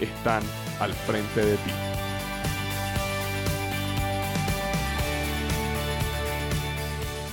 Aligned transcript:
están 0.00 0.42
al 0.80 0.92
frente 0.92 1.44
de 1.44 1.56
ti. 1.56 1.70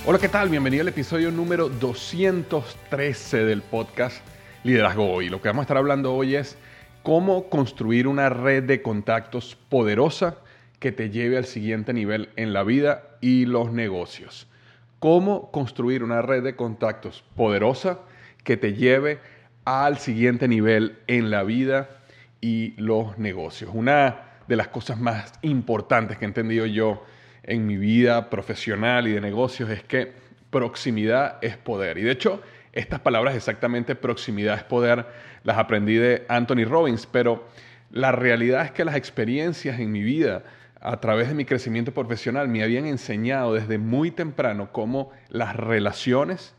Hola, 0.05 0.19
¿qué 0.19 0.29
tal? 0.29 0.49
Bienvenido 0.49 0.81
al 0.81 0.89
episodio 0.89 1.31
número 1.31 1.69
213 1.69 3.45
del 3.45 3.61
podcast 3.61 4.25
Liderazgo 4.63 5.09
Hoy. 5.09 5.29
Lo 5.29 5.41
que 5.41 5.47
vamos 5.47 5.61
a 5.61 5.63
estar 5.63 5.77
hablando 5.77 6.13
hoy 6.13 6.35
es 6.35 6.57
cómo 7.03 7.49
construir 7.49 8.07
una 8.07 8.29
red 8.29 8.63
de 8.63 8.81
contactos 8.81 9.57
poderosa 9.69 10.37
que 10.79 10.91
te 10.91 11.09
lleve 11.09 11.37
al 11.37 11.45
siguiente 11.45 11.93
nivel 11.93 12.29
en 12.35 12.51
la 12.51 12.63
vida 12.63 13.03
y 13.21 13.45
los 13.45 13.71
negocios. 13.71 14.47
Cómo 14.99 15.51
construir 15.51 16.03
una 16.03 16.21
red 16.21 16.43
de 16.43 16.55
contactos 16.55 17.23
poderosa 17.35 17.99
que 18.43 18.57
te 18.57 18.73
lleve 18.73 19.19
al 19.63 19.97
siguiente 19.97 20.49
nivel 20.49 20.97
en 21.07 21.29
la 21.29 21.43
vida 21.43 22.02
y 22.43 22.73
los 22.75 23.17
negocios. 23.17 23.71
Una 23.73 24.19
de 24.49 24.57
las 24.57 24.67
cosas 24.67 24.99
más 24.99 25.31
importantes 25.43 26.17
que 26.17 26.25
he 26.25 26.27
entendido 26.27 26.65
yo 26.65 27.05
en 27.41 27.65
mi 27.65 27.77
vida 27.77 28.29
profesional 28.29 29.07
y 29.07 29.13
de 29.13 29.21
negocios 29.21 29.69
es 29.69 29.81
que 29.83 30.11
proximidad 30.49 31.37
es 31.41 31.55
poder. 31.55 31.97
Y 31.97 32.01
de 32.01 32.11
hecho, 32.11 32.41
estas 32.73 32.99
palabras 32.99 33.35
exactamente 33.35 33.95
proximidad 33.95 34.57
es 34.57 34.63
poder 34.65 35.05
las 35.43 35.57
aprendí 35.57 35.95
de 35.95 36.25
Anthony 36.27 36.65
Robbins, 36.65 37.05
pero 37.05 37.47
la 37.91 38.11
realidad 38.11 38.65
es 38.65 38.71
que 38.71 38.83
las 38.83 38.97
experiencias 38.97 39.79
en 39.79 39.93
mi 39.93 40.01
vida 40.01 40.43
a 40.81 40.99
través 40.99 41.29
de 41.29 41.35
mi 41.35 41.45
crecimiento 41.45 41.93
profesional 41.93 42.49
me 42.49 42.61
habían 42.61 42.85
enseñado 42.85 43.53
desde 43.53 43.77
muy 43.77 44.11
temprano 44.11 44.73
cómo 44.73 45.11
las 45.29 45.55
relaciones, 45.55 46.55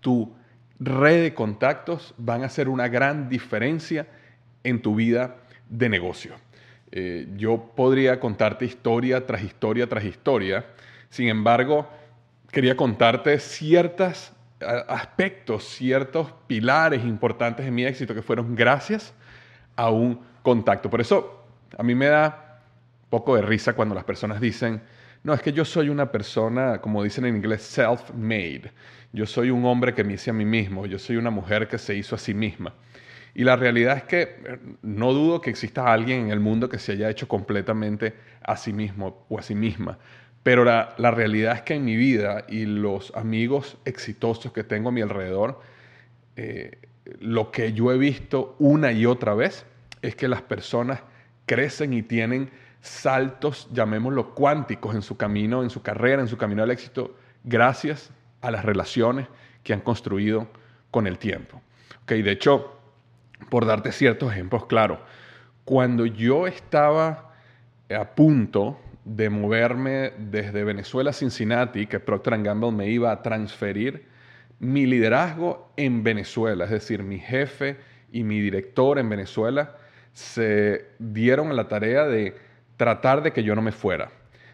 tu 0.00 0.34
red 0.78 1.22
de 1.24 1.34
contactos 1.34 2.14
van 2.16 2.42
a 2.42 2.46
hacer 2.46 2.70
una 2.70 2.88
gran 2.88 3.28
diferencia 3.28 4.06
en 4.64 4.82
tu 4.82 4.94
vida 4.94 5.36
de 5.68 5.88
negocio. 5.88 6.34
Eh, 6.92 7.28
yo 7.36 7.72
podría 7.76 8.18
contarte 8.18 8.64
historia 8.64 9.26
tras 9.26 9.42
historia 9.42 9.88
tras 9.88 10.04
historia. 10.04 10.66
Sin 11.08 11.28
embargo, 11.28 11.88
quería 12.50 12.76
contarte 12.76 13.38
ciertos 13.38 14.32
aspectos, 14.88 15.64
ciertos 15.64 16.32
pilares 16.46 17.04
importantes 17.04 17.64
de 17.64 17.70
mi 17.70 17.84
éxito 17.84 18.14
que 18.14 18.22
fueron 18.22 18.54
gracias 18.54 19.14
a 19.76 19.90
un 19.90 20.20
contacto. 20.42 20.90
Por 20.90 21.00
eso 21.00 21.44
a 21.78 21.82
mí 21.82 21.94
me 21.94 22.06
da 22.06 22.60
poco 23.08 23.36
de 23.36 23.42
risa 23.42 23.72
cuando 23.72 23.94
las 23.94 24.04
personas 24.04 24.40
dicen, 24.40 24.82
no, 25.22 25.34
es 25.34 25.42
que 25.42 25.52
yo 25.52 25.64
soy 25.64 25.88
una 25.88 26.10
persona, 26.10 26.80
como 26.80 27.02
dicen 27.02 27.26
en 27.26 27.36
inglés, 27.36 27.62
self-made. 27.62 28.70
Yo 29.12 29.26
soy 29.26 29.50
un 29.50 29.64
hombre 29.64 29.94
que 29.94 30.04
me 30.04 30.14
hice 30.14 30.30
a 30.30 30.32
mí 30.32 30.44
mismo, 30.44 30.86
yo 30.86 30.98
soy 30.98 31.16
una 31.16 31.30
mujer 31.30 31.68
que 31.68 31.78
se 31.78 31.94
hizo 31.94 32.14
a 32.14 32.18
sí 32.18 32.32
misma. 32.32 32.72
Y 33.34 33.44
la 33.44 33.56
realidad 33.56 33.96
es 33.96 34.02
que 34.04 34.22
eh, 34.22 34.58
no 34.82 35.12
dudo 35.12 35.40
que 35.40 35.50
exista 35.50 35.92
alguien 35.92 36.26
en 36.26 36.30
el 36.30 36.40
mundo 36.40 36.68
que 36.68 36.78
se 36.78 36.92
haya 36.92 37.10
hecho 37.10 37.28
completamente 37.28 38.14
a 38.42 38.56
sí 38.56 38.72
mismo 38.72 39.26
o 39.28 39.38
a 39.38 39.42
sí 39.42 39.54
misma. 39.54 39.98
Pero 40.42 40.64
la, 40.64 40.94
realidad 40.96 41.54
es 41.54 41.62
que 41.62 41.74
en 41.74 41.84
mi 41.84 41.96
vida 41.96 42.44
y 42.48 42.64
los 42.64 43.14
amigos 43.14 43.76
exitosos 43.84 44.52
que 44.52 44.64
tengo 44.64 44.88
a 44.88 44.92
mi 44.92 45.02
alrededor, 45.02 45.60
eh, 46.36 46.78
lo 47.20 47.50
que 47.50 47.72
yo 47.72 47.92
he 47.92 47.98
visto 47.98 48.56
una 48.58 48.92
y 48.92 49.04
otra 49.04 49.34
vez 49.34 49.66
es 50.00 50.16
que 50.16 50.28
las 50.28 50.40
personas 50.40 51.02
crecen 51.44 51.92
y 51.92 52.02
tienen 52.02 52.50
saltos, 52.80 53.68
llamémoslo 53.72 54.34
cuánticos, 54.34 54.94
en 54.94 55.02
su 55.02 55.18
camino, 55.18 55.62
en 55.62 55.68
su 55.68 55.82
carrera, 55.82 56.22
en 56.22 56.28
su 56.28 56.38
camino 56.38 56.62
al 56.62 56.70
éxito, 56.70 57.16
gracias 57.44 58.10
a 58.40 58.50
las 58.50 58.64
relaciones 58.64 59.26
que 59.62 59.74
han 59.74 59.80
construido 59.80 60.48
con 60.90 61.06
el 61.06 61.18
tiempo. 61.18 61.60
Okay, 62.04 62.22
de 62.22 62.32
hecho, 62.32 62.79
por 63.48 63.66
darte 63.66 63.92
ciertos 63.92 64.32
ejemplos 64.32 64.66
claro, 64.66 65.00
cuando 65.64 66.06
yo 66.06 66.46
estaba 66.46 67.32
a 67.88 68.04
punto 68.14 68.78
de 69.04 69.30
moverme 69.30 70.12
desde 70.18 70.64
Venezuela 70.64 71.10
a 71.10 71.14
Cincinnati, 71.14 71.86
que 71.86 72.00
Procter 72.00 72.40
Gamble 72.42 72.72
me 72.72 72.88
iba 72.88 73.10
a 73.10 73.22
transferir 73.22 74.04
mi 74.58 74.86
liderazgo 74.86 75.72
en 75.76 76.02
Venezuela, 76.02 76.64
es 76.64 76.70
decir, 76.70 77.02
mi 77.02 77.18
jefe 77.18 77.78
y 78.12 78.24
mi 78.24 78.40
director 78.40 78.98
en 78.98 79.08
Venezuela 79.08 79.76
se 80.12 80.86
dieron 80.98 81.50
a 81.50 81.54
la 81.54 81.68
tarea 81.68 82.06
de 82.06 82.36
tratar 82.76 83.22
de 83.22 83.32
que 83.32 83.42
yo 83.42 83.54
no 83.54 83.62
me 83.62 83.72
fuera, 83.72 84.10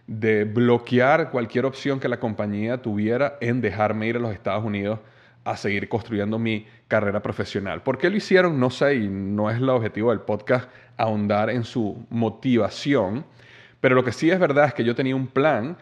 de 0.07 0.45
bloquear 0.45 1.31
cualquier 1.31 1.65
opción 1.67 1.99
que 1.99 2.09
la 2.09 2.21
compañía 2.21 2.83
tuviera 2.83 3.37
en 3.41 3.61
dejarme 3.61 4.07
ir 4.07 4.17
a 4.17 4.21
los 4.21 4.33
Estados 4.33 4.65
Unidos 4.65 5.01
a 5.47 5.57
seguir 5.57 5.89
construyendo 5.89 6.41
mi 6.41 6.67
carrera 6.89 7.23
profesional. 7.23 7.81
¿Por 7.81 7.99
qué 7.99 8.11
lo 8.11 8.17
hicieron? 8.17 8.59
No 8.59 8.69
sé, 8.69 8.97
y 8.97 9.09
no 9.09 9.49
es 9.49 9.59
el 9.59 9.69
objetivo 9.69 10.11
del 10.11 10.21
podcast 10.21 10.69
ahondar 10.97 11.51
en 11.51 11.62
su 11.62 12.05
motivación, 12.11 13.25
pero 13.81 13.95
lo 13.95 14.03
que 14.03 14.11
sí 14.11 14.29
es 14.29 14.41
verdad 14.41 14.67
es 14.67 14.75
que 14.75 14.83
yo 14.83 14.97
tenía 14.97 15.15
un 15.15 15.29
plan 15.29 15.77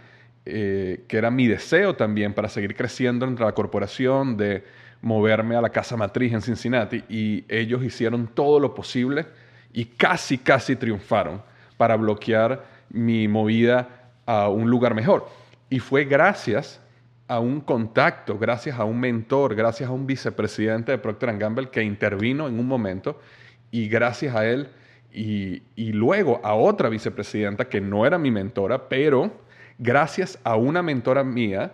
eh, 0.44 1.04
que 1.08 1.16
era 1.16 1.30
mi 1.30 1.48
deseo 1.48 1.96
también 1.96 2.34
para 2.34 2.50
seguir 2.50 2.76
creciendo 2.76 3.24
entre 3.24 3.46
la 3.46 3.52
corporación, 3.52 4.36
de 4.36 4.64
moverme 5.00 5.56
a 5.56 5.62
la 5.62 5.70
casa 5.70 5.96
matriz 5.96 6.34
en 6.34 6.42
Cincinnati, 6.42 7.02
y 7.08 7.46
ellos 7.48 7.82
hicieron 7.82 8.26
todo 8.26 8.60
lo 8.60 8.74
posible 8.74 9.24
y 9.72 9.86
casi, 9.86 10.36
casi 10.36 10.76
triunfaron 10.76 11.40
para 11.78 11.96
bloquear 11.96 12.66
mi 12.90 13.28
movida 13.28 14.10
a 14.26 14.50
un 14.50 14.68
lugar 14.68 14.94
mejor. 14.94 15.26
Y 15.70 15.78
fue 15.78 16.04
gracias 16.04 16.82
a 17.26 17.40
un 17.40 17.60
contacto, 17.60 18.38
gracias 18.38 18.78
a 18.78 18.84
un 18.84 19.00
mentor, 19.00 19.54
gracias 19.54 19.88
a 19.88 19.92
un 19.92 20.06
vicepresidente 20.06 20.92
de 20.92 20.98
Procter 20.98 21.36
Gamble 21.38 21.70
que 21.70 21.82
intervino 21.82 22.48
en 22.48 22.58
un 22.58 22.66
momento 22.66 23.20
y 23.70 23.88
gracias 23.88 24.34
a 24.34 24.46
él 24.46 24.68
y, 25.12 25.62
y, 25.76 25.92
luego 25.92 26.40
a 26.44 26.54
otra 26.54 26.88
vicepresidenta 26.88 27.68
que 27.68 27.80
no 27.80 28.04
era 28.04 28.18
mi 28.18 28.30
mentora, 28.30 28.88
pero 28.88 29.32
gracias 29.78 30.38
a 30.44 30.56
una 30.56 30.82
mentora 30.82 31.22
mía 31.22 31.72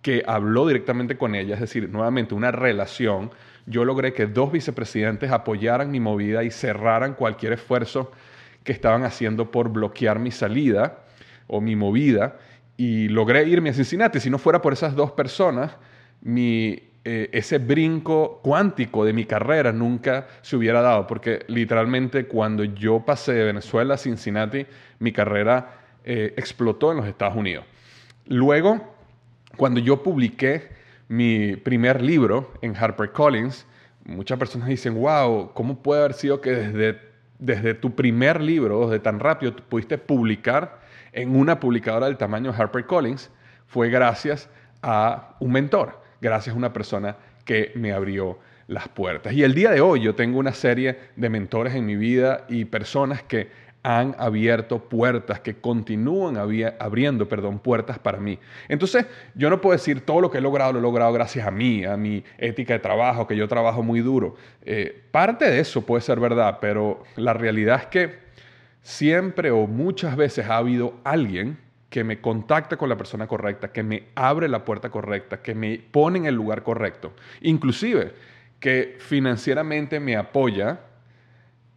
que 0.00 0.22
habló 0.26 0.68
directamente 0.68 1.18
con 1.18 1.34
ella, 1.34 1.54
es 1.54 1.60
decir, 1.60 1.88
nuevamente 1.90 2.34
una 2.34 2.52
relación, 2.52 3.32
yo 3.66 3.84
logré 3.84 4.12
que 4.12 4.26
dos 4.26 4.52
vicepresidentes 4.52 5.32
apoyaran 5.32 5.90
mi 5.90 5.98
movida 5.98 6.44
y 6.44 6.52
cerraran 6.52 7.14
cualquier 7.14 7.54
esfuerzo 7.54 8.12
que 8.62 8.70
estaban 8.70 9.02
haciendo 9.02 9.50
por 9.50 9.70
bloquear 9.70 10.20
mi 10.20 10.30
salida 10.30 11.00
o 11.48 11.60
mi 11.60 11.74
movida 11.74 12.38
y 12.76 13.08
logré 13.08 13.44
irme 13.48 13.70
a 13.70 13.74
Cincinnati. 13.74 14.20
Si 14.20 14.30
no 14.30 14.38
fuera 14.38 14.60
por 14.60 14.72
esas 14.72 14.94
dos 14.94 15.12
personas, 15.12 15.76
eh, 16.24 17.30
ese 17.32 17.58
brinco 17.58 18.40
cuántico 18.42 19.04
de 19.04 19.12
mi 19.12 19.24
carrera 19.24 19.72
nunca 19.72 20.26
se 20.42 20.56
hubiera 20.56 20.82
dado, 20.82 21.06
porque 21.06 21.44
literalmente 21.48 22.26
cuando 22.26 22.64
yo 22.64 23.00
pasé 23.00 23.32
de 23.32 23.44
Venezuela 23.44 23.94
a 23.94 23.98
Cincinnati, 23.98 24.66
mi 24.98 25.12
carrera 25.12 25.78
eh, 26.04 26.34
explotó 26.36 26.90
en 26.90 26.98
los 26.98 27.06
Estados 27.06 27.36
Unidos. 27.36 27.64
Luego, 28.26 28.94
cuando 29.56 29.80
yo 29.80 30.02
publiqué 30.02 30.68
mi 31.08 31.56
primer 31.56 32.02
libro 32.02 32.52
en 32.60 32.74
HarperCollins, 32.74 33.66
muchas 34.04 34.38
personas 34.38 34.68
dicen, 34.68 34.94
wow, 34.94 35.52
¿cómo 35.54 35.82
puede 35.82 36.00
haber 36.00 36.14
sido 36.14 36.40
que 36.40 36.50
desde, 36.50 37.00
desde 37.38 37.74
tu 37.74 37.94
primer 37.94 38.40
libro, 38.40 38.88
desde 38.88 38.98
tan 38.98 39.20
rápido, 39.20 39.54
pudiste 39.54 39.98
publicar 39.98 40.85
en 41.16 41.34
una 41.34 41.58
publicadora 41.58 42.06
del 42.06 42.16
tamaño 42.16 42.52
de 42.52 42.58
HarperCollins? 42.58 43.32
Fue 43.66 43.90
gracias 43.90 44.48
a 44.82 45.34
un 45.40 45.50
mentor 45.50 46.06
gracias 46.20 46.54
a 46.54 46.58
una 46.58 46.72
persona 46.72 47.16
que 47.44 47.72
me 47.74 47.92
abrió 47.92 48.38
las 48.68 48.88
puertas. 48.88 49.32
Y 49.32 49.42
el 49.44 49.54
día 49.54 49.70
de 49.70 49.80
hoy 49.80 50.00
yo 50.00 50.14
tengo 50.14 50.38
una 50.38 50.52
serie 50.52 50.98
de 51.14 51.28
mentores 51.28 51.74
en 51.74 51.86
mi 51.86 51.96
vida 51.96 52.44
y 52.48 52.64
personas 52.64 53.22
que 53.22 53.48
han 53.84 54.16
abierto 54.18 54.80
puertas, 54.80 55.38
que 55.38 55.60
continúan 55.60 56.36
abriendo, 56.36 57.28
perdón, 57.28 57.60
puertas 57.60 58.00
para 58.00 58.18
mí. 58.18 58.36
Entonces, 58.68 59.06
yo 59.36 59.48
no 59.48 59.60
puedo 59.60 59.74
decir 59.74 60.00
todo 60.00 60.20
lo 60.20 60.28
que 60.28 60.38
he 60.38 60.40
logrado, 60.40 60.72
lo 60.72 60.80
he 60.80 60.82
logrado 60.82 61.12
gracias 61.12 61.46
a 61.46 61.52
mí, 61.52 61.84
a 61.84 61.96
mi 61.96 62.24
ética 62.36 62.72
de 62.72 62.80
trabajo, 62.80 63.28
que 63.28 63.36
yo 63.36 63.46
trabajo 63.46 63.84
muy 63.84 64.00
duro. 64.00 64.34
Eh, 64.62 65.04
parte 65.12 65.48
de 65.48 65.60
eso 65.60 65.82
puede 65.82 66.02
ser 66.02 66.18
verdad, 66.18 66.58
pero 66.60 67.04
la 67.14 67.32
realidad 67.32 67.82
es 67.82 67.86
que 67.86 68.25
siempre 68.86 69.50
o 69.50 69.66
muchas 69.66 70.14
veces 70.14 70.46
ha 70.48 70.58
habido 70.58 70.94
alguien 71.02 71.58
que 71.90 72.04
me 72.04 72.20
contacta 72.20 72.76
con 72.76 72.88
la 72.88 72.96
persona 72.96 73.26
correcta, 73.26 73.72
que 73.72 73.82
me 73.82 74.04
abre 74.14 74.48
la 74.48 74.64
puerta 74.64 74.90
correcta, 74.90 75.42
que 75.42 75.56
me 75.56 75.78
pone 75.78 76.20
en 76.20 76.26
el 76.26 76.36
lugar 76.36 76.62
correcto, 76.62 77.12
inclusive 77.40 78.14
que 78.60 78.96
financieramente 79.00 79.98
me 79.98 80.16
apoya 80.16 80.78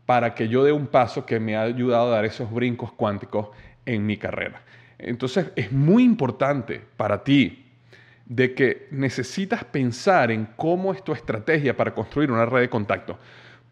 para 0.05 0.35
que 0.35 0.49
yo 0.49 0.63
dé 0.63 0.71
un 0.71 0.85
paso 0.85 1.25
que 1.25 1.39
me 1.39 1.55
ha 1.55 1.63
ayudado 1.63 2.09
a 2.09 2.17
dar 2.17 2.25
esos 2.25 2.51
brincos 2.51 2.91
cuánticos 2.91 3.49
en 3.87 4.05
mi 4.05 4.17
carrera. 4.17 4.61
Entonces 4.99 5.47
es 5.55 5.71
muy 5.71 6.03
importante 6.03 6.79
para 6.95 7.23
ti 7.23 7.65
de 8.27 8.53
que 8.53 8.87
necesitas 8.91 9.63
pensar 9.63 10.29
en 10.29 10.47
cómo 10.55 10.93
es 10.93 11.03
tu 11.03 11.13
estrategia 11.13 11.75
para 11.75 11.95
construir 11.95 12.31
una 12.31 12.45
red 12.45 12.61
de 12.61 12.69
contacto. 12.69 13.17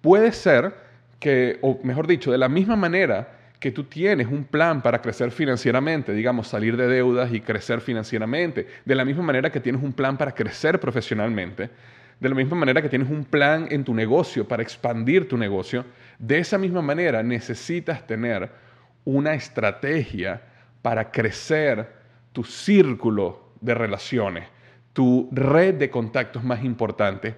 Puede 0.02 0.32
ser 0.32 0.87
que, 1.20 1.60
o 1.62 1.80
mejor 1.84 2.08
dicho, 2.08 2.32
de 2.32 2.38
la 2.38 2.50
misma 2.50 2.76
manera 2.76 3.38
que 3.60 3.72
tú 3.72 3.86
tienes 3.86 4.28
un 4.28 4.44
plan 4.44 4.82
para 4.82 5.02
crecer 5.02 5.32
financieramente, 5.32 6.14
digamos, 6.14 6.48
salir 6.48 6.78
de 6.78 6.88
deudas 6.88 7.34
y 7.34 7.42
crecer 7.42 7.82
financieramente, 7.82 8.68
de 8.86 8.96
la 8.96 9.04
misma 9.04 9.24
manera 9.24 9.52
que 9.52 9.60
tienes 9.60 9.82
un 9.82 9.94
plan 9.94 10.18
para 10.18 10.34
crecer 10.34 10.80
profesionalmente, 10.80 11.70
de 12.20 12.30
la 12.30 12.36
misma 12.36 12.56
manera 12.56 12.82
que 12.82 12.90
tienes 12.90 13.10
un 13.10 13.26
plan 13.26 13.68
en 13.70 13.84
tu 13.84 13.94
negocio 13.94 14.48
para 14.48 14.64
expandir 14.64 15.28
tu 15.28 15.38
negocio, 15.38 15.86
de 16.20 16.40
esa 16.40 16.58
misma 16.58 16.82
manera 16.82 17.24
necesitas 17.24 18.06
tener 18.06 18.50
una 19.06 19.34
estrategia 19.34 20.42
para 20.82 21.12
crecer 21.12 21.88
tu 22.34 22.44
círculo 22.44 23.52
de 23.62 23.74
relaciones, 23.74 24.48
tu 24.94 25.30
red 25.32 25.76
de 25.76 25.90
contactos 25.90 26.44
más 26.44 26.64
importante, 26.64 27.36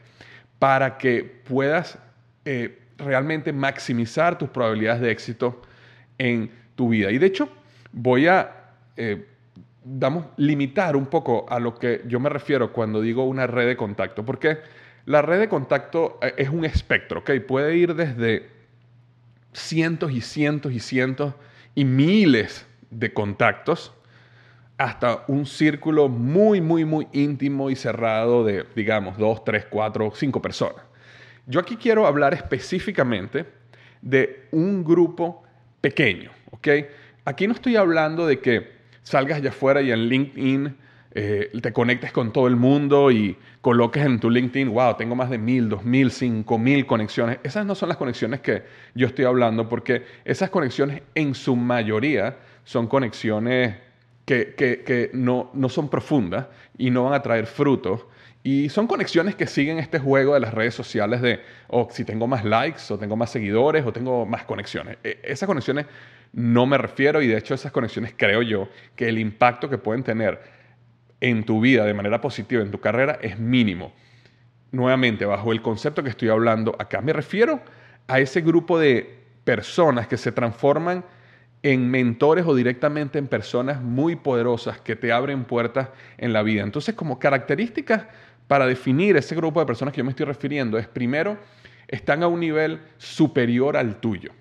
para 0.60 0.98
que 0.98 1.24
puedas 1.24 1.98
eh, 2.44 2.80
realmente 3.00 3.52
maximizar 3.54 4.38
tus 4.38 4.50
probabilidades 4.50 5.02
de 5.02 5.12
éxito 5.12 5.62
en 6.18 6.52
tu 6.76 6.90
vida. 6.90 7.12
Y 7.12 7.18
de 7.18 7.26
hecho, 7.26 7.50
voy 7.92 8.28
a, 8.28 8.74
eh, 8.96 9.26
limitar 10.38 10.96
un 10.96 11.08
poco 11.08 11.46
a 11.50 11.60
lo 11.60 11.76
que 11.76 12.04
yo 12.06 12.20
me 12.20 12.30
refiero 12.30 12.72
cuando 12.72 13.02
digo 13.02 13.24
una 13.24 13.48
red 13.48 13.68
de 13.68 13.78
contacto, 13.78 14.24
porque 14.24 14.60
la 15.06 15.22
red 15.22 15.40
de 15.40 15.50
contacto 15.50 16.20
eh, 16.22 16.34
es 16.38 16.50
un 16.50 16.66
espectro, 16.66 17.22
¿ok? 17.22 17.32
Puede 17.48 17.76
ir 17.76 17.96
desde 17.96 18.50
cientos 19.54 20.12
y 20.12 20.22
cientos 20.22 20.74
y 20.74 20.80
cientos 20.80 21.34
y 21.76 21.86
miles 21.86 22.68
de 22.92 23.14
contactos 23.14 23.94
hasta 24.78 25.26
un 25.28 25.46
círculo 25.46 26.08
muy, 26.08 26.62
muy, 26.62 26.86
muy 26.86 27.08
íntimo 27.12 27.70
y 27.70 27.76
cerrado 27.76 28.46
de, 28.46 28.66
digamos, 28.76 29.18
dos, 29.18 29.44
tres, 29.44 29.66
cuatro, 29.70 30.12
cinco 30.16 30.42
personas. 30.42 30.89
Yo 31.50 31.60
aquí 31.60 31.78
quiero 31.78 32.06
hablar 32.06 32.36
específicamente 32.36 33.44
de 34.04 34.46
un 34.52 34.84
grupo 34.84 35.42
pequeño, 35.82 36.30
¿ok? 36.52 36.68
Aquí 37.26 37.48
no 37.48 37.54
estoy 37.54 37.76
hablando 37.76 38.28
de 38.28 38.40
que 38.40 38.70
salgas 39.02 39.40
allá 39.40 39.50
afuera 39.50 39.82
y 39.82 39.92
en 39.92 40.08
LinkedIn 40.08 40.78
eh, 41.12 41.52
te 41.60 41.74
conectes 41.74 42.12
con 42.12 42.32
todo 42.32 42.46
el 42.46 42.56
mundo 42.56 43.10
y 43.10 43.36
coloques 43.62 44.06
en 44.06 44.20
tu 44.20 44.30
LinkedIn, 44.30 44.70
wow, 44.70 44.96
tengo 44.96 45.16
más 45.16 45.32
de 45.32 45.40
mil, 45.40 45.70
dos 45.70 45.84
mil, 45.84 46.12
cinco 46.12 46.60
mil 46.60 46.86
conexiones. 46.86 47.40
Esas 47.42 47.66
no 47.66 47.74
son 47.74 47.90
las 47.90 47.98
conexiones 47.98 48.42
que 48.42 48.62
yo 48.94 49.08
estoy 49.08 49.26
hablando 49.26 49.68
porque 49.68 50.04
esas 50.26 50.52
conexiones 50.52 51.02
en 51.16 51.34
su 51.34 51.56
mayoría 51.56 52.38
son 52.64 52.86
conexiones 52.86 53.76
que, 54.24 55.10
no, 55.14 55.50
no 55.56 55.68
son 55.68 55.90
profundas 55.90 56.46
y 56.78 56.92
no 56.92 57.06
van 57.06 57.16
a 57.16 57.24
traer 57.24 57.48
frutos. 57.48 58.06
Y 58.52 58.68
son 58.70 58.88
conexiones 58.88 59.36
que 59.36 59.46
siguen 59.46 59.78
este 59.78 60.00
juego 60.00 60.34
de 60.34 60.40
las 60.40 60.56
redes 60.56 60.74
sociales 60.74 61.22
de, 61.22 61.40
oh, 61.68 61.88
si 61.92 62.04
tengo 62.04 62.26
más 62.26 62.44
likes, 62.44 62.82
o 62.90 62.98
tengo 62.98 63.16
más 63.16 63.30
seguidores, 63.30 63.86
o 63.86 63.94
tengo 63.94 64.26
más 64.26 64.44
conexiones. 64.44 64.98
E, 65.04 65.20
esas 65.24 65.46
conexiones 65.46 65.86
no 66.34 66.66
me 66.66 66.80
refiero 66.80 67.22
y 67.22 67.28
de 67.28 67.38
hecho 67.38 67.54
esas 67.54 67.72
conexiones 67.72 68.16
creo 68.18 68.42
yo 68.42 68.68
que 68.96 69.08
el 69.08 69.20
impacto 69.20 69.70
que 69.70 69.78
pueden 69.78 70.02
tener 70.02 70.42
en 71.22 71.44
tu 71.44 71.62
vida 71.62 71.86
de 71.86 71.94
manera 71.94 72.22
positiva, 72.22 72.64
en 72.64 72.72
tu 72.72 72.80
carrera, 72.80 73.20
es 73.22 73.38
mínimo. 73.38 73.94
Nuevamente, 74.72 75.26
bajo 75.26 75.52
el 75.52 75.62
concepto 75.62 76.02
que 76.02 76.10
estoy 76.10 76.30
hablando 76.30 76.76
acá, 76.80 77.02
me 77.02 77.14
refiero 77.14 77.62
a 78.08 78.20
ese 78.20 78.42
grupo 78.42 78.80
de 78.80 79.16
personas 79.44 80.08
que 80.08 80.18
se 80.18 80.32
transforman 80.32 81.06
en 81.62 81.92
mentores 81.92 82.46
o 82.48 82.56
directamente 82.56 83.20
en 83.20 83.28
personas 83.28 83.80
muy 83.80 84.16
poderosas 84.16 84.80
que 84.80 84.96
te 84.96 85.12
abren 85.12 85.44
puertas 85.44 85.90
en 86.18 86.34
la 86.34 86.42
vida. 86.42 86.64
Entonces, 86.64 86.96
como 86.96 87.20
características 87.20 88.06
para 88.50 88.66
definir 88.66 89.16
ese 89.16 89.36
grupo 89.36 89.60
de 89.60 89.68
personas 89.68 89.94
que 89.94 90.00
yo 90.00 90.04
me 90.04 90.10
estoy 90.10 90.26
refiriendo 90.26 90.80
es 90.80 90.88
primero, 90.88 91.38
están 91.88 92.24
a 92.24 92.28
un 92.28 92.40
nivel 92.40 92.80
superior 92.98 93.78
al 93.78 94.00
tuyo. 94.00 94.32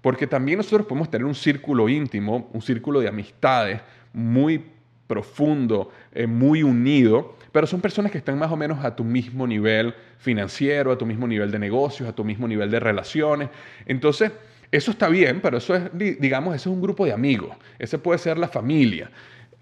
Porque 0.00 0.28
también 0.28 0.58
nosotros 0.58 0.86
podemos 0.86 1.10
tener 1.10 1.24
un 1.24 1.34
círculo 1.34 1.88
íntimo, 1.88 2.48
un 2.52 2.62
círculo 2.62 3.00
de 3.00 3.08
amistades 3.08 3.80
muy 4.12 4.64
profundo, 5.08 5.90
eh, 6.12 6.28
muy 6.28 6.62
unido, 6.62 7.36
pero 7.50 7.66
son 7.66 7.80
personas 7.80 8.12
que 8.12 8.18
están 8.18 8.38
más 8.38 8.52
o 8.52 8.56
menos 8.56 8.84
a 8.84 8.94
tu 8.94 9.02
mismo 9.02 9.44
nivel 9.44 9.92
financiero, 10.18 10.92
a 10.92 10.96
tu 10.96 11.04
mismo 11.04 11.26
nivel 11.26 11.50
de 11.50 11.58
negocios, 11.58 12.08
a 12.08 12.14
tu 12.14 12.22
mismo 12.22 12.46
nivel 12.46 12.70
de 12.70 12.78
relaciones. 12.78 13.48
Entonces, 13.86 14.30
eso 14.70 14.92
está 14.92 15.08
bien, 15.08 15.40
pero 15.40 15.58
eso 15.58 15.74
es, 15.74 15.90
digamos, 15.92 16.54
eso 16.54 16.70
es 16.70 16.76
un 16.76 16.80
grupo 16.80 17.04
de 17.04 17.12
amigos, 17.12 17.56
ese 17.80 17.98
puede 17.98 18.20
ser 18.20 18.38
la 18.38 18.46
familia. 18.46 19.10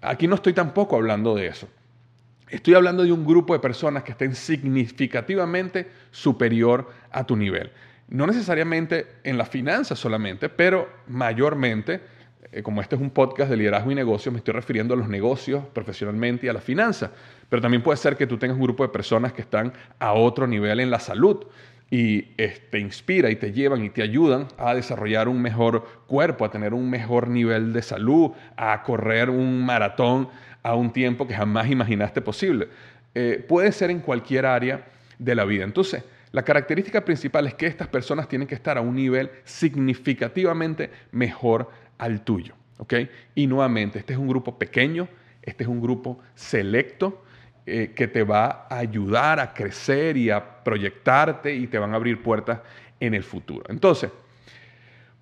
Aquí 0.01 0.27
no 0.27 0.35
estoy 0.35 0.53
tampoco 0.53 0.97
hablando 0.97 1.33
de 1.33 1.47
eso. 1.47 1.67
Estoy 2.51 2.73
hablando 2.73 3.03
de 3.03 3.13
un 3.13 3.25
grupo 3.25 3.53
de 3.53 3.59
personas 3.59 4.03
que 4.03 4.11
estén 4.11 4.35
significativamente 4.35 5.89
superior 6.11 6.91
a 7.09 7.25
tu 7.25 7.37
nivel. 7.37 7.71
No 8.09 8.27
necesariamente 8.27 9.07
en 9.23 9.37
las 9.37 9.47
finanzas 9.47 9.97
solamente, 9.97 10.49
pero 10.49 10.89
mayormente, 11.07 12.01
eh, 12.51 12.61
como 12.61 12.81
este 12.81 12.95
es 12.95 13.01
un 13.01 13.11
podcast 13.11 13.49
de 13.49 13.55
liderazgo 13.55 13.89
y 13.89 13.95
negocios, 13.95 14.33
me 14.33 14.39
estoy 14.39 14.53
refiriendo 14.53 14.93
a 14.93 14.97
los 14.97 15.07
negocios 15.07 15.63
profesionalmente 15.67 16.45
y 16.45 16.49
a 16.49 16.53
la 16.53 16.59
finanza. 16.59 17.13
Pero 17.47 17.61
también 17.61 17.81
puede 17.81 17.95
ser 17.95 18.17
que 18.17 18.27
tú 18.27 18.37
tengas 18.37 18.57
un 18.57 18.63
grupo 18.63 18.83
de 18.83 18.89
personas 18.89 19.31
que 19.31 19.43
están 19.43 19.71
a 19.97 20.11
otro 20.11 20.45
nivel 20.45 20.81
en 20.81 20.91
la 20.91 20.99
salud 20.99 21.45
y 21.93 22.21
te 22.21 22.79
inspira 22.79 23.29
y 23.29 23.35
te 23.35 23.51
llevan 23.51 23.83
y 23.83 23.89
te 23.89 24.01
ayudan 24.01 24.47
a 24.57 24.73
desarrollar 24.73 25.27
un 25.27 25.41
mejor 25.41 25.85
cuerpo, 26.07 26.45
a 26.45 26.49
tener 26.49 26.73
un 26.73 26.89
mejor 26.89 27.27
nivel 27.27 27.73
de 27.73 27.81
salud, 27.81 28.31
a 28.55 28.81
correr 28.81 29.29
un 29.29 29.63
maratón 29.65 30.29
a 30.63 30.73
un 30.73 30.93
tiempo 30.93 31.27
que 31.27 31.35
jamás 31.35 31.69
imaginaste 31.69 32.21
posible. 32.21 32.69
Eh, 33.13 33.45
puede 33.47 33.73
ser 33.73 33.91
en 33.91 33.99
cualquier 33.99 34.45
área 34.45 34.87
de 35.19 35.35
la 35.35 35.43
vida. 35.43 35.65
Entonces, 35.65 36.01
la 36.31 36.43
característica 36.43 37.03
principal 37.03 37.45
es 37.45 37.55
que 37.55 37.67
estas 37.67 37.89
personas 37.89 38.29
tienen 38.29 38.47
que 38.47 38.55
estar 38.55 38.77
a 38.77 38.81
un 38.81 38.95
nivel 38.95 39.29
significativamente 39.43 40.91
mejor 41.11 41.69
al 41.97 42.21
tuyo. 42.21 42.55
¿ok? 42.77 42.93
Y 43.35 43.47
nuevamente, 43.47 43.99
este 43.99 44.13
es 44.13 44.19
un 44.19 44.29
grupo 44.29 44.57
pequeño, 44.57 45.09
este 45.41 45.65
es 45.65 45.69
un 45.69 45.81
grupo 45.81 46.19
selecto 46.35 47.21
eh, 47.73 47.93
que 47.95 48.07
te 48.09 48.23
va 48.23 48.67
a 48.69 48.79
ayudar 48.79 49.39
a 49.39 49.53
crecer 49.53 50.17
y 50.17 50.29
a 50.29 50.63
proyectarte 50.63 51.55
y 51.55 51.67
te 51.67 51.79
van 51.79 51.93
a 51.93 51.95
abrir 51.95 52.21
puertas 52.21 52.59
en 52.99 53.13
el 53.13 53.23
futuro. 53.23 53.63
Entonces, 53.69 54.11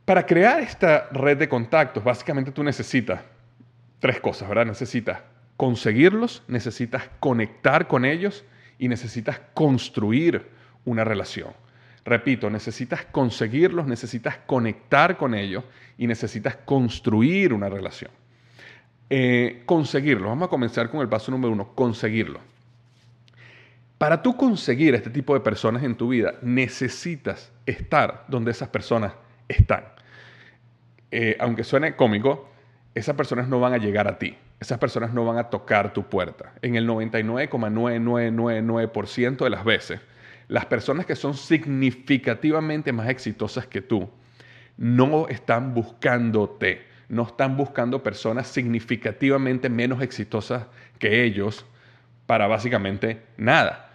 para 0.04 0.26
crear 0.26 0.60
esta 0.60 1.08
red 1.12 1.38
de 1.38 1.48
contactos, 1.48 2.04
básicamente 2.04 2.52
tú 2.52 2.64
necesitas 2.64 3.22
tres 4.00 4.20
cosas, 4.20 4.50
¿verdad? 4.50 4.66
Necesitas 4.66 5.20
conseguirlos, 5.58 6.42
necesitas 6.48 7.04
conectar 7.20 7.88
con 7.88 8.04
ellos 8.04 8.44
y 8.80 8.88
necesitas 8.88 9.40
construir 9.54 10.48
una 10.86 11.04
relación. 11.04 11.54
Repito, 12.04 12.50
necesitas 12.50 13.06
conseguirlos, 13.06 13.86
necesitas 13.86 14.38
conectar 14.48 15.18
con 15.18 15.36
ellos 15.36 15.64
y 16.00 16.08
necesitas 16.08 16.56
construir 16.66 17.54
una 17.54 17.70
relación. 17.70 18.10
Eh, 19.10 19.64
conseguirlo. 19.66 20.30
Vamos 20.30 20.48
a 20.48 20.50
comenzar 20.50 20.90
con 20.90 21.02
el 21.02 21.10
paso 21.10 21.32
número 21.32 21.52
uno, 21.52 21.70
conseguirlo. 21.74 22.40
Para 23.98 24.22
tú 24.22 24.38
conseguir 24.38 24.96
este 24.96 25.10
tipo 25.10 25.34
de 25.34 25.42
personas 25.42 25.84
en 25.84 25.96
tu 25.96 26.10
vida, 26.10 26.36
necesitas 26.42 27.52
estar 27.66 28.26
donde 28.28 28.52
esas 28.52 28.70
personas 28.70 29.14
están. 29.48 29.84
Eh, 31.12 31.36
aunque 31.40 31.64
suene 31.64 31.96
cómico, 31.96 32.50
esas 32.96 33.16
personas 33.16 33.48
no 33.48 33.60
van 33.60 33.74
a 33.74 33.78
llegar 33.78 34.08
a 34.08 34.18
ti. 34.18 34.36
Esas 34.60 34.78
personas 34.78 35.14
no 35.14 35.26
van 35.26 35.38
a 35.38 35.50
tocar 35.50 35.94
tu 35.94 36.04
puerta. 36.04 36.54
En 36.62 36.76
el 36.76 36.88
99,9999% 36.88 39.44
de 39.44 39.50
las 39.50 39.64
veces, 39.64 40.02
las 40.48 40.66
personas 40.66 41.06
que 41.06 41.16
son 41.16 41.34
significativamente 41.34 42.92
más 42.92 43.10
exitosas 43.10 43.68
que 43.68 43.82
tú 43.82 44.10
no 44.78 45.28
están 45.28 45.74
buscándote, 45.74 46.89
no 47.10 47.24
están 47.24 47.58
buscando 47.58 48.02
personas 48.04 48.48
significativamente 48.48 49.70
menos 49.70 50.02
exitosas 50.02 50.68
que 51.00 51.24
ellos 51.24 51.66
para 52.26 52.48
básicamente 52.48 53.24
nada. 53.38 53.90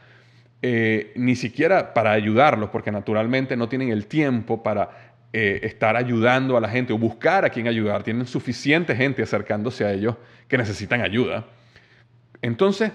Eh, 0.60 1.12
ni 1.14 1.36
siquiera 1.36 1.94
para 1.94 2.12
ayudarlos, 2.12 2.70
porque 2.70 2.90
naturalmente 2.90 3.56
no 3.56 3.68
tienen 3.68 3.90
el 3.90 4.06
tiempo 4.06 4.62
para 4.62 5.14
eh, 5.32 5.60
estar 5.62 5.96
ayudando 5.96 6.56
a 6.56 6.60
la 6.60 6.68
gente 6.68 6.92
o 6.92 6.98
buscar 6.98 7.44
a 7.44 7.50
quien 7.50 7.68
ayudar. 7.68 8.02
Tienen 8.02 8.26
suficiente 8.26 8.96
gente 8.96 9.22
acercándose 9.22 9.84
a 9.84 9.92
ellos 9.92 10.16
que 10.48 10.58
necesitan 10.58 11.00
ayuda. 11.00 11.44
Entonces, 12.42 12.92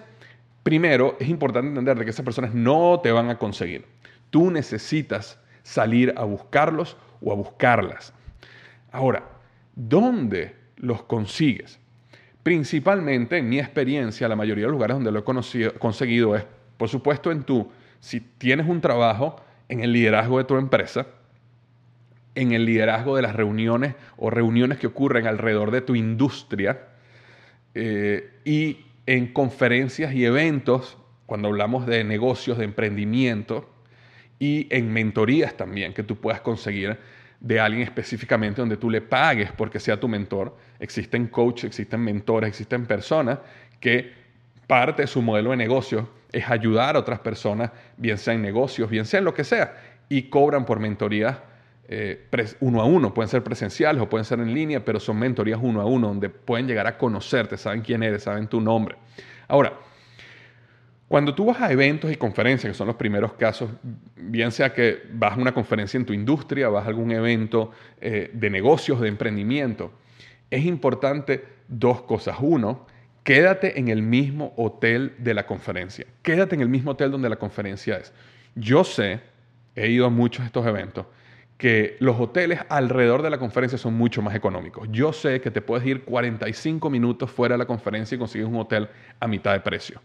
primero 0.63 1.15
es 1.19 1.29
importante 1.29 1.69
entender 1.69 2.03
que 2.03 2.11
esas 2.11 2.25
personas 2.25 2.53
no 2.53 2.99
te 3.01 3.11
van 3.11 3.29
a 3.29 3.38
conseguir. 3.38 3.85
Tú 4.29 4.51
necesitas 4.51 5.39
salir 5.63 6.13
a 6.17 6.23
buscarlos 6.23 6.97
o 7.21 7.31
a 7.31 7.35
buscarlas. 7.35 8.13
Ahora, 8.91 9.23
¿dónde 9.79 10.55
los 10.77 11.03
consigues? 11.03 11.79
Principalmente, 12.43 13.38
en 13.38 13.50
mi 13.50 13.59
experiencia, 13.59 14.27
la 14.27 14.36
mayoría 14.36 14.65
de 14.65 14.71
lugares 14.71 14.95
donde 14.95 15.12
lo 15.12 15.19
he 15.19 15.24
conseguido 15.79 16.36
es 16.36 16.45
por 16.79 16.88
supuesto, 16.88 17.29
en 17.29 17.43
tu, 17.43 17.69
si 18.00 18.21
tienes 18.21 18.65
un 18.65 18.79
trabajo, 18.79 19.36
en 19.67 19.81
el 19.81 19.91
liderazgo 19.91 20.38
de 20.38 20.45
tu 20.45 20.55
empresa, 20.55 21.07
en 22.36 22.53
el 22.53 22.63
liderazgo 22.63 23.17
de 23.17 23.21
las 23.21 23.36
reuniones 23.36 23.95
o 24.15 24.29
reuniones 24.29 24.77
que 24.77 24.88
ocurren 24.88 25.27
alrededor 25.27 25.71
de 25.71 25.81
tu 25.81 25.93
industria 25.93 26.88
eh, 27.75 28.29
y 28.45 28.86
en 29.07 29.33
conferencias 29.33 30.13
y 30.13 30.24
eventos, 30.24 30.98
cuando 31.25 31.50
hablamos 31.50 31.86
de 31.86 32.05
negocios, 32.05 32.57
de 32.57 32.63
emprendimiento 32.63 33.69
y 34.39 34.74
en 34.74 34.93
mentorías 34.93 35.57
también 35.57 35.93
que 35.93 36.03
tú 36.03 36.15
puedas 36.15 36.39
conseguir 36.39 36.98
de 37.39 37.60
alguien 37.60 37.84
específicamente 37.84 38.62
donde 38.62 38.77
tú 38.77 38.89
le 38.89 39.01
pagues 39.01 39.51
porque 39.51 39.79
sea 39.79 40.00
tu 40.00 40.08
mentor. 40.08 40.55
Existen 40.79 41.27
coaches, 41.27 41.65
existen 41.65 42.01
mentores, 42.01 42.50
existen 42.50 42.86
personas 42.86 43.39
que 43.79 44.13
parte 44.67 45.03
de 45.03 45.08
su 45.08 45.22
modelo 45.22 45.51
de 45.51 45.58
negocio 45.58 46.10
es 46.31 46.50
ayudar 46.50 46.96
a 46.96 47.00
otras 47.00 47.19
personas, 47.19 47.72
bien 47.98 48.17
sea 48.17 48.34
en 48.34 48.41
negocios, 48.41 48.89
bien 48.89 49.05
sea 49.05 49.19
en 49.19 49.25
lo 49.25 49.34
que 49.34 49.43
sea, 49.43 49.75
y 50.10 50.24
cobran 50.24 50.65
por 50.65 50.79
mentorías 50.79 51.38
eh, 51.88 52.27
uno 52.60 52.81
a 52.81 52.86
uno, 52.86 53.13
pueden 53.13 53.29
ser 53.29 53.43
presenciales 53.43 54.00
o 54.01 54.08
pueden 54.08 54.25
ser 54.25 54.39
en 54.39 54.53
línea, 54.53 54.86
pero 54.86 55.00
son 55.00 55.17
mentorías 55.17 55.60
uno 55.60 55.81
a 55.81 55.86
uno, 55.86 56.10
donde 56.10 56.29
pueden 56.29 56.67
llegar 56.67 56.86
a 56.86 56.98
conocerte, 57.00 57.58
saben 57.58 57.81
quién 57.81 58.03
eres, 58.03 58.24
saben 58.24 58.48
tu 58.48 58.62
nombre. 58.62 58.96
Ahora, 59.48 59.74
cuando 61.09 61.33
tú 61.33 61.45
vas 61.45 61.59
a 61.59 61.71
eventos 61.71 62.11
y 62.11 62.17
conferencias, 62.17 62.71
que 62.71 62.77
son 62.77 62.85
los 62.85 62.95
primeros 62.95 63.33
casos, 63.33 63.71
bien 64.15 64.51
sea 64.51 64.71
que 64.71 65.01
vas 65.11 65.33
a 65.33 65.41
una 65.41 65.55
conferencia 65.55 65.97
en 65.97 66.05
tu 66.05 66.13
industria, 66.13 66.69
vas 66.69 66.85
a 66.85 66.87
algún 66.87 67.11
evento 67.11 67.71
eh, 67.99 68.29
de 68.31 68.49
negocios, 68.51 69.01
de 69.01 69.07
emprendimiento, 69.07 69.91
es 70.51 70.65
importante 70.65 71.43
dos 71.67 72.03
cosas. 72.03 72.37
Uno, 72.39 72.85
quédate 73.23 73.79
en 73.79 73.87
el 73.87 74.03
mismo 74.03 74.53
hotel 74.55 75.15
de 75.17 75.33
la 75.33 75.47
conferencia. 75.47 76.05
Quédate 76.21 76.53
en 76.53 76.61
el 76.61 76.69
mismo 76.69 76.91
hotel 76.91 77.09
donde 77.09 77.27
la 77.27 77.37
conferencia 77.37 77.97
es. 77.97 78.13
Yo 78.53 78.83
sé, 78.83 79.19
he 79.75 79.89
ido 79.89 80.05
a 80.05 80.09
muchos 80.11 80.43
de 80.43 80.45
estos 80.45 80.67
eventos, 80.67 81.07
que 81.57 81.97
los 81.99 82.19
hoteles 82.19 82.59
alrededor 82.69 83.23
de 83.23 83.31
la 83.31 83.39
conferencia 83.39 83.79
son 83.79 83.95
mucho 83.95 84.21
más 84.21 84.35
económicos. 84.35 84.87
Yo 84.91 85.11
sé 85.11 85.41
que 85.41 85.49
te 85.49 85.61
puedes 85.61 85.87
ir 85.87 86.03
45 86.03 86.87
minutos 86.91 87.31
fuera 87.31 87.55
de 87.55 87.57
la 87.59 87.65
conferencia 87.65 88.15
y 88.15 88.19
consigues 88.19 88.47
un 88.47 88.57
hotel 88.57 88.89
a 89.19 89.27
mitad 89.27 89.53
de 89.53 89.61
precio. 89.61 89.99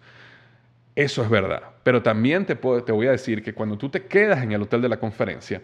Eso 0.95 1.23
es 1.23 1.31
verdad. 1.31 1.63
Pero 1.83 2.03
también 2.03 2.47
te, 2.47 2.55
te 2.55 2.93
voy 2.93 3.07
a 3.07 3.13
decir 3.13 3.43
que 3.43 3.53
cuando 3.53 3.77
tú 3.77 3.89
te 3.89 4.07
quedas 4.07 4.43
en 4.43 4.53
el 4.53 4.63
hotel 4.63 4.83
de 4.83 4.89
la 4.89 4.99
conferencia, 4.99 5.63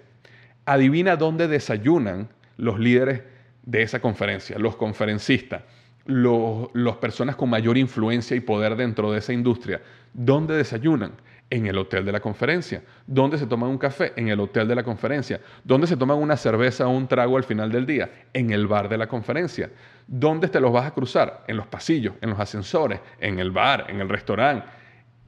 adivina 0.65 1.17
dónde 1.17 1.49
desayunan 1.49 2.29
los 2.57 2.79
líderes 2.79 3.23
de 3.63 3.83
esa 3.83 4.01
conferencia, 4.01 4.59
los 4.59 4.77
conferencistas 4.77 5.63
las 6.07 6.97
personas 6.97 7.37
con 7.37 7.51
mayor 7.51 7.77
influencia 7.79 8.37
y 8.37 8.41
poder 8.41 8.77
dentro 8.77 9.13
de 9.13 9.19
esa 9.19 9.33
industria, 9.33 9.81
¿dónde 10.13 10.57
desayunan? 10.57 11.13
En 11.53 11.67
el 11.67 11.77
hotel 11.79 12.05
de 12.05 12.13
la 12.13 12.21
conferencia. 12.21 12.81
¿Dónde 13.09 13.37
se 13.37 13.45
toman 13.45 13.71
un 13.71 13.79
café? 13.79 14.13
En 14.15 14.29
el 14.29 14.39
hotel 14.39 14.69
de 14.69 14.77
la 14.77 14.85
conferencia. 14.85 15.41
¿Dónde 15.65 15.89
se 15.89 15.97
toman 15.97 16.19
una 16.19 16.37
cerveza 16.37 16.87
o 16.87 16.91
un 16.91 17.09
trago 17.09 17.37
al 17.37 17.43
final 17.43 17.73
del 17.73 17.87
día? 17.87 18.09
En 18.33 18.53
el 18.53 18.69
bar 18.69 18.89
de 18.89 18.97
la 18.97 19.09
conferencia. 19.09 19.69
¿Dónde 20.07 20.47
te 20.47 20.61
los 20.61 20.73
vas 20.73 20.87
a 20.87 20.93
cruzar? 20.93 21.43
En 21.49 21.57
los 21.57 21.67
pasillos, 21.67 22.15
en 22.21 22.31
los 22.31 22.39
ascensores, 22.39 23.01
en 23.19 23.41
el 23.41 23.51
bar, 23.51 23.87
en 23.89 24.01
el 24.01 24.09
restaurante, 24.09 24.65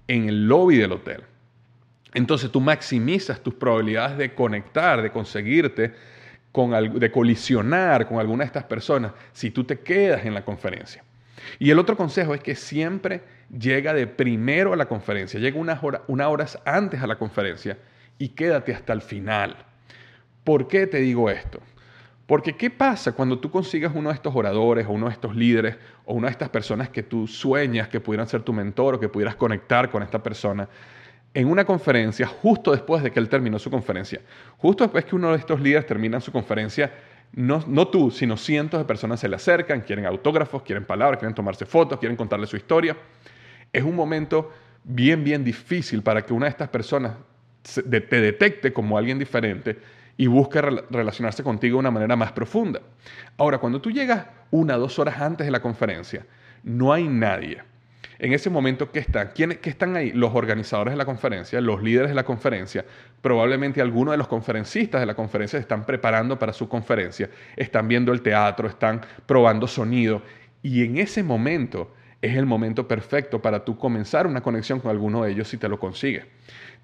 en 0.08 0.28
el 0.28 0.46
lobby 0.46 0.76
del 0.76 0.92
hotel. 0.92 1.22
Entonces 2.14 2.50
tú 2.50 2.60
maximizas 2.60 3.40
tus 3.40 3.54
probabilidades 3.54 4.18
de 4.18 4.34
conectar, 4.34 5.02
de 5.02 5.10
conseguirte 5.10 5.94
de 6.52 7.10
colisionar 7.10 8.06
con 8.06 8.18
alguna 8.18 8.44
de 8.44 8.46
estas 8.46 8.64
personas 8.64 9.12
si 9.32 9.50
tú 9.50 9.64
te 9.64 9.80
quedas 9.80 10.26
en 10.26 10.34
la 10.34 10.44
conferencia. 10.44 11.02
Y 11.58 11.70
el 11.70 11.78
otro 11.78 11.96
consejo 11.96 12.34
es 12.34 12.42
que 12.42 12.54
siempre 12.54 13.22
llega 13.50 13.94
de 13.94 14.06
primero 14.06 14.72
a 14.72 14.76
la 14.76 14.86
conferencia, 14.86 15.40
llega 15.40 15.58
unas, 15.58 15.80
unas 16.06 16.26
horas 16.28 16.58
antes 16.64 17.00
a 17.02 17.06
la 17.06 17.16
conferencia 17.16 17.78
y 18.18 18.28
quédate 18.28 18.74
hasta 18.74 18.92
el 18.92 19.00
final. 19.00 19.56
¿Por 20.44 20.68
qué 20.68 20.86
te 20.86 20.98
digo 20.98 21.30
esto? 21.30 21.60
Porque 22.32 22.54
¿qué 22.54 22.70
pasa 22.70 23.12
cuando 23.12 23.38
tú 23.38 23.50
consigas 23.50 23.92
uno 23.94 24.08
de 24.08 24.14
estos 24.14 24.34
oradores 24.34 24.86
o 24.86 24.92
uno 24.92 25.08
de 25.08 25.12
estos 25.12 25.36
líderes 25.36 25.76
o 26.06 26.14
una 26.14 26.28
de 26.28 26.30
estas 26.30 26.48
personas 26.48 26.88
que 26.88 27.02
tú 27.02 27.26
sueñas 27.26 27.88
que 27.88 28.00
pudieran 28.00 28.26
ser 28.26 28.40
tu 28.40 28.54
mentor 28.54 28.94
o 28.94 28.98
que 28.98 29.10
pudieras 29.10 29.36
conectar 29.36 29.90
con 29.90 30.02
esta 30.02 30.22
persona? 30.22 30.66
en 31.34 31.46
una 31.46 31.66
conferencia 31.66 32.26
justo 32.26 32.72
después 32.72 33.02
de 33.02 33.10
que 33.10 33.20
él 33.20 33.28
terminó 33.28 33.58
su 33.58 33.70
conferencia. 33.70 34.22
Justo 34.56 34.82
después 34.82 35.04
que 35.04 35.14
uno 35.14 35.32
de 35.32 35.36
estos 35.36 35.60
líderes 35.60 35.86
termina 35.86 36.20
su 36.20 36.32
conferencia, 36.32 36.90
no, 37.34 37.62
no, 37.66 37.88
tú, 37.88 38.10
sino 38.10 38.38
cientos 38.38 38.80
de 38.80 38.86
personas 38.86 39.20
se 39.20 39.28
le 39.28 39.36
acercan, 39.36 39.82
quieren 39.82 40.06
autógrafos, 40.06 40.62
quieren 40.62 40.86
palabras, 40.86 41.18
quieren 41.18 41.34
tomarse 41.34 41.66
fotos, 41.66 41.98
quieren 41.98 42.16
contarle 42.16 42.46
su 42.46 42.56
historia. 42.56 42.96
Es 43.70 43.82
un 43.82 43.94
momento 43.94 44.50
bien, 44.84 45.22
bien 45.22 45.44
difícil 45.44 46.02
para 46.02 46.24
que 46.24 46.32
una 46.32 46.46
de 46.46 46.50
estas 46.52 46.70
personas 46.70 47.12
te 47.62 48.20
detecte 48.20 48.72
como 48.72 48.96
alguien 48.96 49.18
diferente 49.18 49.76
y 50.16 50.26
busque 50.26 50.60
relacionarse 50.60 51.42
contigo 51.42 51.76
de 51.76 51.80
una 51.80 51.90
manera 51.90 52.16
más 52.16 52.32
profunda. 52.32 52.80
Ahora, 53.36 53.58
cuando 53.58 53.80
tú 53.80 53.90
llegas 53.90 54.26
una 54.50 54.76
o 54.76 54.80
dos 54.80 54.98
horas 54.98 55.20
antes 55.20 55.46
de 55.46 55.50
la 55.50 55.60
conferencia, 55.60 56.26
no 56.62 56.92
hay 56.92 57.08
nadie 57.08 57.62
en 58.22 58.32
ese 58.32 58.50
momento, 58.50 58.92
¿qué 58.92 59.00
están? 59.00 59.30
¿Quién, 59.34 59.58
¿Qué 59.60 59.68
están 59.68 59.96
ahí? 59.96 60.12
Los 60.12 60.32
organizadores 60.32 60.92
de 60.92 60.96
la 60.96 61.04
conferencia, 61.04 61.60
los 61.60 61.82
líderes 61.82 62.10
de 62.10 62.14
la 62.14 62.22
conferencia, 62.22 62.84
probablemente 63.20 63.82
algunos 63.82 64.12
de 64.12 64.18
los 64.18 64.28
conferencistas 64.28 65.00
de 65.00 65.06
la 65.06 65.14
conferencia 65.14 65.58
se 65.58 65.62
están 65.62 65.84
preparando 65.84 66.38
para 66.38 66.52
su 66.52 66.68
conferencia, 66.68 67.28
están 67.56 67.88
viendo 67.88 68.12
el 68.12 68.22
teatro, 68.22 68.68
están 68.68 69.00
probando 69.26 69.66
sonido. 69.66 70.22
Y 70.62 70.84
en 70.84 70.98
ese 70.98 71.24
momento 71.24 71.96
es 72.20 72.36
el 72.36 72.46
momento 72.46 72.86
perfecto 72.86 73.42
para 73.42 73.64
tú 73.64 73.76
comenzar 73.76 74.28
una 74.28 74.40
conexión 74.40 74.78
con 74.78 74.92
alguno 74.92 75.24
de 75.24 75.32
ellos 75.32 75.48
si 75.48 75.56
te 75.56 75.68
lo 75.68 75.80
consigues. 75.80 76.24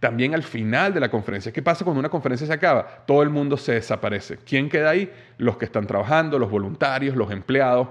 También 0.01 0.35
al 0.35 0.45
final 0.45 0.95
de 0.95 1.01
la 1.01 1.11
conferencia, 1.11 1.53
¿qué 1.53 1.61
pasa 1.61 1.85
cuando 1.85 1.99
una 1.99 2.09
conferencia 2.09 2.47
se 2.47 2.53
acaba? 2.53 2.87
Todo 3.07 3.23
el 3.23 3.31
mundo 3.31 3.57
se 3.57 3.73
desaparece. 3.73 4.39
¿Quién 4.47 4.69
queda 4.69 4.91
ahí? 4.91 5.11
Los 5.39 5.57
que 5.57 5.65
están 5.65 5.87
trabajando, 5.87 6.39
los 6.39 6.51
voluntarios, 6.51 7.17
los 7.17 7.33
empleados, 7.33 7.89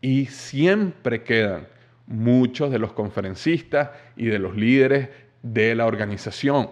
y 0.00 0.26
siempre 0.26 1.22
quedan 1.22 1.66
muchos 2.06 2.70
de 2.70 2.78
los 2.78 2.92
conferencistas 2.92 3.90
y 4.16 4.26
de 4.26 4.38
los 4.38 4.56
líderes 4.56 5.10
de 5.42 5.74
la 5.74 5.86
organización. 5.86 6.70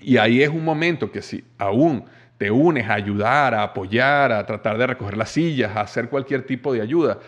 Y 0.00 0.16
ahí 0.16 0.42
es 0.42 0.48
un 0.48 0.64
momento 0.64 1.10
que 1.10 1.22
si 1.22 1.44
aún 1.58 2.04
te 2.38 2.50
unes 2.52 2.88
a 2.88 2.94
ayudar, 2.94 3.52
a 3.52 3.64
apoyar, 3.64 4.30
a 4.30 4.46
tratar 4.46 4.78
de 4.78 4.86
recoger 4.86 5.16
las 5.16 5.30
sillas, 5.30 5.76
a 5.76 5.80
hacer 5.80 6.08
cualquier 6.08 6.46
tipo 6.46 6.72
de 6.72 6.80
ayuda, 6.80 7.18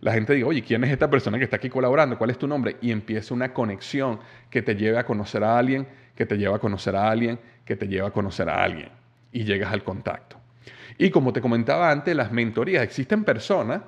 la 0.00 0.12
gente 0.12 0.32
diga, 0.32 0.46
oye, 0.46 0.62
¿quién 0.62 0.82
es 0.84 0.90
esta 0.90 1.10
persona 1.10 1.38
que 1.38 1.44
está 1.44 1.56
aquí 1.56 1.68
colaborando? 1.68 2.16
¿Cuál 2.16 2.30
es 2.30 2.38
tu 2.38 2.46
nombre? 2.46 2.76
Y 2.80 2.90
empieza 2.90 3.34
una 3.34 3.52
conexión 3.52 4.20
que 4.48 4.62
te 4.62 4.74
lleve 4.74 4.98
a 4.98 5.04
conocer 5.04 5.44
a 5.44 5.58
alguien, 5.58 5.86
que 6.20 6.26
te 6.26 6.36
lleva 6.36 6.56
a 6.56 6.58
conocer 6.58 6.94
a 6.96 7.10
alguien, 7.10 7.40
que 7.64 7.76
te 7.76 7.88
lleva 7.88 8.08
a 8.08 8.10
conocer 8.10 8.50
a 8.50 8.62
alguien. 8.62 8.90
Y 9.32 9.44
llegas 9.44 9.72
al 9.72 9.82
contacto. 9.82 10.36
Y 10.98 11.08
como 11.08 11.32
te 11.32 11.40
comentaba 11.40 11.90
antes, 11.90 12.14
las 12.14 12.30
mentorías, 12.30 12.84
existen 12.84 13.24
personas 13.24 13.80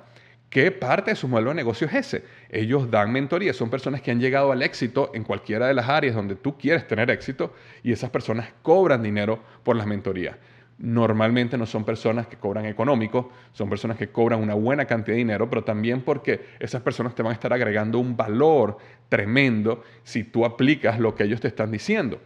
que 0.49 0.71
parte 0.71 1.11
de 1.11 1.15
su 1.15 1.27
modelo 1.27 1.51
de 1.51 1.57
negocio 1.57 1.85
es 1.85 1.93
ese. 1.93 2.23
Ellos 2.49 2.89
dan 2.89 3.11
mentoría, 3.11 3.53
son 3.53 3.69
personas 3.69 4.01
que 4.01 4.09
han 4.09 4.19
llegado 4.19 4.51
al 4.51 4.63
éxito 4.63 5.11
en 5.13 5.23
cualquiera 5.23 5.67
de 5.67 5.75
las 5.75 5.87
áreas 5.87 6.15
donde 6.15 6.35
tú 6.35 6.57
quieres 6.57 6.87
tener 6.87 7.11
éxito 7.11 7.53
y 7.83 7.91
esas 7.91 8.09
personas 8.09 8.49
cobran 8.63 9.03
dinero 9.03 9.39
por 9.61 9.75
las 9.75 9.85
mentorías. 9.85 10.35
Normalmente 10.77 11.57
no 11.57 11.65
son 11.65 11.83
personas 11.85 12.27
que 12.27 12.37
cobran 12.37 12.65
económico, 12.65 13.31
son 13.53 13.69
personas 13.69 13.97
que 13.97 14.09
cobran 14.09 14.41
una 14.41 14.53
buena 14.53 14.85
cantidad 14.85 15.13
de 15.13 15.19
dinero, 15.19 15.49
pero 15.49 15.63
también 15.63 16.01
porque 16.01 16.45
esas 16.59 16.81
personas 16.81 17.15
te 17.15 17.23
van 17.23 17.31
a 17.31 17.35
estar 17.35 17.53
agregando 17.53 17.99
un 17.99 18.17
valor 18.17 18.77
tremendo 19.09 19.83
si 20.03 20.23
tú 20.23 20.45
aplicas 20.45 20.99
lo 20.99 21.15
que 21.15 21.23
ellos 21.23 21.41
te 21.41 21.47
están 21.47 21.71
diciendo. 21.71 22.19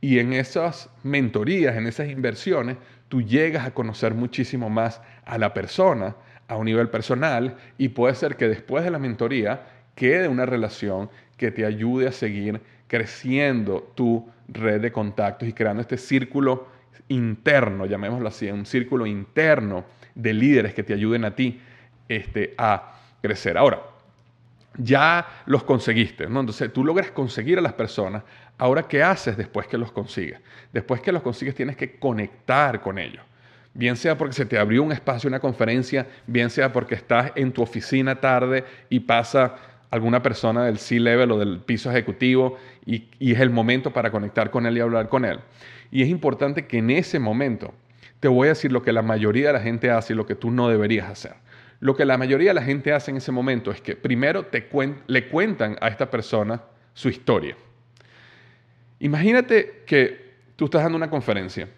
Y 0.00 0.18
en 0.18 0.32
esas 0.32 0.90
mentorías, 1.02 1.76
en 1.76 1.86
esas 1.86 2.08
inversiones, 2.08 2.76
tú 3.08 3.22
llegas 3.22 3.66
a 3.66 3.72
conocer 3.72 4.14
muchísimo 4.14 4.68
más 4.68 5.00
a 5.24 5.38
la 5.38 5.54
persona 5.54 6.16
a 6.48 6.56
un 6.56 6.66
nivel 6.66 6.88
personal 6.90 7.56
y 7.78 7.88
puede 7.88 8.14
ser 8.14 8.36
que 8.36 8.48
después 8.48 8.84
de 8.84 8.90
la 8.90 8.98
mentoría 8.98 9.66
quede 9.94 10.28
una 10.28 10.46
relación 10.46 11.10
que 11.36 11.50
te 11.50 11.64
ayude 11.64 12.08
a 12.08 12.12
seguir 12.12 12.60
creciendo 12.86 13.92
tu 13.94 14.28
red 14.48 14.80
de 14.80 14.92
contactos 14.92 15.48
y 15.48 15.52
creando 15.52 15.80
este 15.80 15.96
círculo 15.96 16.68
interno, 17.08 17.86
llamémoslo 17.86 18.28
así, 18.28 18.50
un 18.50 18.66
círculo 18.66 19.06
interno 19.06 19.84
de 20.14 20.32
líderes 20.32 20.74
que 20.74 20.82
te 20.82 20.94
ayuden 20.94 21.24
a 21.24 21.34
ti 21.34 21.60
este, 22.08 22.54
a 22.56 22.94
crecer. 23.20 23.58
Ahora, 23.58 23.80
ya 24.78 25.26
los 25.46 25.64
conseguiste. 25.64 26.24
Entonces 26.24 26.72
tú 26.72 26.84
logras 26.84 27.10
conseguir 27.10 27.58
a 27.58 27.62
las 27.62 27.72
personas. 27.72 28.22
Ahora, 28.58 28.82
¿qué 28.82 29.02
haces 29.02 29.36
después 29.36 29.66
que 29.66 29.78
los 29.78 29.92
consigues? 29.92 30.40
Después 30.72 31.00
que 31.00 31.12
los 31.12 31.22
consigues 31.22 31.54
tienes 31.54 31.76
que 31.76 31.98
conectar 31.98 32.80
con 32.80 32.98
ellos. 32.98 33.22
Bien 33.74 33.96
sea 33.96 34.16
porque 34.16 34.34
se 34.34 34.46
te 34.46 34.58
abrió 34.58 34.82
un 34.82 34.92
espacio, 34.92 35.28
una 35.28 35.40
conferencia, 35.40 36.06
bien 36.26 36.48
sea 36.48 36.72
porque 36.72 36.94
estás 36.94 37.32
en 37.34 37.52
tu 37.52 37.62
oficina 37.62 38.20
tarde 38.20 38.64
y 38.88 39.00
pasa 39.00 39.56
alguna 39.90 40.22
persona 40.22 40.64
del 40.64 40.78
C-level 40.78 41.32
o 41.32 41.38
del 41.38 41.60
piso 41.60 41.90
ejecutivo 41.90 42.56
y, 42.86 43.04
y 43.18 43.32
es 43.32 43.40
el 43.40 43.50
momento 43.50 43.92
para 43.92 44.10
conectar 44.10 44.50
con 44.50 44.64
él 44.64 44.78
y 44.78 44.80
hablar 44.80 45.08
con 45.08 45.26
él. 45.26 45.40
Y 45.90 46.02
es 46.02 46.08
importante 46.08 46.66
que 46.66 46.78
en 46.78 46.90
ese 46.90 47.18
momento 47.18 47.74
te 48.20 48.28
voy 48.28 48.46
a 48.46 48.50
decir 48.50 48.72
lo 48.72 48.82
que 48.82 48.92
la 48.92 49.02
mayoría 49.02 49.48
de 49.48 49.52
la 49.54 49.60
gente 49.60 49.90
hace 49.90 50.12
y 50.12 50.16
lo 50.16 50.26
que 50.26 50.34
tú 50.34 50.50
no 50.50 50.68
deberías 50.68 51.08
hacer. 51.08 51.34
Lo 51.80 51.94
que 51.94 52.04
la 52.04 52.16
mayoría 52.16 52.50
de 52.50 52.54
la 52.54 52.62
gente 52.62 52.92
hace 52.92 53.10
en 53.10 53.18
ese 53.18 53.32
momento 53.32 53.70
es 53.70 53.80
que 53.80 53.96
primero 53.96 54.46
le 55.06 55.28
cuentan 55.28 55.76
a 55.80 55.88
esta 55.88 56.10
persona 56.10 56.62
su 56.94 57.08
historia. 57.08 57.56
Imagínate 59.00 59.82
que 59.86 60.34
tú 60.56 60.64
estás 60.64 60.82
dando 60.82 60.96
una 60.96 61.10
conferencia 61.10 61.68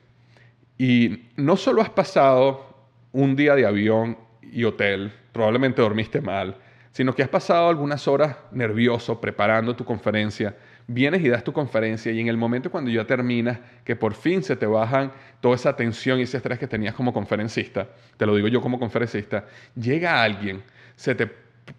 y 0.79 1.25
no 1.37 1.57
solo 1.57 1.83
has 1.83 1.91
pasado 1.91 2.89
un 3.11 3.35
día 3.35 3.57
de 3.57 3.67
avión 3.67 4.17
y 4.41 4.63
hotel, 4.63 5.13
probablemente 5.33 5.83
dormiste 5.83 6.21
mal, 6.21 6.57
sino 6.93 7.15
que 7.15 7.23
has 7.23 7.29
pasado 7.29 7.69
algunas 7.69 8.07
horas 8.07 8.37
nervioso 8.53 9.21
preparando 9.21 9.75
tu 9.75 9.85
conferencia, 9.85 10.57
vienes 10.89 11.23
y 11.23 11.29
das 11.29 11.45
tu 11.45 11.53
conferencia 11.53 12.11
y 12.11 12.19
en 12.19 12.29
el 12.29 12.37
momento 12.37 12.71
cuando 12.71 12.91
ya 12.91 13.07
terminas, 13.07 13.59
que 13.85 13.95
por 13.95 14.15
fin 14.15 14.43
se 14.43 14.57
te 14.57 14.67
bajan 14.67 15.13
toda 15.41 15.55
esa 15.55 15.77
tensión 15.77 16.19
y 16.19 16.23
ese 16.23 16.39
estrés 16.39 16.59
que 16.59 16.67
tenías 16.67 16.95
como 16.95 17.13
conferencista, 17.13 17.87
te 18.17 18.27
lo 18.27 18.35
digo 18.35 18.49
yo 18.49 18.61
como 18.61 18.79
conferencista, 18.79 19.45
llega 19.77 20.23
alguien, 20.23 20.63
se 20.97 21.15
te, 21.15 21.31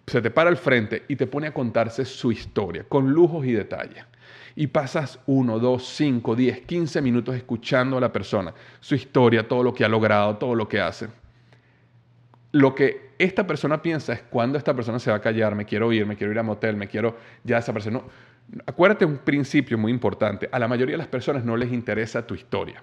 se 0.06 0.22
te 0.22 0.30
para 0.30 0.48
al 0.48 0.56
frente 0.56 1.02
y 1.08 1.16
te 1.16 1.26
pone 1.26 1.48
a 1.48 1.52
contarse 1.52 2.04
su 2.04 2.30
historia 2.30 2.84
con 2.88 3.10
lujos 3.10 3.44
y 3.44 3.52
detalles. 3.52 4.04
Y 4.54 4.68
pasas 4.68 5.18
uno, 5.26 5.58
dos, 5.58 5.86
cinco, 5.88 6.36
diez, 6.36 6.60
quince 6.62 7.02
minutos 7.02 7.34
escuchando 7.34 7.98
a 7.98 8.00
la 8.00 8.12
persona, 8.12 8.54
su 8.78 8.94
historia, 8.94 9.46
todo 9.46 9.62
lo 9.62 9.74
que 9.74 9.84
ha 9.84 9.88
logrado, 9.88 10.36
todo 10.36 10.54
lo 10.54 10.68
que 10.68 10.80
hace. 10.80 11.08
Lo 12.52 12.74
que 12.74 13.10
esta 13.18 13.46
persona 13.46 13.80
piensa 13.80 14.12
es 14.12 14.22
cuando 14.22 14.58
esta 14.58 14.74
persona 14.74 14.98
se 14.98 15.10
va 15.10 15.18
a 15.18 15.20
callar, 15.20 15.54
me 15.54 15.64
quiero 15.64 15.92
ir, 15.92 16.04
me 16.04 16.16
quiero 16.16 16.32
ir 16.32 16.38
a 16.38 16.42
motel, 16.42 16.76
me 16.76 16.88
quiero 16.88 17.16
ya 17.44 17.56
desaparecer. 17.56 17.92
No, 17.92 18.04
Acuérdate 18.66 19.04
un 19.04 19.18
principio 19.18 19.78
muy 19.78 19.92
importante. 19.92 20.48
A 20.50 20.58
la 20.58 20.68
mayoría 20.68 20.94
de 20.94 20.98
las 20.98 21.06
personas 21.06 21.44
no 21.44 21.56
les 21.56 21.72
interesa 21.72 22.26
tu 22.26 22.34
historia. 22.34 22.82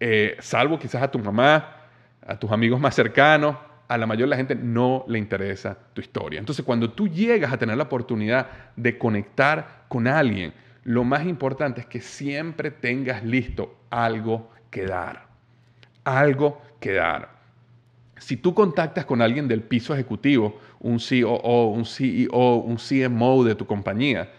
Eh, 0.00 0.36
salvo 0.40 0.78
quizás 0.78 1.02
a 1.02 1.10
tu 1.10 1.18
mamá, 1.18 1.76
a 2.26 2.38
tus 2.38 2.50
amigos 2.50 2.80
más 2.80 2.94
cercanos, 2.94 3.56
a 3.88 3.98
la 3.98 4.06
mayoría 4.06 4.26
de 4.26 4.30
la 4.30 4.36
gente 4.36 4.54
no 4.54 5.04
le 5.08 5.18
interesa 5.18 5.76
tu 5.92 6.00
historia. 6.00 6.40
Entonces, 6.40 6.64
cuando 6.64 6.90
tú 6.90 7.08
llegas 7.08 7.52
a 7.52 7.58
tener 7.58 7.76
la 7.76 7.84
oportunidad 7.84 8.48
de 8.76 8.96
conectar 8.96 9.84
con 9.88 10.06
alguien, 10.06 10.54
lo 10.84 11.04
más 11.04 11.26
importante 11.26 11.82
es 11.82 11.86
que 11.86 12.00
siempre 12.00 12.70
tengas 12.70 13.22
listo 13.22 13.76
algo 13.90 14.50
que 14.70 14.86
dar. 14.86 15.26
Algo 16.04 16.60
que 16.80 16.92
dar. 16.92 17.34
Si 18.16 18.36
tú 18.36 18.54
contactas 18.54 19.04
con 19.04 19.20
alguien 19.20 19.48
del 19.48 19.62
piso 19.62 19.92
ejecutivo, 19.92 20.58
un 20.80 20.98
COO, 20.98 21.70
un 21.70 21.84
CEO, 21.84 22.56
un 22.56 22.76
CMO 22.76 23.44
de 23.44 23.54
tu 23.54 23.66
compañía, 23.66 24.30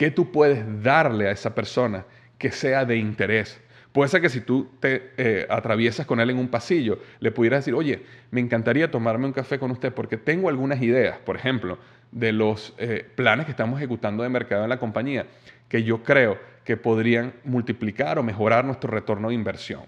¿Qué 0.00 0.10
tú 0.10 0.32
puedes 0.32 0.64
darle 0.82 1.28
a 1.28 1.30
esa 1.30 1.54
persona 1.54 2.06
que 2.38 2.50
sea 2.50 2.86
de 2.86 2.96
interés? 2.96 3.60
Puede 3.92 4.08
ser 4.08 4.22
que 4.22 4.30
si 4.30 4.40
tú 4.40 4.66
te 4.80 5.12
eh, 5.18 5.46
atraviesas 5.50 6.06
con 6.06 6.20
él 6.20 6.30
en 6.30 6.38
un 6.38 6.48
pasillo, 6.48 7.00
le 7.18 7.30
pudieras 7.30 7.60
decir, 7.60 7.74
oye, 7.74 8.02
me 8.30 8.40
encantaría 8.40 8.90
tomarme 8.90 9.26
un 9.26 9.34
café 9.34 9.58
con 9.58 9.70
usted 9.70 9.92
porque 9.92 10.16
tengo 10.16 10.48
algunas 10.48 10.80
ideas, 10.80 11.18
por 11.18 11.36
ejemplo, 11.36 11.76
de 12.12 12.32
los 12.32 12.72
eh, 12.78 13.06
planes 13.14 13.44
que 13.44 13.50
estamos 13.50 13.78
ejecutando 13.78 14.22
de 14.22 14.30
mercado 14.30 14.62
en 14.62 14.70
la 14.70 14.78
compañía, 14.78 15.26
que 15.68 15.82
yo 15.82 16.02
creo 16.02 16.38
que 16.64 16.78
podrían 16.78 17.34
multiplicar 17.44 18.18
o 18.18 18.22
mejorar 18.22 18.64
nuestro 18.64 18.90
retorno 18.90 19.28
de 19.28 19.34
inversión. 19.34 19.82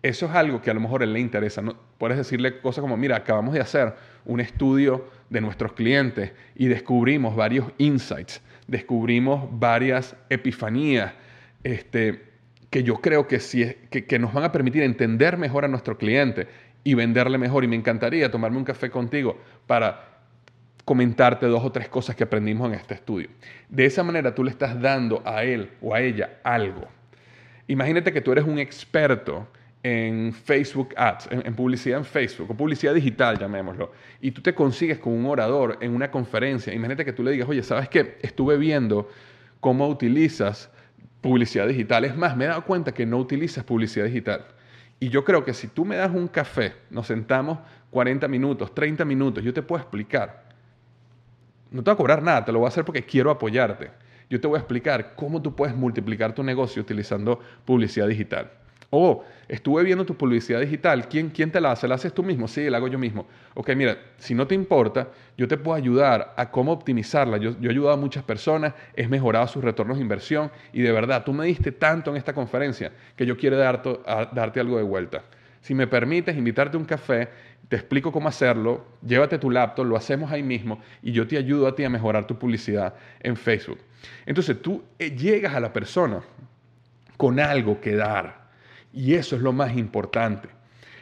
Eso 0.00 0.26
es 0.26 0.32
algo 0.32 0.62
que 0.62 0.70
a 0.70 0.74
lo 0.74 0.80
mejor 0.80 1.02
él 1.02 1.12
le 1.12 1.18
interesa. 1.18 1.60
¿no? 1.60 1.74
Puedes 1.98 2.16
decirle 2.18 2.60
cosas 2.60 2.82
como, 2.82 2.96
mira, 2.96 3.16
acabamos 3.16 3.52
de 3.52 3.60
hacer 3.60 3.94
un 4.24 4.38
estudio 4.38 5.08
de 5.28 5.40
nuestros 5.40 5.72
clientes 5.72 6.30
y 6.54 6.68
descubrimos 6.68 7.34
varios 7.34 7.66
insights 7.78 8.40
descubrimos 8.70 9.48
varias 9.50 10.16
epifanías 10.28 11.12
este, 11.64 12.22
que 12.70 12.84
yo 12.84 13.00
creo 13.00 13.26
que, 13.26 13.40
que, 13.90 14.06
que 14.06 14.18
nos 14.20 14.32
van 14.32 14.44
a 14.44 14.52
permitir 14.52 14.84
entender 14.84 15.36
mejor 15.36 15.64
a 15.64 15.68
nuestro 15.68 15.98
cliente 15.98 16.46
y 16.84 16.94
venderle 16.94 17.36
mejor. 17.36 17.64
Y 17.64 17.68
me 17.68 17.74
encantaría 17.74 18.30
tomarme 18.30 18.58
un 18.58 18.64
café 18.64 18.88
contigo 18.88 19.38
para 19.66 20.20
comentarte 20.84 21.46
dos 21.46 21.64
o 21.64 21.72
tres 21.72 21.88
cosas 21.88 22.14
que 22.14 22.22
aprendimos 22.22 22.68
en 22.68 22.74
este 22.74 22.94
estudio. 22.94 23.28
De 23.68 23.86
esa 23.86 24.04
manera 24.04 24.34
tú 24.34 24.44
le 24.44 24.50
estás 24.50 24.80
dando 24.80 25.20
a 25.24 25.42
él 25.42 25.70
o 25.82 25.92
a 25.92 26.00
ella 26.00 26.38
algo. 26.44 26.86
Imagínate 27.66 28.12
que 28.12 28.20
tú 28.20 28.30
eres 28.30 28.44
un 28.44 28.60
experto 28.60 29.48
en 29.82 30.32
Facebook 30.32 30.94
Ads, 30.96 31.28
en, 31.30 31.54
publicidad 31.54 31.98
en 31.98 32.04
Facebook, 32.04 32.50
o 32.50 32.54
publicidad 32.54 32.94
digital, 32.94 33.38
llamémoslo, 33.38 33.92
y 34.20 34.30
tú 34.30 34.42
te 34.42 34.54
consigues 34.54 34.98
con 34.98 35.12
un 35.12 35.26
orador 35.26 35.78
en 35.80 35.94
una 35.94 36.10
conferencia, 36.10 36.72
imagínate 36.74 37.04
que 37.04 37.12
tú 37.12 37.22
le 37.22 37.32
digas, 37.32 37.48
oye, 37.48 37.62
¿sabes 37.62 37.88
qué? 37.88 38.18
Estuve 38.20 38.58
viendo 38.58 39.08
cómo 39.60 39.88
utilizas 39.88 40.70
publicidad 41.20 41.68
digital. 41.68 42.04
Es 42.04 42.16
más, 42.16 42.36
me 42.36 42.44
he 42.44 42.48
dado 42.48 42.64
cuenta 42.64 42.92
que 42.92 43.06
no 43.06 43.18
utilizas 43.18 43.64
publicidad 43.64 44.06
digital. 44.06 44.46
Y 44.98 45.08
yo 45.08 45.24
creo 45.24 45.44
que 45.44 45.54
si 45.54 45.68
tú 45.68 45.84
me 45.84 45.96
das 45.96 46.10
un 46.10 46.28
café, 46.28 46.74
nos 46.90 47.06
sentamos 47.06 47.58
40 47.90 48.28
minutos, 48.28 48.74
30 48.74 49.04
minutos, 49.04 49.42
yo 49.42 49.52
te 49.52 49.62
puedo 49.62 49.80
explicar. 49.80 50.44
No 51.70 51.82
te 51.82 51.90
voy 51.90 51.94
a 51.94 51.96
cobrar 51.96 52.22
nada, 52.22 52.44
te 52.44 52.52
lo 52.52 52.58
voy 52.58 52.66
a 52.66 52.68
hacer 52.68 52.84
porque 52.84 53.04
quiero 53.04 53.30
apoyarte. 53.30 53.90
Yo 54.28 54.40
te 54.40 54.46
voy 54.46 54.56
a 54.56 54.60
explicar 54.60 55.14
cómo 55.16 55.40
tú 55.40 55.56
puedes 55.56 55.74
multiplicar 55.74 56.34
tu 56.34 56.42
negocio 56.42 56.82
utilizando 56.82 57.40
publicidad 57.64 58.08
digital. 58.08 58.50
Oh, 58.92 59.22
estuve 59.46 59.84
viendo 59.84 60.04
tu 60.04 60.16
publicidad 60.16 60.60
digital. 60.60 61.08
¿Quién, 61.08 61.30
¿Quién 61.30 61.52
te 61.52 61.60
la 61.60 61.70
hace? 61.72 61.86
¿La 61.86 61.94
haces 61.94 62.12
tú 62.12 62.24
mismo? 62.24 62.48
Sí, 62.48 62.68
la 62.68 62.78
hago 62.78 62.88
yo 62.88 62.98
mismo. 62.98 63.26
Ok, 63.54 63.70
mira, 63.76 63.96
si 64.18 64.34
no 64.34 64.48
te 64.48 64.56
importa, 64.56 65.08
yo 65.38 65.46
te 65.46 65.56
puedo 65.56 65.76
ayudar 65.76 66.34
a 66.36 66.50
cómo 66.50 66.72
optimizarla. 66.72 67.36
Yo, 67.36 67.52
yo 67.60 67.70
he 67.70 67.72
ayudado 67.72 67.94
a 67.94 67.96
muchas 67.96 68.24
personas, 68.24 68.74
he 68.96 69.06
mejorado 69.06 69.46
sus 69.46 69.62
retornos 69.62 69.98
de 69.98 70.02
inversión 70.02 70.50
y 70.72 70.82
de 70.82 70.90
verdad, 70.90 71.22
tú 71.24 71.32
me 71.32 71.46
diste 71.46 71.70
tanto 71.70 72.10
en 72.10 72.16
esta 72.16 72.32
conferencia 72.32 72.90
que 73.14 73.24
yo 73.24 73.36
quiero 73.36 73.56
darte, 73.56 74.00
darte 74.32 74.58
algo 74.58 74.76
de 74.76 74.82
vuelta. 74.82 75.22
Si 75.60 75.72
me 75.72 75.86
permites 75.86 76.36
invitarte 76.36 76.76
a 76.76 76.80
un 76.80 76.86
café, 76.86 77.28
te 77.68 77.76
explico 77.76 78.10
cómo 78.10 78.28
hacerlo, 78.28 78.84
llévate 79.06 79.38
tu 79.38 79.50
laptop, 79.50 79.86
lo 79.86 79.96
hacemos 79.96 80.32
ahí 80.32 80.42
mismo 80.42 80.80
y 81.00 81.12
yo 81.12 81.28
te 81.28 81.36
ayudo 81.36 81.68
a 81.68 81.76
ti 81.76 81.84
a 81.84 81.90
mejorar 81.90 82.26
tu 82.26 82.36
publicidad 82.36 82.94
en 83.20 83.36
Facebook. 83.36 83.78
Entonces 84.26 84.60
tú 84.60 84.82
eh, 84.98 85.14
llegas 85.14 85.54
a 85.54 85.60
la 85.60 85.72
persona 85.72 86.22
con 87.16 87.38
algo 87.38 87.80
que 87.80 87.94
dar 87.94 88.39
y 88.92 89.14
eso 89.14 89.36
es 89.36 89.42
lo 89.42 89.52
más 89.52 89.76
importante. 89.76 90.48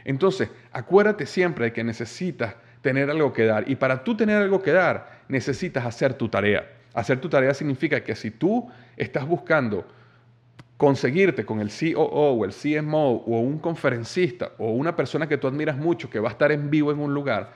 Entonces, 0.04 0.48
acuérdate 0.72 1.26
siempre 1.26 1.66
de 1.66 1.72
que 1.72 1.84
necesitas 1.84 2.54
tener 2.82 3.10
algo 3.10 3.32
que 3.32 3.44
dar. 3.44 3.68
Y 3.68 3.76
para 3.76 4.04
tú 4.04 4.16
tener 4.16 4.40
algo 4.40 4.62
que 4.62 4.72
dar, 4.72 5.22
necesitas 5.28 5.84
hacer 5.84 6.14
tu 6.14 6.28
tarea. 6.28 6.66
Hacer 6.94 7.20
tu 7.20 7.28
tarea 7.28 7.52
significa 7.54 8.02
que 8.02 8.14
si 8.14 8.30
tú 8.30 8.68
estás 8.96 9.26
buscando 9.26 9.86
conseguirte 10.76 11.44
con 11.44 11.60
el 11.60 11.70
COO 11.70 12.32
o 12.32 12.44
el 12.44 12.52
CMO 12.52 13.16
o 13.16 13.40
un 13.40 13.58
conferencista 13.58 14.52
o 14.58 14.70
una 14.70 14.94
persona 14.94 15.28
que 15.28 15.36
tú 15.36 15.48
admiras 15.48 15.76
mucho 15.76 16.08
que 16.08 16.20
va 16.20 16.28
a 16.28 16.32
estar 16.32 16.52
en 16.52 16.70
vivo 16.70 16.92
en 16.92 17.00
un 17.00 17.12
lugar, 17.12 17.52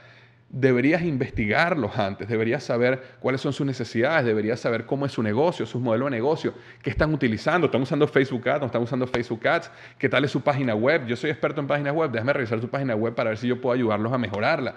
deberías 0.52 1.00
investigarlos 1.02 1.98
antes, 1.98 2.28
deberías 2.28 2.62
saber 2.62 3.02
cuáles 3.20 3.40
son 3.40 3.54
sus 3.54 3.66
necesidades, 3.66 4.26
deberías 4.26 4.60
saber 4.60 4.84
cómo 4.84 5.06
es 5.06 5.12
su 5.12 5.22
negocio, 5.22 5.64
su 5.64 5.80
modelo 5.80 6.04
de 6.04 6.10
negocio, 6.10 6.52
qué 6.82 6.90
están 6.90 7.12
utilizando, 7.14 7.66
están 7.66 7.80
usando 7.80 8.06
Facebook 8.06 8.46
Ads, 8.46 8.66
están 8.66 8.82
usando 8.82 9.06
Facebook 9.06 9.48
Ads, 9.48 9.70
qué 9.98 10.10
tal 10.10 10.24
es 10.24 10.30
su 10.30 10.42
página 10.42 10.74
web. 10.74 11.06
Yo 11.06 11.16
soy 11.16 11.30
experto 11.30 11.62
en 11.62 11.66
páginas 11.66 11.94
web, 11.94 12.10
déjame 12.10 12.34
revisar 12.34 12.60
su 12.60 12.68
página 12.68 12.94
web 12.94 13.14
para 13.14 13.30
ver 13.30 13.38
si 13.38 13.48
yo 13.48 13.60
puedo 13.62 13.74
ayudarlos 13.74 14.12
a 14.12 14.18
mejorarla. 14.18 14.74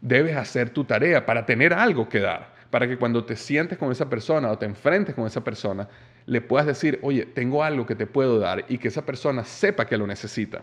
Debes 0.00 0.34
hacer 0.36 0.70
tu 0.70 0.84
tarea 0.84 1.26
para 1.26 1.44
tener 1.44 1.74
algo 1.74 2.08
que 2.08 2.20
dar, 2.20 2.54
para 2.70 2.88
que 2.88 2.96
cuando 2.96 3.22
te 3.22 3.36
sientes 3.36 3.76
con 3.76 3.92
esa 3.92 4.08
persona 4.08 4.50
o 4.50 4.56
te 4.56 4.64
enfrentes 4.64 5.14
con 5.14 5.26
esa 5.26 5.44
persona, 5.44 5.86
le 6.24 6.40
puedas 6.40 6.66
decir, 6.66 6.98
oye, 7.02 7.26
tengo 7.26 7.62
algo 7.62 7.84
que 7.84 7.94
te 7.94 8.06
puedo 8.06 8.38
dar 8.38 8.64
y 8.68 8.78
que 8.78 8.88
esa 8.88 9.04
persona 9.04 9.44
sepa 9.44 9.84
que 9.84 9.98
lo 9.98 10.06
necesita. 10.06 10.62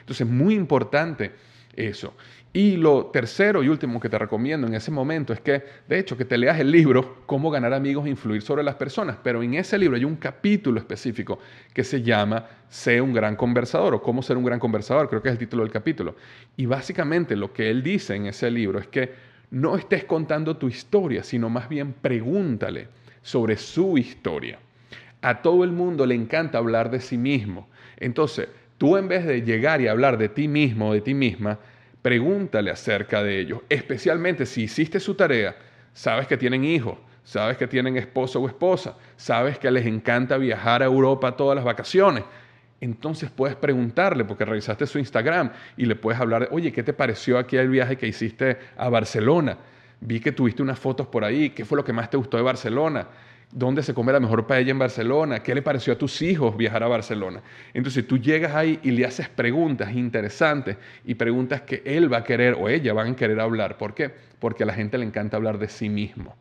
Entonces, 0.00 0.26
muy 0.26 0.54
importante 0.54 1.32
eso. 1.78 2.14
Y 2.52 2.76
lo 2.76 3.06
tercero 3.06 3.62
y 3.62 3.68
último 3.68 4.00
que 4.00 4.08
te 4.08 4.18
recomiendo 4.18 4.66
en 4.66 4.74
ese 4.74 4.90
momento 4.90 5.32
es 5.32 5.40
que, 5.40 5.62
de 5.86 5.98
hecho, 5.98 6.16
que 6.16 6.24
te 6.24 6.38
leas 6.38 6.58
el 6.58 6.70
libro 6.70 7.18
Cómo 7.26 7.50
ganar 7.50 7.74
amigos 7.74 8.06
e 8.06 8.10
influir 8.10 8.40
sobre 8.40 8.62
las 8.62 8.74
personas. 8.76 9.18
Pero 9.22 9.42
en 9.42 9.54
ese 9.54 9.78
libro 9.78 9.96
hay 9.96 10.04
un 10.04 10.16
capítulo 10.16 10.78
específico 10.78 11.38
que 11.74 11.84
se 11.84 12.02
llama 12.02 12.46
Sé 12.68 13.00
un 13.00 13.12
gran 13.12 13.36
conversador 13.36 13.94
o 13.94 14.02
Cómo 14.02 14.22
ser 14.22 14.38
un 14.38 14.44
gran 14.44 14.58
conversador, 14.58 15.08
creo 15.08 15.22
que 15.22 15.28
es 15.28 15.32
el 15.32 15.38
título 15.38 15.62
del 15.62 15.72
capítulo. 15.72 16.16
Y 16.56 16.64
básicamente 16.64 17.36
lo 17.36 17.52
que 17.52 17.70
él 17.70 17.82
dice 17.82 18.14
en 18.14 18.26
ese 18.26 18.50
libro 18.50 18.78
es 18.78 18.88
que 18.88 19.12
no 19.50 19.76
estés 19.76 20.04
contando 20.04 20.56
tu 20.56 20.68
historia, 20.68 21.22
sino 21.22 21.50
más 21.50 21.68
bien 21.68 21.92
pregúntale 21.92 22.88
sobre 23.22 23.56
su 23.56 23.98
historia. 23.98 24.58
A 25.20 25.42
todo 25.42 25.64
el 25.64 25.72
mundo 25.72 26.06
le 26.06 26.14
encanta 26.14 26.58
hablar 26.58 26.90
de 26.90 27.00
sí 27.00 27.18
mismo. 27.18 27.68
Entonces, 27.98 28.48
tú 28.78 28.96
en 28.96 29.08
vez 29.08 29.26
de 29.26 29.42
llegar 29.42 29.80
y 29.80 29.88
hablar 29.88 30.16
de 30.16 30.28
ti 30.28 30.48
mismo 30.48 30.88
o 30.88 30.92
de 30.94 31.00
ti 31.00 31.12
misma, 31.12 31.58
pregúntale 32.02 32.70
acerca 32.70 33.22
de 33.22 33.40
ellos, 33.40 33.60
especialmente 33.68 34.46
si 34.46 34.62
hiciste 34.62 35.00
su 35.00 35.14
tarea, 35.14 35.56
sabes 35.92 36.26
que 36.26 36.36
tienen 36.36 36.64
hijos, 36.64 36.98
sabes 37.24 37.56
que 37.56 37.66
tienen 37.66 37.96
esposo 37.96 38.40
o 38.40 38.48
esposa, 38.48 38.96
sabes 39.16 39.58
que 39.58 39.70
les 39.70 39.86
encanta 39.86 40.36
viajar 40.38 40.82
a 40.82 40.86
Europa 40.86 41.36
todas 41.36 41.56
las 41.56 41.64
vacaciones. 41.64 42.24
Entonces 42.80 43.30
puedes 43.30 43.56
preguntarle, 43.56 44.24
porque 44.24 44.44
revisaste 44.44 44.86
su 44.86 44.98
Instagram 44.98 45.50
y 45.76 45.86
le 45.86 45.96
puedes 45.96 46.20
hablar, 46.20 46.48
oye, 46.52 46.72
¿qué 46.72 46.82
te 46.82 46.92
pareció 46.92 47.36
aquí 47.36 47.56
el 47.56 47.68
viaje 47.68 47.96
que 47.96 48.06
hiciste 48.06 48.56
a 48.76 48.88
Barcelona? 48.88 49.58
Vi 50.00 50.20
que 50.20 50.30
tuviste 50.30 50.62
unas 50.62 50.78
fotos 50.78 51.08
por 51.08 51.24
ahí, 51.24 51.50
¿qué 51.50 51.64
fue 51.64 51.76
lo 51.76 51.84
que 51.84 51.92
más 51.92 52.08
te 52.08 52.16
gustó 52.16 52.36
de 52.36 52.44
Barcelona? 52.44 53.08
Dónde 53.50 53.82
se 53.82 53.94
come 53.94 54.12
la 54.12 54.20
mejor 54.20 54.46
paella 54.46 54.70
en 54.70 54.78
Barcelona, 54.78 55.42
qué 55.42 55.54
le 55.54 55.62
pareció 55.62 55.92
a 55.92 55.98
tus 55.98 56.20
hijos 56.22 56.56
viajar 56.56 56.82
a 56.82 56.88
Barcelona. 56.88 57.40
Entonces 57.72 58.06
tú 58.06 58.18
llegas 58.18 58.54
ahí 58.54 58.78
y 58.82 58.90
le 58.90 59.06
haces 59.06 59.28
preguntas 59.28 59.92
interesantes 59.92 60.76
y 61.04 61.14
preguntas 61.14 61.62
que 61.62 61.82
él 61.84 62.12
va 62.12 62.18
a 62.18 62.24
querer 62.24 62.54
o 62.54 62.68
ella 62.68 62.92
van 62.92 63.12
a 63.12 63.16
querer 63.16 63.40
hablar. 63.40 63.78
¿Por 63.78 63.94
qué? 63.94 64.12
Porque 64.38 64.64
a 64.64 64.66
la 64.66 64.74
gente 64.74 64.98
le 64.98 65.06
encanta 65.06 65.36
hablar 65.36 65.58
de 65.58 65.68
sí 65.68 65.88
mismo. 65.88 66.36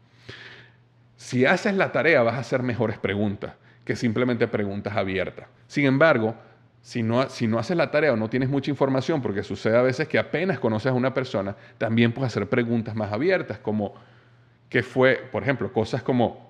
Si 1.15 1.45
haces 1.45 1.75
la 1.75 1.91
tarea 1.91 2.21
vas 2.23 2.35
a 2.35 2.39
hacer 2.39 2.61
mejores 2.61 2.97
preguntas 2.97 3.53
que 3.83 3.95
simplemente 3.95 4.47
preguntas 4.47 4.95
abiertas. 4.95 5.47
Sin 5.67 5.85
embargo, 5.85 6.35
si 6.81 7.03
no, 7.03 7.27
si 7.29 7.47
no 7.47 7.57
haces 7.57 7.75
la 7.75 7.89
tarea 7.89 8.13
o 8.13 8.15
no 8.17 8.29
tienes 8.29 8.49
mucha 8.49 8.69
información, 8.69 9.21
porque 9.21 9.43
sucede 9.43 9.77
a 9.77 9.81
veces 9.81 10.07
que 10.07 10.19
apenas 10.19 10.59
conoces 10.59 10.91
a 10.91 10.93
una 10.93 11.13
persona, 11.13 11.55
también 11.77 12.11
puedes 12.11 12.31
hacer 12.31 12.47
preguntas 12.47 12.95
más 12.95 13.11
abiertas, 13.11 13.59
como, 13.59 13.93
¿qué 14.69 14.83
fue? 14.83 15.15
Por 15.31 15.43
ejemplo, 15.43 15.71
cosas 15.73 16.03
como, 16.03 16.46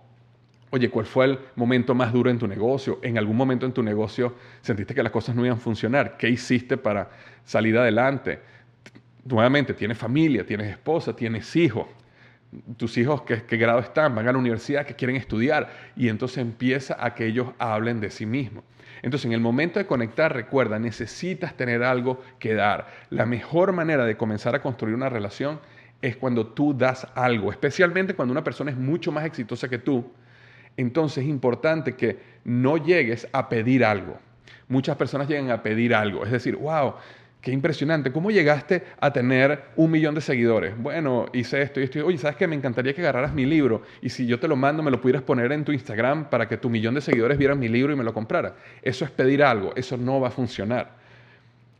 Oye, 0.69 0.89
¿cuál 0.89 1.05
fue 1.05 1.25
el 1.25 1.39
momento 1.55 1.95
más 1.95 2.11
duro 2.11 2.29
en 2.29 2.37
tu 2.37 2.47
negocio? 2.47 2.99
¿En 3.01 3.17
algún 3.17 3.37
momento 3.37 3.65
en 3.65 3.71
tu 3.71 3.81
negocio 3.81 4.35
sentiste 4.61 4.93
que 4.93 5.01
las 5.01 5.11
cosas 5.13 5.33
no 5.35 5.45
iban 5.45 5.57
a 5.57 5.61
funcionar? 5.61 6.17
¿Qué 6.17 6.29
hiciste 6.29 6.77
para 6.77 7.09
salir 7.45 7.77
adelante? 7.77 8.39
Nuevamente, 9.23 9.73
tienes 9.73 9.97
familia, 9.97 10.45
tienes 10.45 10.69
esposa, 10.69 11.15
tienes 11.15 11.55
hijos. 11.55 11.87
Tus 12.75 12.97
hijos, 12.97 13.21
¿qué, 13.21 13.43
¿qué, 13.43 13.55
grado 13.55 13.79
están? 13.79 14.13
Van 14.13 14.27
a 14.27 14.31
la 14.33 14.37
universidad, 14.37 14.85
que 14.85 14.95
quieren 14.95 15.15
estudiar. 15.15 15.69
Y 15.95 16.09
entonces 16.09 16.39
empieza 16.39 16.97
a 16.99 17.15
que 17.15 17.25
ellos 17.25 17.47
hablen 17.59 18.01
de 18.01 18.09
sí 18.09 18.25
mismos. 18.25 18.65
Entonces, 19.01 19.25
en 19.25 19.33
el 19.33 19.39
momento 19.39 19.79
de 19.79 19.85
conectar, 19.85 20.33
recuerda, 20.33 20.79
necesitas 20.79 21.55
tener 21.55 21.83
algo 21.83 22.21
que 22.39 22.53
dar. 22.53 22.87
La 23.09 23.25
mejor 23.25 23.71
manera 23.71 24.05
de 24.05 24.17
comenzar 24.17 24.53
a 24.55 24.61
construir 24.61 24.95
una 24.95 25.07
relación 25.07 25.61
es 26.01 26.17
cuando 26.17 26.47
tú 26.47 26.77
das 26.77 27.07
algo, 27.15 27.51
especialmente 27.51 28.15
cuando 28.15 28.31
una 28.31 28.43
persona 28.43 28.71
es 28.71 28.77
mucho 28.77 29.11
más 29.11 29.25
exitosa 29.25 29.67
que 29.67 29.77
tú 29.77 30.11
entonces 30.77 31.23
es 31.23 31.29
importante 31.29 31.95
que 31.95 32.17
no 32.45 32.77
llegues 32.77 33.27
a 33.33 33.49
pedir 33.49 33.83
algo. 33.83 34.17
Muchas 34.69 34.95
personas 34.95 35.27
llegan 35.27 35.49
a 35.49 35.63
pedir 35.63 35.93
algo, 35.93 36.23
es 36.25 36.31
decir, 36.31 36.55
wow, 36.55 36.93
qué 37.41 37.51
impresionante, 37.51 38.11
¿cómo 38.11 38.31
llegaste 38.31 38.83
a 38.99 39.11
tener 39.11 39.65
un 39.75 39.91
millón 39.91 40.15
de 40.15 40.21
seguidores? 40.21 40.77
Bueno, 40.77 41.27
hice 41.33 41.61
esto 41.61 41.79
y 41.79 41.83
esto. 41.83 42.05
Oye, 42.05 42.17
¿sabes 42.17 42.35
qué? 42.35 42.47
Me 42.47 42.55
encantaría 42.55 42.93
que 42.93 43.01
agarraras 43.01 43.33
mi 43.33 43.45
libro 43.45 43.83
y 44.01 44.09
si 44.09 44.27
yo 44.27 44.39
te 44.39 44.47
lo 44.47 44.55
mando, 44.55 44.83
me 44.83 44.91
lo 44.91 44.99
pudieras 44.99 45.23
poner 45.23 45.51
en 45.51 45.63
tu 45.63 45.71
Instagram 45.71 46.29
para 46.29 46.47
que 46.47 46.57
tu 46.57 46.69
millón 46.69 46.95
de 46.95 47.01
seguidores 47.01 47.37
vieran 47.37 47.59
mi 47.59 47.69
libro 47.69 47.93
y 47.93 47.95
me 47.95 48.03
lo 48.03 48.13
compraran. 48.13 48.53
Eso 48.81 49.05
es 49.05 49.11
pedir 49.11 49.43
algo, 49.43 49.73
eso 49.75 49.97
no 49.97 50.19
va 50.19 50.27
a 50.27 50.31
funcionar. 50.31 51.06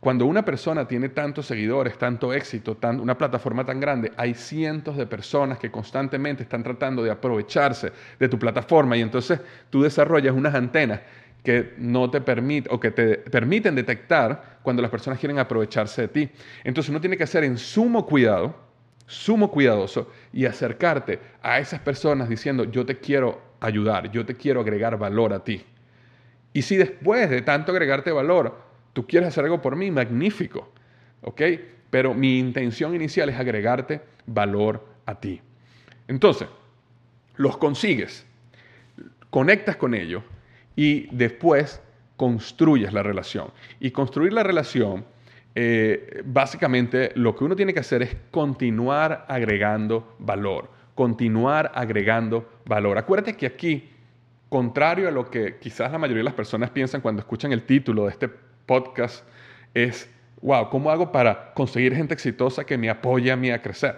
Cuando 0.00 0.26
una 0.26 0.44
persona 0.44 0.86
tiene 0.86 1.08
tantos 1.08 1.46
seguidores, 1.46 1.98
tanto 1.98 2.32
éxito, 2.32 2.78
una 3.00 3.18
plataforma 3.18 3.64
tan 3.64 3.80
grande, 3.80 4.12
hay 4.16 4.34
cientos 4.34 4.96
de 4.96 5.06
personas 5.06 5.58
que 5.58 5.72
constantemente 5.72 6.44
están 6.44 6.62
tratando 6.62 7.02
de 7.02 7.10
aprovecharse 7.10 7.92
de 8.18 8.28
tu 8.28 8.38
plataforma 8.38 8.96
y 8.96 9.00
entonces 9.00 9.40
tú 9.70 9.82
desarrollas 9.82 10.34
unas 10.34 10.54
antenas 10.54 11.00
que 11.42 11.74
no 11.78 12.10
te 12.10 12.20
permiten 12.20 12.72
o 12.72 12.78
que 12.78 12.92
te 12.92 13.16
permiten 13.16 13.74
detectar 13.74 14.58
cuando 14.62 14.82
las 14.82 14.90
personas 14.90 15.18
quieren 15.18 15.40
aprovecharse 15.40 16.02
de 16.02 16.08
ti. 16.08 16.30
Entonces 16.62 16.90
uno 16.90 17.00
tiene 17.00 17.16
que 17.16 17.26
ser 17.26 17.42
en 17.42 17.58
sumo 17.58 18.06
cuidado, 18.06 18.54
sumo 19.06 19.50
cuidadoso 19.50 20.12
y 20.32 20.44
acercarte 20.44 21.18
a 21.42 21.58
esas 21.58 21.80
personas 21.80 22.28
diciendo, 22.28 22.64
yo 22.64 22.86
te 22.86 22.98
quiero 22.98 23.40
ayudar, 23.58 24.12
yo 24.12 24.24
te 24.24 24.36
quiero 24.36 24.60
agregar 24.60 24.96
valor 24.96 25.32
a 25.32 25.42
ti. 25.42 25.64
Y 26.52 26.62
si 26.62 26.76
después 26.76 27.28
de 27.30 27.42
tanto 27.42 27.72
agregarte 27.72 28.12
valor, 28.12 28.67
tú 28.98 29.06
quieres 29.06 29.28
hacer 29.28 29.44
algo 29.44 29.62
por 29.62 29.76
mí, 29.76 29.92
magnífico, 29.92 30.72
¿ok? 31.22 31.40
Pero 31.88 32.14
mi 32.14 32.40
intención 32.40 32.96
inicial 32.96 33.28
es 33.28 33.38
agregarte 33.38 34.00
valor 34.26 34.84
a 35.06 35.20
ti. 35.20 35.40
Entonces, 36.08 36.48
los 37.36 37.56
consigues, 37.58 38.26
conectas 39.30 39.76
con 39.76 39.94
ellos 39.94 40.24
y 40.74 41.06
después 41.14 41.80
construyes 42.16 42.92
la 42.92 43.04
relación. 43.04 43.52
Y 43.78 43.92
construir 43.92 44.32
la 44.32 44.42
relación, 44.42 45.04
eh, 45.54 46.20
básicamente 46.24 47.12
lo 47.14 47.36
que 47.36 47.44
uno 47.44 47.54
tiene 47.54 47.72
que 47.72 47.78
hacer 47.78 48.02
es 48.02 48.16
continuar 48.32 49.26
agregando 49.28 50.16
valor, 50.18 50.72
continuar 50.96 51.70
agregando 51.72 52.50
valor. 52.64 52.98
Acuérdate 52.98 53.36
que 53.36 53.46
aquí, 53.46 53.90
contrario 54.48 55.06
a 55.06 55.12
lo 55.12 55.30
que 55.30 55.58
quizás 55.60 55.92
la 55.92 55.98
mayoría 55.98 56.22
de 56.22 56.30
las 56.30 56.34
personas 56.34 56.70
piensan 56.70 57.00
cuando 57.00 57.20
escuchan 57.20 57.52
el 57.52 57.62
título 57.62 58.06
de 58.06 58.10
este 58.10 58.47
podcast 58.68 59.24
es, 59.74 60.08
wow, 60.40 60.70
¿cómo 60.70 60.92
hago 60.92 61.10
para 61.10 61.52
conseguir 61.54 61.96
gente 61.96 62.14
exitosa 62.14 62.64
que 62.64 62.78
me 62.78 62.88
apoye 62.88 63.32
a 63.32 63.36
mí 63.36 63.50
a 63.50 63.60
crecer? 63.60 63.96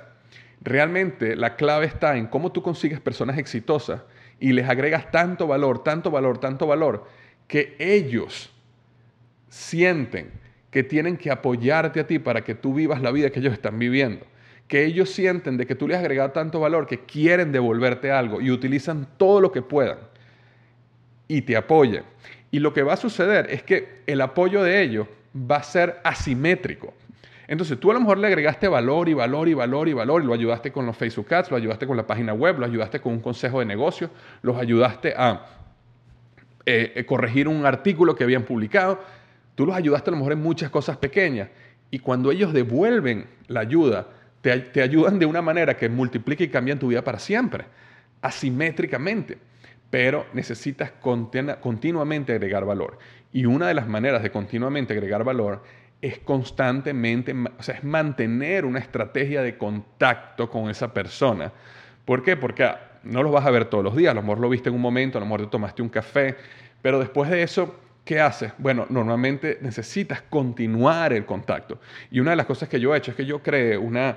Realmente 0.63 1.37
la 1.37 1.57
clave 1.57 1.85
está 1.85 2.17
en 2.17 2.27
cómo 2.27 2.53
tú 2.53 2.63
consigues 2.63 3.01
personas 3.01 3.37
exitosas 3.37 4.01
y 4.39 4.55
les 4.55 4.67
agregas 4.67 5.11
tanto 5.11 5.47
valor, 5.47 5.85
tanto 5.85 6.11
valor, 6.11 6.39
tanto 6.39 6.67
valor, 6.67 7.05
que 7.47 7.77
ellos 7.79 8.51
sienten 9.51 10.41
que 10.71 10.85
tienen 10.85 11.17
que 11.17 11.31
apoyarte 11.31 12.01
a 12.01 12.07
ti 12.07 12.19
para 12.19 12.43
que 12.43 12.55
tú 12.55 12.75
vivas 12.75 13.03
la 13.03 13.11
vida 13.11 13.31
que 13.31 13.41
ellos 13.41 13.53
están 13.53 13.79
viviendo. 13.79 14.25
Que 14.69 14.85
ellos 14.85 15.11
sienten 15.11 15.57
de 15.57 15.67
que 15.67 15.75
tú 15.75 15.89
les 15.89 15.97
has 15.97 16.05
agregado 16.05 16.31
tanto 16.31 16.61
valor 16.61 16.87
que 16.87 17.01
quieren 17.01 17.51
devolverte 17.51 18.13
algo 18.13 18.41
y 18.41 18.51
utilizan 18.53 19.09
todo 19.17 19.41
lo 19.41 19.51
que 19.51 19.63
puedan 19.63 19.99
y 21.27 21.43
te 21.43 21.57
apoyen. 21.57 22.05
Y 22.51 22.59
lo 22.59 22.73
que 22.73 22.83
va 22.83 22.95
a 22.95 22.97
suceder 22.97 23.49
es 23.51 23.63
que 23.63 24.03
el 24.07 24.21
apoyo 24.21 24.63
de 24.63 24.83
ellos 24.83 25.07
va 25.35 25.57
a 25.57 25.63
ser 25.63 26.01
asimétrico. 26.03 26.93
Entonces 27.47 27.79
tú 27.79 27.91
a 27.91 27.95
lo 27.95 28.01
mejor 28.01 28.19
le 28.19 28.27
agregaste 28.27 28.69
valor 28.69 29.09
y 29.09 29.15
valor 29.15 29.49
y 29.49 29.55
valor 29.55 29.89
y 29.89 29.93
valor, 29.93 30.23
y 30.23 30.27
lo 30.27 30.35
ayudaste 30.35 30.71
con 30.71 30.87
los 30.87 30.97
Facebook 30.97 31.33
Ads, 31.35 31.51
lo 31.51 31.57
ayudaste 31.57 31.87
con 31.87 31.97
la 31.97 32.07
página 32.07 32.33
web, 32.33 32.59
lo 32.59 32.67
ayudaste 32.67 33.01
con 33.01 33.13
un 33.13 33.21
consejo 33.21 33.59
de 33.59 33.67
negocio, 33.67 34.11
los 34.43 34.57
ayudaste 34.57 35.15
a 35.17 35.47
eh, 36.65 36.93
eh, 36.95 37.05
corregir 37.05 37.49
un 37.49 37.67
artículo 37.67 38.15
que 38.15 38.23
habían 38.23 38.45
publicado, 38.45 39.01
tú 39.57 39.67
los 39.67 39.75
ayudaste 39.75 40.11
a 40.11 40.13
lo 40.13 40.19
mejor 40.19 40.33
en 40.33 40.43
muchas 40.43 40.71
cosas 40.71 40.97
pequeñas. 40.97 41.49
Y 41.91 41.99
cuando 41.99 42.31
ellos 42.31 42.53
devuelven 42.53 43.27
la 43.49 43.61
ayuda, 43.61 44.07
te, 44.43 44.57
te 44.61 44.81
ayudan 44.81 45.19
de 45.19 45.27
una 45.27 45.43
manera 45.43 45.77
que 45.77 45.89
multiplica 45.89 46.45
y 46.45 46.49
cambia 46.49 46.79
tu 46.79 46.89
vida 46.89 47.03
para 47.03 47.19
siempre, 47.19 47.65
asimétricamente 48.23 49.39
pero 49.91 50.27
necesitas 50.33 50.93
continuamente 51.01 52.33
agregar 52.33 52.65
valor. 52.65 52.99
Y 53.33 53.45
una 53.45 53.69
de 53.69 53.75
las 53.75 53.89
maneras 53.89 54.23
de 54.23 54.31
continuamente 54.31 54.93
agregar 54.93 55.25
valor 55.25 55.63
es 56.01 56.19
constantemente, 56.19 57.35
o 57.59 57.63
sea, 57.63 57.75
es 57.75 57.85
mantener 57.85 58.65
una 58.65 58.79
estrategia 58.79 59.43
de 59.43 59.59
contacto 59.59 60.49
con 60.49 60.71
esa 60.71 60.95
persona. 60.95 61.53
¿Por 62.05 62.23
qué? 62.23 62.37
Porque 62.37 62.65
ah, 62.65 62.81
no 63.03 63.23
los 63.23 63.33
vas 63.33 63.45
a 63.45 63.51
ver 63.51 63.67
todos 63.67 63.85
los 63.85 63.97
días, 63.97 64.17
a 64.17 64.21
lo 64.21 64.37
lo 64.37 64.49
viste 64.49 64.69
en 64.69 64.77
un 64.77 64.81
momento, 64.81 65.19
a 65.19 65.21
lo 65.21 65.27
mejor 65.27 65.43
te 65.43 65.47
tomaste 65.49 65.83
un 65.83 65.89
café, 65.89 66.37
pero 66.81 66.99
después 66.99 67.29
de 67.29 67.43
eso, 67.43 67.79
¿qué 68.05 68.21
haces? 68.21 68.53
Bueno, 68.59 68.87
normalmente 68.89 69.59
necesitas 69.61 70.23
continuar 70.23 71.13
el 71.13 71.27
contacto. 71.27 71.81
Y 72.11 72.21
una 72.21 72.31
de 72.31 72.37
las 72.37 72.47
cosas 72.47 72.69
que 72.69 72.81
yo 72.81 72.95
he 72.95 72.99
hecho 72.99 73.11
es 73.11 73.17
que 73.17 73.27
yo 73.27 73.43
creé 73.43 73.77
una 73.77 74.17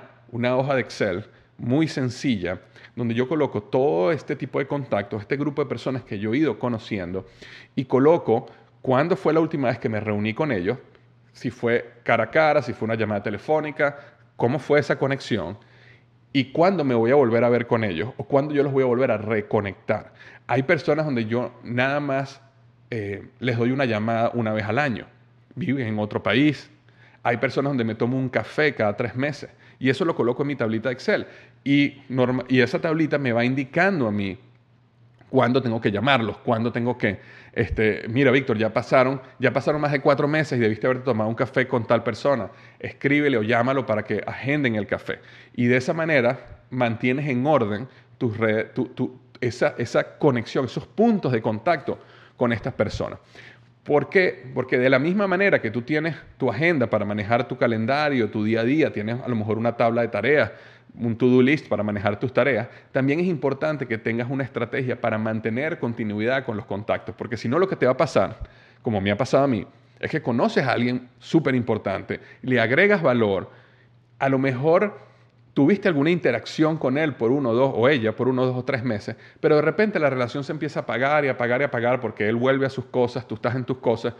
hoja 0.56 0.74
de 0.74 0.80
Excel 0.80 1.24
muy 1.58 1.88
sencilla 1.88 2.60
donde 2.96 3.14
yo 3.14 3.28
coloco 3.28 3.62
todo 3.62 4.12
este 4.12 4.36
tipo 4.36 4.58
de 4.58 4.66
contactos, 4.66 5.22
este 5.22 5.36
grupo 5.36 5.62
de 5.62 5.68
personas 5.68 6.04
que 6.04 6.18
yo 6.18 6.32
he 6.32 6.38
ido 6.38 6.58
conociendo 6.58 7.26
y 7.74 7.86
coloco 7.86 8.46
cuándo 8.82 9.16
fue 9.16 9.32
la 9.32 9.40
última 9.40 9.68
vez 9.68 9.78
que 9.78 9.88
me 9.88 10.00
reuní 10.00 10.34
con 10.34 10.52
ellos, 10.52 10.78
si 11.32 11.50
fue 11.50 11.94
cara 12.04 12.24
a 12.24 12.30
cara, 12.30 12.62
si 12.62 12.72
fue 12.72 12.86
una 12.86 12.94
llamada 12.94 13.22
telefónica, 13.22 13.98
cómo 14.36 14.58
fue 14.58 14.78
esa 14.78 14.98
conexión 14.98 15.58
y 16.32 16.52
cuándo 16.52 16.84
me 16.84 16.94
voy 16.94 17.10
a 17.10 17.16
volver 17.16 17.42
a 17.44 17.48
ver 17.48 17.66
con 17.66 17.82
ellos 17.82 18.12
o 18.16 18.24
cuándo 18.24 18.54
yo 18.54 18.62
los 18.62 18.72
voy 18.72 18.84
a 18.84 18.86
volver 18.86 19.10
a 19.10 19.18
reconectar. 19.18 20.12
Hay 20.46 20.62
personas 20.62 21.04
donde 21.04 21.24
yo 21.26 21.52
nada 21.64 21.98
más 21.98 22.40
eh, 22.90 23.28
les 23.40 23.56
doy 23.56 23.72
una 23.72 23.86
llamada 23.86 24.30
una 24.34 24.52
vez 24.52 24.64
al 24.66 24.78
año, 24.78 25.06
viven 25.56 25.86
en 25.88 25.98
otro 25.98 26.22
país. 26.22 26.70
Hay 27.24 27.38
personas 27.38 27.70
donde 27.70 27.84
me 27.84 27.94
tomo 27.94 28.16
un 28.16 28.28
café 28.28 28.74
cada 28.74 28.96
tres 28.96 29.16
meses 29.16 29.50
y 29.84 29.90
eso 29.90 30.06
lo 30.06 30.14
coloco 30.14 30.44
en 30.44 30.46
mi 30.46 30.56
tablita 30.56 30.88
de 30.88 30.94
Excel. 30.94 31.26
Y, 31.62 32.00
y 32.48 32.60
esa 32.60 32.78
tablita 32.78 33.18
me 33.18 33.34
va 33.34 33.44
indicando 33.44 34.08
a 34.08 34.10
mí 34.10 34.38
cuándo 35.28 35.60
tengo 35.60 35.78
que 35.78 35.92
llamarlos, 35.92 36.38
cuándo 36.38 36.72
tengo 36.72 36.96
que, 36.96 37.20
este, 37.52 38.08
mira, 38.08 38.30
Víctor, 38.30 38.56
ya 38.56 38.72
pasaron, 38.72 39.20
ya 39.38 39.52
pasaron 39.52 39.82
más 39.82 39.92
de 39.92 40.00
cuatro 40.00 40.26
meses 40.26 40.58
y 40.58 40.62
debiste 40.62 40.86
haberte 40.86 41.04
tomado 41.04 41.28
un 41.28 41.36
café 41.36 41.68
con 41.68 41.86
tal 41.86 42.02
persona. 42.02 42.48
Escríbele 42.78 43.36
o 43.36 43.42
llámalo 43.42 43.84
para 43.84 44.04
que 44.04 44.24
agenden 44.26 44.76
el 44.76 44.86
café. 44.86 45.18
Y 45.54 45.66
de 45.66 45.76
esa 45.76 45.92
manera 45.92 46.62
mantienes 46.70 47.28
en 47.28 47.46
orden 47.46 47.86
tus 48.16 48.38
esa, 49.42 49.74
esa 49.76 50.16
conexión, 50.16 50.64
esos 50.64 50.86
puntos 50.86 51.30
de 51.30 51.42
contacto 51.42 51.98
con 52.38 52.54
estas 52.54 52.72
personas. 52.72 53.18
¿Por 53.84 54.08
qué? 54.08 54.50
Porque 54.54 54.78
de 54.78 54.88
la 54.88 54.98
misma 54.98 55.26
manera 55.26 55.60
que 55.60 55.70
tú 55.70 55.82
tienes 55.82 56.16
tu 56.38 56.50
agenda 56.50 56.88
para 56.88 57.04
manejar 57.04 57.46
tu 57.46 57.58
calendario, 57.58 58.30
tu 58.30 58.42
día 58.42 58.60
a 58.60 58.64
día, 58.64 58.92
tienes 58.92 59.20
a 59.22 59.28
lo 59.28 59.36
mejor 59.36 59.58
una 59.58 59.76
tabla 59.76 60.00
de 60.00 60.08
tareas, 60.08 60.52
un 60.98 61.16
to-do 61.18 61.42
list 61.42 61.68
para 61.68 61.82
manejar 61.82 62.18
tus 62.18 62.32
tareas, 62.32 62.68
también 62.92 63.20
es 63.20 63.26
importante 63.26 63.86
que 63.86 63.98
tengas 63.98 64.30
una 64.30 64.42
estrategia 64.42 64.98
para 64.98 65.18
mantener 65.18 65.78
continuidad 65.78 66.46
con 66.46 66.56
los 66.56 66.64
contactos, 66.64 67.14
porque 67.14 67.36
si 67.36 67.46
no 67.46 67.58
lo 67.58 67.68
que 67.68 67.76
te 67.76 67.84
va 67.84 67.92
a 67.92 67.96
pasar, 67.96 68.38
como 68.80 69.02
me 69.02 69.10
ha 69.10 69.18
pasado 69.18 69.44
a 69.44 69.48
mí, 69.48 69.66
es 70.00 70.10
que 70.10 70.22
conoces 70.22 70.64
a 70.64 70.72
alguien 70.72 71.08
súper 71.18 71.54
importante, 71.54 72.20
le 72.42 72.60
agregas 72.60 73.02
valor, 73.02 73.50
a 74.18 74.30
lo 74.30 74.38
mejor 74.38 74.98
tuviste 75.54 75.88
alguna 75.88 76.10
interacción 76.10 76.76
con 76.76 76.98
él 76.98 77.14
por 77.14 77.30
uno, 77.30 77.54
dos, 77.54 77.72
o 77.74 77.88
ella 77.88 78.14
por 78.14 78.28
uno, 78.28 78.44
dos 78.44 78.56
o 78.56 78.64
tres 78.64 78.84
meses, 78.84 79.16
pero 79.40 79.56
de 79.56 79.62
repente 79.62 79.98
la 79.98 80.10
relación 80.10 80.44
se 80.44 80.52
empieza 80.52 80.80
a 80.80 80.82
apagar 80.82 81.24
y 81.24 81.28
apagar 81.28 81.60
y 81.60 81.64
apagar 81.64 82.00
porque 82.00 82.28
él 82.28 82.36
vuelve 82.36 82.66
a 82.66 82.70
sus 82.70 82.86
cosas, 82.86 83.26
tú 83.26 83.36
estás 83.36 83.54
en 83.54 83.64
tus 83.64 83.78
cosas, 83.78 84.14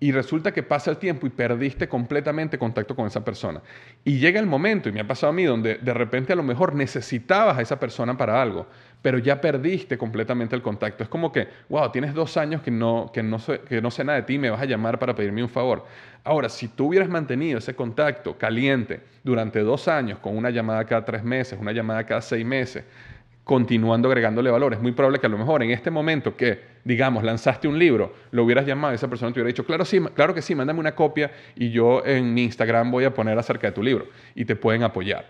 y 0.00 0.12
resulta 0.12 0.52
que 0.52 0.62
pasa 0.62 0.92
el 0.92 0.98
tiempo 0.98 1.26
y 1.26 1.30
perdiste 1.30 1.88
completamente 1.88 2.56
contacto 2.56 2.94
con 2.94 3.08
esa 3.08 3.24
persona. 3.24 3.62
Y 4.04 4.18
llega 4.18 4.38
el 4.38 4.46
momento, 4.46 4.88
y 4.88 4.92
me 4.92 5.00
ha 5.00 5.06
pasado 5.06 5.30
a 5.30 5.34
mí, 5.34 5.42
donde 5.42 5.74
de 5.78 5.92
repente 5.92 6.32
a 6.32 6.36
lo 6.36 6.44
mejor 6.44 6.76
necesitabas 6.76 7.58
a 7.58 7.62
esa 7.62 7.80
persona 7.80 8.16
para 8.16 8.40
algo, 8.40 8.68
pero 9.02 9.18
ya 9.18 9.40
perdiste 9.40 9.96
completamente 9.96 10.56
el 10.56 10.62
contacto. 10.62 11.02
Es 11.02 11.08
como 11.08 11.30
que, 11.30 11.48
wow, 11.68 11.90
tienes 11.90 12.14
dos 12.14 12.36
años 12.36 12.62
que 12.62 12.70
no, 12.70 13.10
que 13.12 13.22
no, 13.22 13.38
sé, 13.38 13.60
que 13.60 13.80
no 13.80 13.90
sé 13.90 14.04
nada 14.04 14.18
de 14.18 14.24
ti, 14.24 14.38
me 14.38 14.50
vas 14.50 14.60
a 14.60 14.64
llamar 14.64 14.98
para 14.98 15.14
pedirme 15.14 15.42
un 15.42 15.48
favor. 15.48 15.84
Ahora, 16.24 16.48
si 16.48 16.68
tú 16.68 16.88
hubieras 16.88 17.08
mantenido 17.08 17.58
ese 17.58 17.74
contacto 17.74 18.36
caliente 18.36 19.00
durante 19.22 19.60
dos 19.60 19.88
años, 19.88 20.18
con 20.18 20.36
una 20.36 20.50
llamada 20.50 20.84
cada 20.84 21.04
tres 21.04 21.22
meses, 21.22 21.58
una 21.60 21.72
llamada 21.72 22.04
cada 22.04 22.20
seis 22.20 22.44
meses, 22.44 22.84
continuando 23.48 24.08
agregándole 24.08 24.50
valor. 24.50 24.74
Es 24.74 24.80
muy 24.80 24.92
probable 24.92 25.20
que 25.20 25.26
a 25.26 25.30
lo 25.30 25.38
mejor 25.38 25.62
en 25.62 25.70
este 25.70 25.90
momento 25.90 26.36
que, 26.36 26.60
digamos, 26.84 27.24
lanzaste 27.24 27.66
un 27.66 27.78
libro, 27.78 28.12
lo 28.30 28.44
hubieras 28.44 28.66
llamado 28.66 28.92
y 28.92 28.96
esa 28.96 29.08
persona 29.08 29.32
te 29.32 29.40
hubiera 29.40 29.46
dicho, 29.46 29.64
claro, 29.64 29.86
sí, 29.86 30.00
claro 30.12 30.34
que 30.34 30.42
sí, 30.42 30.54
mándame 30.54 30.80
una 30.80 30.94
copia 30.94 31.30
y 31.56 31.70
yo 31.70 32.04
en 32.04 32.34
mi 32.34 32.44
Instagram 32.44 32.90
voy 32.90 33.04
a 33.04 33.14
poner 33.14 33.38
acerca 33.38 33.68
de 33.68 33.72
tu 33.72 33.82
libro 33.82 34.06
y 34.34 34.44
te 34.44 34.54
pueden 34.54 34.82
apoyar. 34.82 35.24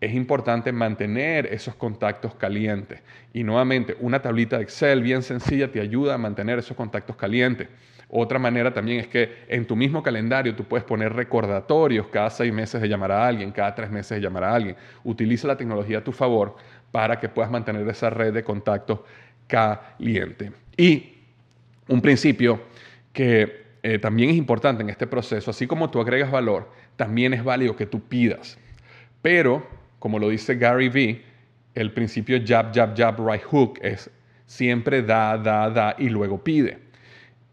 Es 0.00 0.14
importante 0.14 0.70
mantener 0.72 1.46
esos 1.46 1.74
contactos 1.74 2.34
calientes. 2.34 3.02
Y 3.32 3.42
nuevamente, 3.42 3.96
una 4.00 4.22
tablita 4.22 4.56
de 4.56 4.62
Excel 4.62 5.02
bien 5.02 5.22
sencilla 5.22 5.72
te 5.72 5.80
ayuda 5.80 6.14
a 6.14 6.18
mantener 6.18 6.58
esos 6.58 6.76
contactos 6.76 7.16
calientes. 7.16 7.68
Otra 8.10 8.38
manera 8.38 8.72
también 8.72 9.00
es 9.00 9.08
que 9.08 9.44
en 9.48 9.66
tu 9.66 9.76
mismo 9.76 10.02
calendario 10.02 10.54
tú 10.54 10.64
puedes 10.64 10.84
poner 10.84 11.12
recordatorios 11.12 12.06
cada 12.06 12.30
seis 12.30 12.52
meses 12.52 12.80
de 12.80 12.88
llamar 12.88 13.12
a 13.12 13.26
alguien, 13.26 13.50
cada 13.50 13.74
tres 13.74 13.90
meses 13.90 14.16
de 14.16 14.20
llamar 14.22 14.44
a 14.44 14.54
alguien. 14.54 14.76
Utiliza 15.04 15.46
la 15.46 15.56
tecnología 15.56 15.98
a 15.98 16.04
tu 16.04 16.12
favor 16.12 16.56
para 16.90 17.20
que 17.20 17.28
puedas 17.28 17.50
mantener 17.50 17.86
esa 17.88 18.08
red 18.08 18.32
de 18.32 18.42
contactos 18.42 19.00
caliente. 19.46 20.52
Y 20.76 21.16
un 21.88 22.00
principio 22.00 22.60
que 23.12 23.66
eh, 23.82 23.98
también 23.98 24.30
es 24.30 24.36
importante 24.36 24.82
en 24.82 24.90
este 24.90 25.06
proceso, 25.06 25.50
así 25.50 25.66
como 25.66 25.90
tú 25.90 26.00
agregas 26.00 26.30
valor, 26.30 26.70
también 26.96 27.34
es 27.34 27.44
válido 27.44 27.76
que 27.76 27.86
tú 27.86 28.00
pidas. 28.00 28.58
Pero, 29.22 29.66
como 29.98 30.18
lo 30.18 30.28
dice 30.28 30.56
Gary 30.56 30.88
Vee, 30.88 31.22
el 31.74 31.92
principio 31.92 32.40
jab, 32.44 32.74
jab, 32.74 32.96
jab, 32.96 33.18
right 33.18 33.42
hook 33.42 33.78
es 33.82 34.10
siempre 34.46 35.02
da, 35.02 35.36
da, 35.38 35.70
da 35.70 35.94
y 35.98 36.08
luego 36.08 36.42
pide. 36.42 36.78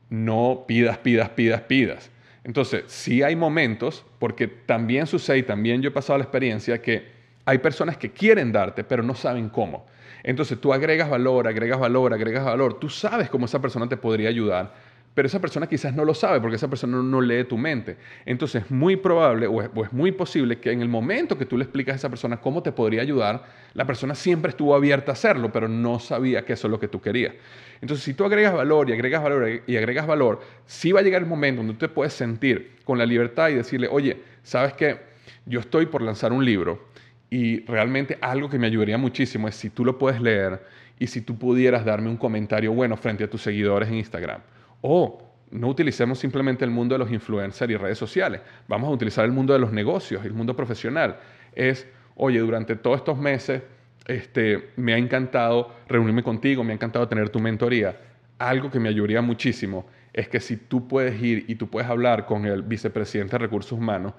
No 0.10 0.64
pidas, 0.68 0.98
pidas, 1.00 1.30
pidas, 1.30 1.62
pidas. 1.62 2.10
Entonces, 2.44 2.84
sí 2.88 3.24
hay 3.24 3.36
momentos, 3.36 4.06
porque 4.20 4.48
también 4.48 5.08
sucede, 5.08 5.40
y 5.40 5.44
también 5.44 5.82
yo 5.82 5.90
he 5.90 5.92
pasado 5.92 6.20
la 6.20 6.24
experiencia, 6.24 6.82
que 6.82 7.06
hay 7.44 7.58
personas 7.58 7.98
que 7.98 8.12
quieren 8.12 8.52
darte, 8.52 8.84
pero 8.84 9.04
no 9.04 9.16
saben 9.16 9.50
cómo. 9.50 9.86
Entonces 10.24 10.60
tú 10.60 10.74
agregas 10.74 11.10
valor, 11.10 11.48
agregas 11.48 11.80
valor, 11.80 12.14
agregas 12.14 12.44
valor. 12.44 12.80
Tú 12.80 12.90
sabes 12.90 13.30
cómo 13.30 13.46
esa 13.46 13.62
persona 13.62 13.88
te 13.88 13.98
podría 13.98 14.30
ayudar, 14.30 14.74
pero 15.16 15.28
esa 15.28 15.40
persona 15.40 15.66
quizás 15.66 15.96
no 15.96 16.04
lo 16.04 16.14
sabe 16.14 16.42
porque 16.42 16.58
esa 16.58 16.68
persona 16.68 17.02
no 17.02 17.22
lee 17.22 17.46
tu 17.46 17.58
mente. 17.58 17.96
Entonces 18.26 18.66
es 18.66 18.72
muy 18.72 18.98
probable 18.98 19.48
o 19.48 19.62
es, 19.62 19.94
muy 19.94 20.12
posible 20.12 20.60
que 20.60 20.72
en 20.72 20.82
el 20.82 20.90
momento 20.90 21.38
que 21.38 21.46
tú 21.46 21.58
le 21.58 21.64
explicas 21.64 21.94
a 21.94 21.96
esa 21.96 22.10
persona 22.10 22.42
cómo 22.42 22.62
te 22.62 22.74
podría 22.74 23.02
ayudar, 23.02 23.46
la 23.74 23.86
persona 23.86 24.14
siempre 24.14 24.50
estuvo 24.50 24.76
abierta 24.76 25.14
a 25.14 25.14
hacerlo, 25.14 25.54
pero 25.54 25.70
no 25.70 26.00
sabía 26.00 26.44
que 26.44 26.52
eso 26.54 26.68
es 26.68 26.72
lo 26.72 26.82
que 26.82 26.90
tú 26.90 27.00
querías. 27.00 27.34
Entonces 27.80 28.04
si 28.04 28.14
tú 28.14 28.26
agregas 28.26 28.54
valor 28.54 28.90
y 28.90 28.94
agregas 28.94 29.24
valor 29.24 29.62
y 29.66 29.78
agregas 29.78 30.06
valor, 30.06 30.42
sí 30.66 30.92
va 30.92 31.00
a 31.00 31.04
llegar 31.04 31.22
el 31.22 31.30
momento 31.30 31.60
donde 31.60 31.74
tú 31.76 31.80
te 31.80 31.90
puedes 31.90 32.12
sentir 32.12 32.76
con 32.84 32.98
la 32.98 33.06
libertad 33.06 33.48
y 33.50 33.54
decirle, 33.54 33.88
oye, 33.90 34.18
¿sabes 34.44 34.74
qué? 34.74 35.00
Yo 35.46 35.62
estoy 35.62 35.86
por 35.86 36.02
lanzar 36.02 36.34
un 36.34 36.44
libro 36.44 36.90
y 37.30 37.62
realmente 37.62 38.18
algo 38.20 38.50
que 38.50 38.60
me 38.60 38.68
ayudaría 38.68 38.98
muchísimo 38.98 39.48
es 39.48 39.56
si 39.56 39.70
tú 39.70 39.86
lo 39.86 39.98
puedes 39.98 40.20
leer 40.20 40.62
y 41.00 41.08
si 41.08 41.22
tú 41.22 41.38
pudieras 41.38 41.86
darme 41.86 42.10
un 42.10 42.18
comentario 42.18 42.74
bueno 42.74 42.98
frente 42.98 43.24
a 43.24 43.30
tus 43.30 43.42
seguidores 43.42 43.88
en 43.88 43.96
Instagram. 43.96 44.42
O 44.82 45.22
no 45.52 45.68
utilicemos 45.70 46.20
simplemente 46.20 46.66
el 46.66 46.72
mundo 46.72 46.96
de 46.96 47.00
los 47.00 47.12
influencers 47.12 47.72
y 47.72 47.78
redes 47.78 47.98
sociales. 47.98 48.42
Vamos 48.68 48.90
a 48.90 48.92
utilizar 48.92 49.26
el 49.26 49.32
mundo 49.32 49.54
de 49.54 49.60
los 49.60 49.72
negocios, 49.72 50.26
el 50.26 50.34
mundo 50.34 50.56
profesional. 50.56 51.18
Es, 51.54 51.88
oye, 52.16 52.40
durante 52.40 52.76
todos 52.76 52.98
estos 52.98 53.18
meses 53.18 53.62
este, 54.08 54.72
me 54.76 54.94
ha 54.94 54.98
encantado 54.98 55.72
reunirme 55.88 56.24
contigo, 56.24 56.64
me 56.64 56.74
ha 56.74 56.76
encantado 56.76 57.08
tener 57.08 57.30
tu 57.30 57.40
mentoría. 57.40 57.98
Algo 58.38 58.70
que 58.70 58.80
me 58.80 58.90
ayudaría 58.90 59.22
muchísimo 59.22 59.86
es 60.14 60.28
que 60.28 60.40
si 60.40 60.58
tú 60.58 60.88
puedes 60.88 61.22
ir 61.22 61.46
y 61.48 61.56
tú 61.56 61.70
puedes 61.70 61.90
hablar 61.90 62.26
con 62.26 62.46
el 62.46 62.62
vicepresidente 62.62 63.34
de 63.34 63.40
Recursos 63.40 63.74
Humanos 63.74 64.14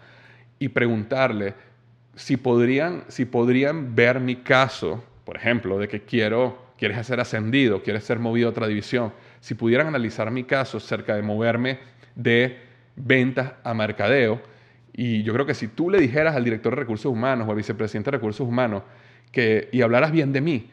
y 0.59 0.69
preguntarle 0.69 1.55
si 2.15 2.37
podrían, 2.37 3.05
si 3.09 3.27
podrían 3.27 3.95
ver 3.95 4.21
mi 4.21 4.37
caso, 4.37 5.05
por 5.25 5.37
ejemplo, 5.37 5.79
de 5.79 5.89
que 5.89 6.03
quiero, 6.03 6.73
quieres 6.79 7.07
ser 7.07 7.21
ascendido, 7.21 7.83
quieres 7.83 8.05
ser 8.05 8.19
movido 8.19 8.49
a 8.49 8.51
otra 8.51 8.67
división, 8.67 9.13
si 9.41 9.55
pudieran 9.55 9.87
analizar 9.87 10.31
mi 10.31 10.45
caso 10.45 10.81
cerca 10.81 11.15
de 11.15 11.23
moverme 11.23 11.79
de 12.15 12.59
ventas 12.97 13.53
a 13.63 13.75
mercadeo, 13.75 14.41
y 14.93 15.23
yo 15.23 15.33
creo 15.35 15.45
que 15.45 15.55
si 15.55 15.69
tú 15.69 15.91
le 15.91 16.01
dijeras 16.01 16.35
al 16.35 16.45
director 16.45 16.75
de 16.75 16.81
recursos 16.81 17.13
humanos 17.13 17.47
o 17.47 17.51
al 17.51 17.57
vicepresidente 17.57 18.11
de 18.11 18.17
recursos 18.17 18.47
humanos 18.47 18.83
que, 19.31 19.69
y 19.71 19.83
hablaras 19.83 20.11
bien 20.11 20.33
de 20.33 20.41
mí, 20.41 20.71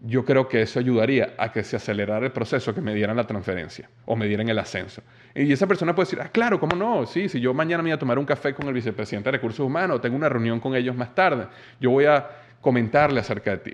yo 0.00 0.24
creo 0.24 0.48
que 0.48 0.62
eso 0.62 0.78
ayudaría 0.78 1.34
a 1.38 1.52
que 1.52 1.62
se 1.62 1.76
acelerara 1.76 2.24
el 2.24 2.32
proceso, 2.32 2.74
que 2.74 2.80
me 2.80 2.94
dieran 2.94 3.16
la 3.16 3.26
transferencia 3.26 3.88
o 4.04 4.16
me 4.16 4.26
dieran 4.26 4.48
el 4.48 4.58
ascenso. 4.58 5.02
Y 5.34 5.52
esa 5.52 5.66
persona 5.66 5.94
puede 5.94 6.06
decir, 6.06 6.20
ah, 6.22 6.28
claro, 6.28 6.60
¿cómo 6.60 6.76
no? 6.76 7.06
Sí, 7.06 7.28
si 7.28 7.40
yo 7.40 7.54
mañana 7.54 7.82
me 7.82 7.90
voy 7.90 7.96
a 7.96 7.98
tomar 7.98 8.18
un 8.18 8.24
café 8.24 8.54
con 8.54 8.66
el 8.68 8.74
vicepresidente 8.74 9.28
de 9.28 9.32
Recursos 9.38 9.60
Humanos, 9.60 10.00
tengo 10.00 10.16
una 10.16 10.28
reunión 10.28 10.60
con 10.60 10.74
ellos 10.74 10.94
más 10.94 11.14
tarde, 11.14 11.46
yo 11.80 11.90
voy 11.90 12.04
a 12.04 12.28
comentarle 12.60 13.20
acerca 13.20 13.52
de 13.52 13.58
ti. 13.58 13.72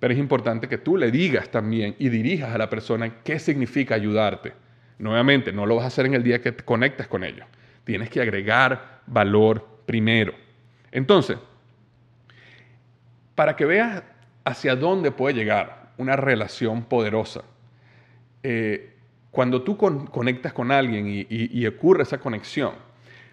Pero 0.00 0.14
es 0.14 0.18
importante 0.18 0.66
que 0.66 0.78
tú 0.78 0.96
le 0.96 1.10
digas 1.10 1.50
también 1.50 1.94
y 1.98 2.08
dirijas 2.08 2.54
a 2.54 2.58
la 2.58 2.70
persona 2.70 3.22
qué 3.22 3.38
significa 3.38 3.94
ayudarte. 3.94 4.54
Nuevamente, 4.98 5.52
no 5.52 5.66
lo 5.66 5.76
vas 5.76 5.84
a 5.84 5.88
hacer 5.88 6.06
en 6.06 6.14
el 6.14 6.22
día 6.22 6.40
que 6.40 6.52
te 6.52 6.64
conectas 6.64 7.06
con 7.06 7.22
ellos. 7.22 7.46
Tienes 7.84 8.08
que 8.08 8.20
agregar 8.20 9.02
valor 9.06 9.82
primero. 9.84 10.32
Entonces, 10.90 11.36
para 13.34 13.54
que 13.56 13.66
veas 13.66 14.02
hacia 14.44 14.74
dónde 14.74 15.10
puede 15.10 15.34
llegar 15.34 15.92
una 15.98 16.16
relación 16.16 16.84
poderosa. 16.84 17.42
Eh, 18.42 18.94
cuando 19.30 19.62
tú 19.62 19.76
conectas 19.76 20.52
con 20.52 20.72
alguien 20.72 21.26
y, 21.28 21.66
ocurre 21.66 22.02
esa 22.02 22.18
conexión, 22.18 22.72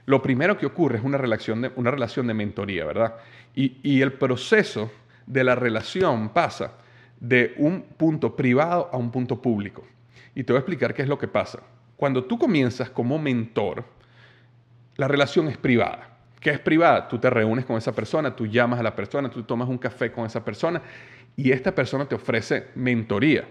lo 0.06 0.22
primero 0.22 0.58
que 0.58 0.66
ocurre 0.66 0.98
es 0.98 1.04
una 1.04 1.18
relación 1.18 1.62
de, 1.62 1.72
una 1.76 1.92
relación 1.92 2.28
de 2.28 2.34
mentoría, 2.34 2.86
¿verdad? 2.86 3.16
Y, 3.56 3.78
y 3.84 4.02
el 4.02 4.14
proceso 4.14 4.92
de 5.28 5.44
la 5.44 5.54
relación 5.54 6.30
pasa 6.30 6.74
de 7.20 7.54
un 7.58 7.84
punto 7.84 8.36
privado 8.36 8.90
a 8.92 8.98
un 8.98 9.12
punto 9.12 9.42
público. 9.42 9.86
Y 10.34 10.44
te 10.44 10.54
voy 10.54 10.58
a 10.58 10.62
explicar 10.62 10.94
qué 10.94 11.04
es 11.04 11.08
lo 11.08 11.18
que 11.18 11.28
pasa. 11.28 11.60
Cuando 11.96 12.24
tú 12.24 12.40
comienzas 12.40 12.90
como 12.90 13.20
mentor, 13.20 13.84
la 14.96 15.08
relación 15.08 15.48
es 15.48 15.58
privada. 15.58 16.18
¿Qué 16.40 16.52
es 16.52 16.60
privada? 16.60 17.08
Tú 17.08 17.18
te 17.18 17.30
reúnes 17.30 17.66
con 17.66 17.78
esa 17.78 17.94
persona, 17.94 18.36
tú 18.36 18.46
llamas 18.46 18.80
a 18.80 18.84
la 18.84 18.96
persona, 18.96 19.30
tú 19.30 19.44
tomas 19.44 19.68
un 19.68 19.78
café 19.78 20.12
con 20.12 20.26
esa 20.26 20.46
persona 20.46 20.82
y 21.36 21.52
esta 21.52 21.74
persona 21.74 22.06
te 22.06 22.16
ofrece 22.16 22.68
mentoría, 22.76 23.46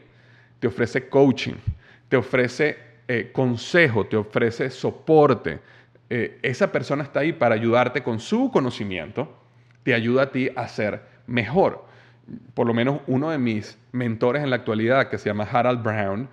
te 0.60 0.68
ofrece 0.68 1.08
coaching, 1.08 1.54
te 2.08 2.16
ofrece 2.16 2.78
eh, 3.08 3.30
consejo, 3.32 4.06
te 4.06 4.16
ofrece 4.16 4.70
soporte. 4.70 5.58
Eh, 6.08 6.38
esa 6.42 6.70
persona 6.70 7.02
está 7.02 7.20
ahí 7.20 7.32
para 7.32 7.56
ayudarte 7.56 8.02
con 8.02 8.20
su 8.20 8.50
conocimiento, 8.52 9.36
te 9.82 9.92
ayuda 9.92 10.22
a 10.22 10.30
ti 10.30 10.50
a 10.54 10.68
ser 10.68 11.15
mejor. 11.26 11.84
Por 12.54 12.66
lo 12.66 12.74
menos 12.74 13.00
uno 13.06 13.30
de 13.30 13.38
mis 13.38 13.78
mentores 13.92 14.42
en 14.42 14.50
la 14.50 14.56
actualidad, 14.56 15.08
que 15.08 15.18
se 15.18 15.28
llama 15.28 15.44
Harald 15.44 15.82
Brown, 15.82 16.28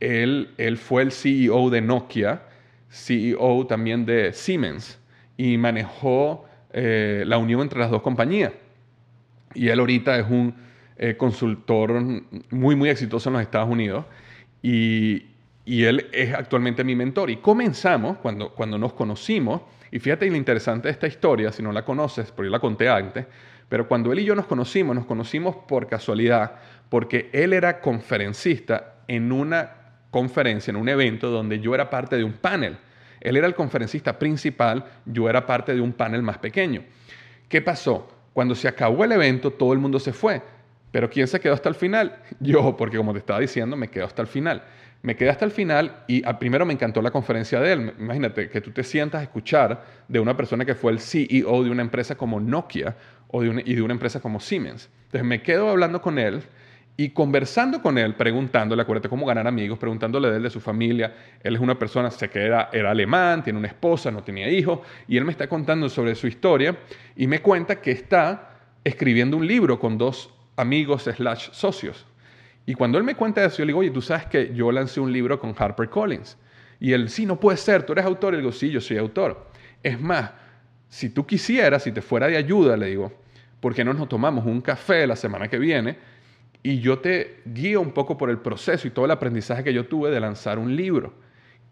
él, 0.00 0.54
él 0.58 0.76
fue 0.76 1.02
el 1.02 1.12
CEO 1.12 1.70
de 1.70 1.80
Nokia, 1.80 2.42
CEO 2.90 3.66
también 3.66 4.06
de 4.06 4.32
Siemens 4.32 5.00
y 5.36 5.58
manejó 5.58 6.44
eh, 6.72 7.24
la 7.26 7.38
unión 7.38 7.60
entre 7.60 7.78
las 7.78 7.90
dos 7.90 8.02
compañías. 8.02 8.52
Y 9.54 9.68
él 9.68 9.78
ahorita 9.80 10.18
es 10.18 10.26
un 10.28 10.54
eh, 10.96 11.16
consultor 11.16 11.92
muy, 12.50 12.76
muy 12.76 12.88
exitoso 12.88 13.28
en 13.28 13.34
los 13.34 13.42
Estados 13.42 13.68
Unidos 13.68 14.04
y, 14.62 15.26
y, 15.64 15.84
él 15.84 16.08
es 16.12 16.34
actualmente 16.34 16.84
mi 16.84 16.94
mentor. 16.94 17.30
Y 17.30 17.36
comenzamos 17.36 18.18
cuando, 18.18 18.50
cuando 18.50 18.78
nos 18.78 18.92
conocimos, 18.92 19.62
y 19.90 19.98
fíjate 19.98 20.28
lo 20.30 20.36
interesante 20.36 20.88
de 20.88 20.92
esta 20.92 21.06
historia, 21.06 21.52
si 21.52 21.62
no 21.62 21.72
la 21.72 21.84
conoces, 21.84 22.30
porque 22.30 22.46
yo 22.46 22.52
la 22.52 22.60
conté 22.60 22.88
antes, 22.88 23.26
pero 23.68 23.88
cuando 23.88 24.12
él 24.12 24.20
y 24.20 24.24
yo 24.24 24.34
nos 24.34 24.46
conocimos, 24.46 24.94
nos 24.94 25.06
conocimos 25.06 25.56
por 25.56 25.86
casualidad, 25.86 26.56
porque 26.88 27.30
él 27.32 27.52
era 27.52 27.80
conferencista 27.80 28.96
en 29.08 29.32
una 29.32 29.70
conferencia, 30.10 30.70
en 30.70 30.76
un 30.76 30.88
evento 30.88 31.30
donde 31.30 31.60
yo 31.60 31.74
era 31.74 31.90
parte 31.90 32.16
de 32.16 32.24
un 32.24 32.34
panel. 32.34 32.76
Él 33.20 33.36
era 33.36 33.46
el 33.46 33.54
conferencista 33.54 34.18
principal, 34.18 34.84
yo 35.04 35.28
era 35.28 35.46
parte 35.46 35.74
de 35.74 35.80
un 35.80 35.92
panel 35.92 36.22
más 36.22 36.38
pequeño. 36.38 36.84
¿Qué 37.48 37.62
pasó? 37.62 38.08
Cuando 38.32 38.54
se 38.54 38.68
acabó 38.68 39.04
el 39.04 39.12
evento, 39.12 39.50
todo 39.50 39.72
el 39.72 39.78
mundo 39.78 39.98
se 39.98 40.12
fue. 40.12 40.42
Pero 40.90 41.10
¿quién 41.10 41.26
se 41.26 41.40
quedó 41.40 41.54
hasta 41.54 41.68
el 41.68 41.74
final? 41.74 42.20
Yo, 42.40 42.76
porque 42.76 42.96
como 42.96 43.12
te 43.12 43.18
estaba 43.18 43.40
diciendo, 43.40 43.76
me 43.76 43.88
quedo 43.88 44.04
hasta 44.04 44.22
el 44.22 44.28
final. 44.28 44.62
Me 45.04 45.16
quedé 45.16 45.28
hasta 45.28 45.44
el 45.44 45.50
final 45.50 46.02
y 46.08 46.24
al 46.24 46.38
primero 46.38 46.64
me 46.64 46.72
encantó 46.72 47.02
la 47.02 47.10
conferencia 47.10 47.60
de 47.60 47.72
él. 47.74 47.92
Imagínate 47.98 48.48
que 48.48 48.62
tú 48.62 48.70
te 48.70 48.82
sientas 48.82 49.20
a 49.20 49.24
escuchar 49.24 49.84
de 50.08 50.18
una 50.18 50.34
persona 50.34 50.64
que 50.64 50.74
fue 50.74 50.92
el 50.92 50.98
CEO 50.98 51.62
de 51.62 51.68
una 51.68 51.82
empresa 51.82 52.14
como 52.14 52.40
Nokia 52.40 52.96
o 53.28 53.42
de 53.42 53.62
y 53.66 53.74
de 53.74 53.82
una 53.82 53.92
empresa 53.92 54.20
como 54.20 54.40
Siemens. 54.40 54.88
Entonces 55.04 55.28
me 55.28 55.42
quedo 55.42 55.68
hablando 55.68 56.00
con 56.00 56.18
él 56.18 56.42
y 56.96 57.10
conversando 57.10 57.82
con 57.82 57.98
él, 57.98 58.14
preguntándole, 58.14 58.80
acuérdate 58.80 59.10
cómo 59.10 59.26
ganar 59.26 59.46
amigos, 59.46 59.78
preguntándole 59.78 60.30
de 60.30 60.38
él, 60.38 60.42
de 60.44 60.48
su 60.48 60.62
familia. 60.62 61.14
Él 61.42 61.54
es 61.54 61.60
una 61.60 61.78
persona, 61.78 62.10
sé 62.10 62.30
que 62.30 62.40
era, 62.40 62.70
era 62.72 62.90
alemán, 62.90 63.44
tiene 63.44 63.58
una 63.58 63.68
esposa, 63.68 64.10
no 64.10 64.22
tenía 64.22 64.48
hijos, 64.48 64.80
y 65.06 65.18
él 65.18 65.26
me 65.26 65.32
está 65.32 65.46
contando 65.48 65.90
sobre 65.90 66.14
su 66.14 66.28
historia 66.28 66.78
y 67.14 67.26
me 67.26 67.40
cuenta 67.40 67.76
que 67.76 67.90
está 67.90 68.54
escribiendo 68.82 69.36
un 69.36 69.46
libro 69.46 69.78
con 69.78 69.98
dos 69.98 70.32
amigos 70.56 71.02
slash 71.02 71.50
socios. 71.52 72.06
Y 72.66 72.74
cuando 72.74 72.98
él 72.98 73.04
me 73.04 73.14
cuenta 73.14 73.44
eso, 73.44 73.58
yo 73.58 73.64
le 73.64 73.70
digo, 73.70 73.80
oye, 73.80 73.90
tú 73.90 74.00
sabes 74.00 74.26
que 74.26 74.54
yo 74.54 74.72
lancé 74.72 75.00
un 75.00 75.12
libro 75.12 75.38
con 75.38 75.54
Harper 75.56 75.88
Collins. 75.88 76.38
Y 76.80 76.92
él, 76.92 77.08
sí, 77.08 77.26
no 77.26 77.38
puede 77.38 77.56
ser, 77.56 77.84
tú 77.84 77.92
eres 77.92 78.04
autor. 78.04 78.34
Y 78.34 78.36
le 78.36 78.42
digo, 78.42 78.52
sí, 78.52 78.70
yo 78.70 78.80
soy 78.80 78.96
autor. 78.96 79.48
Es 79.82 80.00
más, 80.00 80.32
si 80.88 81.10
tú 81.10 81.26
quisieras, 81.26 81.82
si 81.82 81.92
te 81.92 82.00
fuera 82.00 82.26
de 82.26 82.36
ayuda, 82.36 82.76
le 82.76 82.86
digo, 82.86 83.12
¿por 83.60 83.74
qué 83.74 83.84
no 83.84 83.92
nos 83.92 84.08
tomamos 84.08 84.46
un 84.46 84.60
café 84.60 85.06
la 85.06 85.16
semana 85.16 85.48
que 85.48 85.58
viene? 85.58 85.98
Y 86.62 86.80
yo 86.80 86.98
te 86.98 87.42
guío 87.44 87.80
un 87.80 87.92
poco 87.92 88.16
por 88.16 88.30
el 88.30 88.38
proceso 88.38 88.88
y 88.88 88.90
todo 88.90 89.04
el 89.04 89.10
aprendizaje 89.10 89.62
que 89.62 89.74
yo 89.74 89.86
tuve 89.86 90.10
de 90.10 90.20
lanzar 90.20 90.58
un 90.58 90.74
libro. 90.74 91.12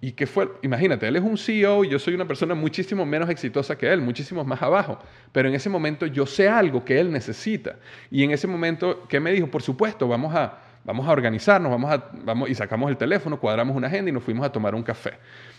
Y 0.00 0.12
que 0.12 0.26
fue, 0.26 0.50
imagínate, 0.62 1.06
él 1.06 1.14
es 1.14 1.22
un 1.22 1.38
CEO 1.38 1.84
y 1.84 1.88
yo 1.88 1.98
soy 2.00 2.14
una 2.14 2.26
persona 2.26 2.54
muchísimo 2.54 3.06
menos 3.06 3.30
exitosa 3.30 3.78
que 3.78 3.90
él, 3.90 4.00
muchísimo 4.02 4.44
más 4.44 4.60
abajo. 4.60 4.98
Pero 5.30 5.48
en 5.48 5.54
ese 5.54 5.70
momento 5.70 6.06
yo 6.06 6.26
sé 6.26 6.48
algo 6.48 6.84
que 6.84 6.98
él 6.98 7.12
necesita. 7.12 7.76
Y 8.10 8.24
en 8.24 8.32
ese 8.32 8.48
momento, 8.48 9.06
¿qué 9.08 9.20
me 9.20 9.30
dijo? 9.30 9.46
Por 9.46 9.62
supuesto, 9.62 10.08
vamos 10.08 10.34
a, 10.34 10.58
vamos 10.84 11.06
a 11.06 11.10
organizarnos, 11.10 11.70
vamos 11.70 11.90
a, 11.90 12.10
vamos, 12.24 12.50
y 12.50 12.54
sacamos 12.54 12.90
el 12.90 12.96
teléfono, 12.96 13.38
cuadramos 13.38 13.76
una 13.76 13.86
agenda 13.86 14.10
y 14.10 14.12
nos 14.12 14.22
fuimos 14.22 14.46
a 14.46 14.52
tomar 14.52 14.74
un 14.74 14.82
café. 14.82 15.12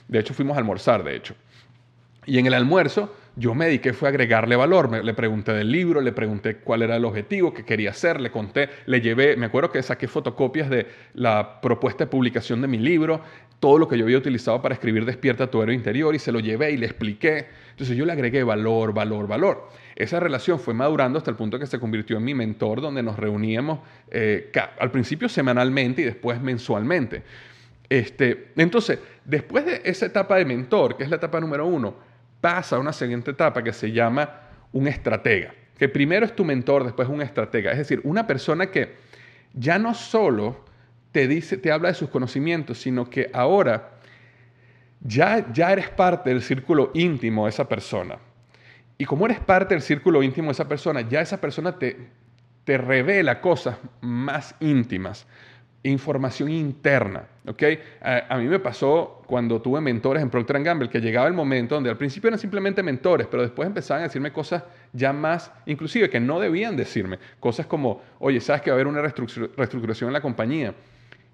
De 0.07 0.19
hecho, 0.19 0.33
fuimos 0.33 0.55
a 0.55 0.59
almorzar, 0.59 1.03
de 1.03 1.15
hecho. 1.15 1.35
Y 2.25 2.39
en 2.39 2.45
el 2.45 2.53
almuerzo 2.53 3.13
yo 3.35 3.55
me 3.55 3.65
dediqué 3.65 3.93
fue 3.93 4.09
a 4.09 4.11
agregarle 4.11 4.55
valor. 4.55 5.03
le 5.03 5.13
pregunté 5.13 5.53
del 5.53 5.71
libro, 5.71 6.01
le 6.01 6.11
pregunté 6.11 6.57
cuál 6.57 6.83
era 6.83 6.95
el 6.95 7.05
objetivo, 7.05 7.53
qué 7.53 7.65
quería 7.65 7.89
hacer, 7.89 8.21
le 8.21 8.29
conté, 8.29 8.69
le 8.85 9.01
llevé, 9.01 9.35
me 9.37 9.47
acuerdo 9.47 9.71
que 9.71 9.81
saqué 9.81 10.07
fotocopias 10.07 10.69
de 10.69 10.87
la 11.15 11.59
propuesta 11.59 12.05
de 12.05 12.11
publicación 12.11 12.61
de 12.61 12.67
mi 12.67 12.77
libro, 12.77 13.21
todo 13.59 13.79
lo 13.79 13.87
que 13.87 13.97
yo 13.97 14.03
había 14.03 14.17
utilizado 14.17 14.61
para 14.61 14.75
escribir 14.75 15.05
Despierta 15.05 15.49
tu 15.49 15.61
héroe 15.61 15.73
interior 15.73 16.13
y 16.13 16.19
se 16.19 16.31
lo 16.31 16.39
llevé 16.41 16.71
y 16.71 16.77
le 16.77 16.85
expliqué. 16.85 17.47
Entonces 17.71 17.97
yo 17.97 18.05
le 18.05 18.11
agregué 18.11 18.43
valor, 18.43 18.93
valor, 18.93 19.27
valor. 19.27 19.69
Esa 19.95 20.19
relación 20.19 20.59
fue 20.59 20.73
madurando 20.73 21.17
hasta 21.17 21.31
el 21.31 21.37
punto 21.37 21.57
que 21.57 21.65
se 21.65 21.79
convirtió 21.79 22.17
en 22.17 22.23
mi 22.23 22.35
mentor, 22.35 22.81
donde 22.81 23.01
nos 23.01 23.17
reuníamos 23.17 23.79
eh, 24.11 24.51
al 24.79 24.91
principio 24.91 25.27
semanalmente 25.27 26.03
y 26.03 26.05
después 26.05 26.39
mensualmente. 26.41 27.23
Este, 27.89 28.51
entonces, 28.57 28.99
después 29.25 29.65
de 29.65 29.81
esa 29.85 30.05
etapa 30.05 30.35
de 30.35 30.45
mentor, 30.45 30.97
que 30.97 31.03
es 31.03 31.09
la 31.09 31.15
etapa 31.15 31.39
número 31.39 31.65
uno, 31.65 31.95
pasa 32.43 32.75
a 32.75 32.79
una 32.79 32.91
siguiente 32.91 33.31
etapa 33.31 33.63
que 33.63 33.71
se 33.71 33.93
llama 33.93 34.29
un 34.73 34.89
estratega, 34.89 35.53
que 35.77 35.87
primero 35.87 36.25
es 36.25 36.35
tu 36.35 36.43
mentor, 36.43 36.83
después 36.83 37.07
un 37.07 37.21
estratega, 37.21 37.71
es 37.71 37.77
decir, 37.77 38.01
una 38.03 38.27
persona 38.27 38.69
que 38.69 38.95
ya 39.53 39.79
no 39.79 39.93
solo 39.93 40.65
te 41.13 41.29
dice, 41.29 41.55
te 41.55 41.71
habla 41.71 41.87
de 41.87 41.93
sus 41.93 42.09
conocimientos, 42.09 42.79
sino 42.79 43.09
que 43.09 43.31
ahora 43.33 43.91
ya, 44.99 45.53
ya 45.53 45.71
eres 45.71 45.89
parte 45.89 46.31
del 46.31 46.41
círculo 46.41 46.91
íntimo 46.93 47.45
de 47.45 47.51
esa 47.51 47.69
persona. 47.69 48.17
Y 48.97 49.05
como 49.05 49.25
eres 49.25 49.39
parte 49.39 49.73
del 49.73 49.81
círculo 49.81 50.21
íntimo 50.21 50.47
de 50.47 50.53
esa 50.53 50.67
persona, 50.67 50.99
ya 50.99 51.21
esa 51.21 51.39
persona 51.39 51.79
te, 51.79 52.09
te 52.65 52.77
revela 52.77 53.39
cosas 53.39 53.77
más 54.01 54.53
íntimas, 54.59 55.27
información 55.89 56.49
interna. 56.49 57.27
¿okay? 57.45 57.79
A, 58.01 58.37
mí 58.37 58.45
me 58.45 58.59
pasó 58.59 59.21
cuando 59.27 59.61
tuve 59.61 59.81
mentores 59.81 60.23
en 60.23 60.29
Procter 60.29 60.63
Gamble, 60.63 60.89
que 60.89 61.01
llegaba 61.01 61.27
el 61.27 61.33
momento 61.33 61.75
donde 61.75 61.89
al 61.89 61.97
principio 61.97 62.29
eran 62.29 62.39
simplemente 62.39 62.81
mentores, 62.81 63.27
pero 63.29 63.43
después 63.43 63.67
empezaban 63.67 64.01
a 64.03 64.07
decirme 64.07 64.31
cosas 64.31 64.63
ya 64.93 65.11
más, 65.11 65.51
inclusive 65.65 66.09
que 66.09 66.19
no 66.19 66.39
debían 66.39 66.77
decirme. 66.77 67.19
Cosas 67.39 67.65
como, 67.65 68.01
oye, 68.19 68.39
sabes 68.39 68.61
que 68.61 68.71
va 68.71 68.75
a 68.75 68.77
haber 68.77 68.87
una 68.87 69.01
reestructuración 69.01 70.09
en 70.09 70.13
la 70.13 70.21
compañía 70.21 70.73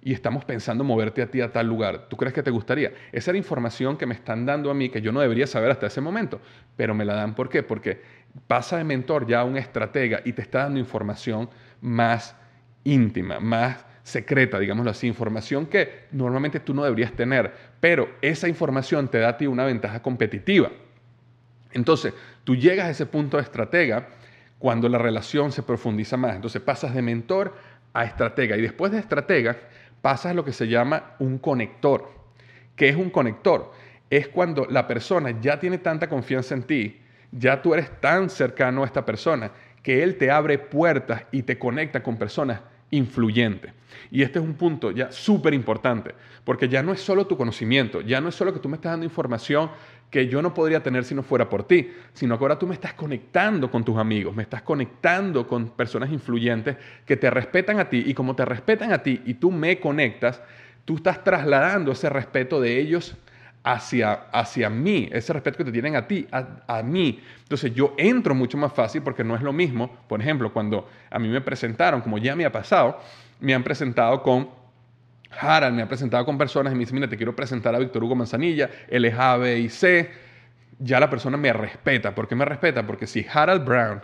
y 0.02 0.12
estamos 0.12 0.44
pensando 0.44 0.82
moverte 0.82 1.22
a 1.22 1.30
ti 1.30 1.40
a 1.40 1.52
tal 1.52 1.66
lugar. 1.66 2.08
¿Tú 2.08 2.16
crees 2.16 2.34
que 2.34 2.42
te 2.42 2.50
gustaría? 2.50 2.92
Esa 3.12 3.30
era 3.30 3.38
información 3.38 3.96
que 3.96 4.06
me 4.06 4.14
están 4.14 4.46
dando 4.46 4.70
a 4.70 4.74
mí 4.74 4.88
que 4.88 5.00
yo 5.00 5.12
no 5.12 5.20
debería 5.20 5.46
saber 5.46 5.70
hasta 5.70 5.86
ese 5.86 6.00
momento, 6.00 6.40
pero 6.76 6.94
me 6.94 7.04
la 7.04 7.14
dan. 7.14 7.34
¿Por 7.34 7.48
qué? 7.48 7.62
Porque 7.62 8.00
pasa 8.46 8.78
de 8.78 8.84
mentor 8.84 9.26
ya 9.26 9.40
a 9.40 9.44
un 9.44 9.56
estratega 9.56 10.22
y 10.24 10.32
te 10.32 10.42
está 10.42 10.60
dando 10.60 10.80
información 10.80 11.50
más 11.80 12.34
íntima, 12.84 13.40
más 13.40 13.84
secreta, 14.02 14.58
digámoslo 14.58 14.90
así, 14.90 15.06
información 15.06 15.66
que 15.66 16.06
normalmente 16.12 16.60
tú 16.60 16.74
no 16.74 16.84
deberías 16.84 17.12
tener, 17.12 17.52
pero 17.80 18.08
esa 18.22 18.48
información 18.48 19.08
te 19.08 19.18
da 19.18 19.30
a 19.30 19.36
ti 19.36 19.46
una 19.46 19.64
ventaja 19.64 20.02
competitiva. 20.02 20.70
Entonces, 21.72 22.14
tú 22.44 22.56
llegas 22.56 22.86
a 22.86 22.90
ese 22.90 23.06
punto 23.06 23.36
de 23.36 23.42
estratega 23.42 24.08
cuando 24.58 24.88
la 24.88 24.98
relación 24.98 25.52
se 25.52 25.62
profundiza 25.62 26.16
más. 26.16 26.34
Entonces, 26.34 26.60
pasas 26.62 26.94
de 26.94 27.02
mentor 27.02 27.54
a 27.92 28.04
estratega 28.04 28.56
y 28.56 28.62
después 28.62 28.92
de 28.92 28.98
estratega 28.98 29.56
pasas 30.02 30.32
a 30.32 30.34
lo 30.34 30.44
que 30.44 30.52
se 30.52 30.68
llama 30.68 31.14
un 31.18 31.38
conector. 31.38 32.08
¿Qué 32.76 32.88
es 32.88 32.96
un 32.96 33.10
conector? 33.10 33.72
Es 34.08 34.28
cuando 34.28 34.66
la 34.66 34.86
persona 34.86 35.38
ya 35.40 35.60
tiene 35.60 35.78
tanta 35.78 36.08
confianza 36.08 36.54
en 36.54 36.64
ti, 36.64 37.00
ya 37.30 37.62
tú 37.62 37.74
eres 37.74 38.00
tan 38.00 38.28
cercano 38.28 38.82
a 38.82 38.86
esta 38.86 39.04
persona, 39.04 39.52
que 39.82 40.02
él 40.02 40.16
te 40.16 40.30
abre 40.30 40.58
puertas 40.58 41.24
y 41.30 41.42
te 41.42 41.58
conecta 41.58 42.02
con 42.02 42.16
personas 42.16 42.60
influyente. 42.90 43.72
Y 44.10 44.22
este 44.22 44.38
es 44.38 44.44
un 44.44 44.54
punto 44.54 44.90
ya 44.90 45.10
súper 45.12 45.54
importante, 45.54 46.14
porque 46.44 46.68
ya 46.68 46.82
no 46.82 46.92
es 46.92 47.00
solo 47.00 47.26
tu 47.26 47.36
conocimiento, 47.36 48.00
ya 48.00 48.20
no 48.20 48.28
es 48.28 48.34
solo 48.34 48.52
que 48.52 48.60
tú 48.60 48.68
me 48.68 48.76
estás 48.76 48.92
dando 48.92 49.04
información 49.04 49.70
que 50.10 50.26
yo 50.26 50.42
no 50.42 50.52
podría 50.52 50.82
tener 50.82 51.04
si 51.04 51.14
no 51.14 51.22
fuera 51.22 51.48
por 51.48 51.64
ti, 51.64 51.92
sino 52.12 52.36
que 52.36 52.44
ahora 52.44 52.58
tú 52.58 52.66
me 52.66 52.74
estás 52.74 52.94
conectando 52.94 53.70
con 53.70 53.84
tus 53.84 53.96
amigos, 53.96 54.34
me 54.34 54.42
estás 54.42 54.62
conectando 54.62 55.46
con 55.46 55.70
personas 55.70 56.10
influyentes 56.10 56.76
que 57.06 57.16
te 57.16 57.30
respetan 57.30 57.78
a 57.78 57.88
ti 57.88 58.02
y 58.06 58.14
como 58.14 58.34
te 58.34 58.44
respetan 58.44 58.92
a 58.92 58.98
ti 58.98 59.22
y 59.24 59.34
tú 59.34 59.52
me 59.52 59.78
conectas, 59.78 60.42
tú 60.84 60.96
estás 60.96 61.22
trasladando 61.22 61.92
ese 61.92 62.08
respeto 62.08 62.60
de 62.60 62.80
ellos 62.80 63.16
hacia, 63.62 64.12
hacia 64.32 64.70
mí, 64.70 65.08
ese 65.12 65.32
respeto 65.32 65.58
que 65.58 65.64
te 65.64 65.72
tienen 65.72 65.96
a 65.96 66.06
ti, 66.06 66.26
a, 66.30 66.82
mí. 66.82 67.20
Entonces 67.42 67.74
yo 67.74 67.94
entro 67.98 68.34
mucho 68.34 68.56
más 68.56 68.72
fácil 68.72 69.02
porque 69.02 69.22
no 69.22 69.34
es 69.34 69.42
lo 69.42 69.52
mismo, 69.52 69.90
por 70.08 70.20
ejemplo, 70.20 70.52
cuando 70.52 70.88
a 71.10 71.18
mí 71.18 71.28
me 71.28 71.40
presentaron, 71.40 72.00
como 72.00 72.18
ya 72.18 72.34
me 72.34 72.44
ha 72.44 72.52
pasado, 72.52 73.00
me 73.40 73.54
han 73.54 73.62
presentado 73.62 74.22
con 74.22 74.48
Harald, 75.38 75.76
me 75.76 75.82
han 75.82 75.88
presentado 75.88 76.24
con 76.24 76.38
personas 76.38 76.72
y 76.72 76.76
me 76.76 76.80
dicen, 76.80 76.96
mira, 76.96 77.08
te 77.08 77.16
quiero 77.16 77.36
presentar 77.36 77.74
a 77.74 77.78
Víctor 77.78 78.02
Hugo 78.02 78.16
Manzanilla, 78.16 78.70
él 78.88 79.04
es 79.04 79.14
A, 79.14 79.36
B 79.36 79.58
y 79.58 79.68
C. 79.68 80.10
Ya 80.78 80.98
la 80.98 81.10
persona 81.10 81.36
me 81.36 81.52
respeta. 81.52 82.14
¿Por 82.14 82.26
qué 82.26 82.34
me 82.34 82.44
respeta? 82.46 82.86
Porque 82.86 83.06
si 83.06 83.26
Harald 83.30 83.64
Brown 83.64 84.00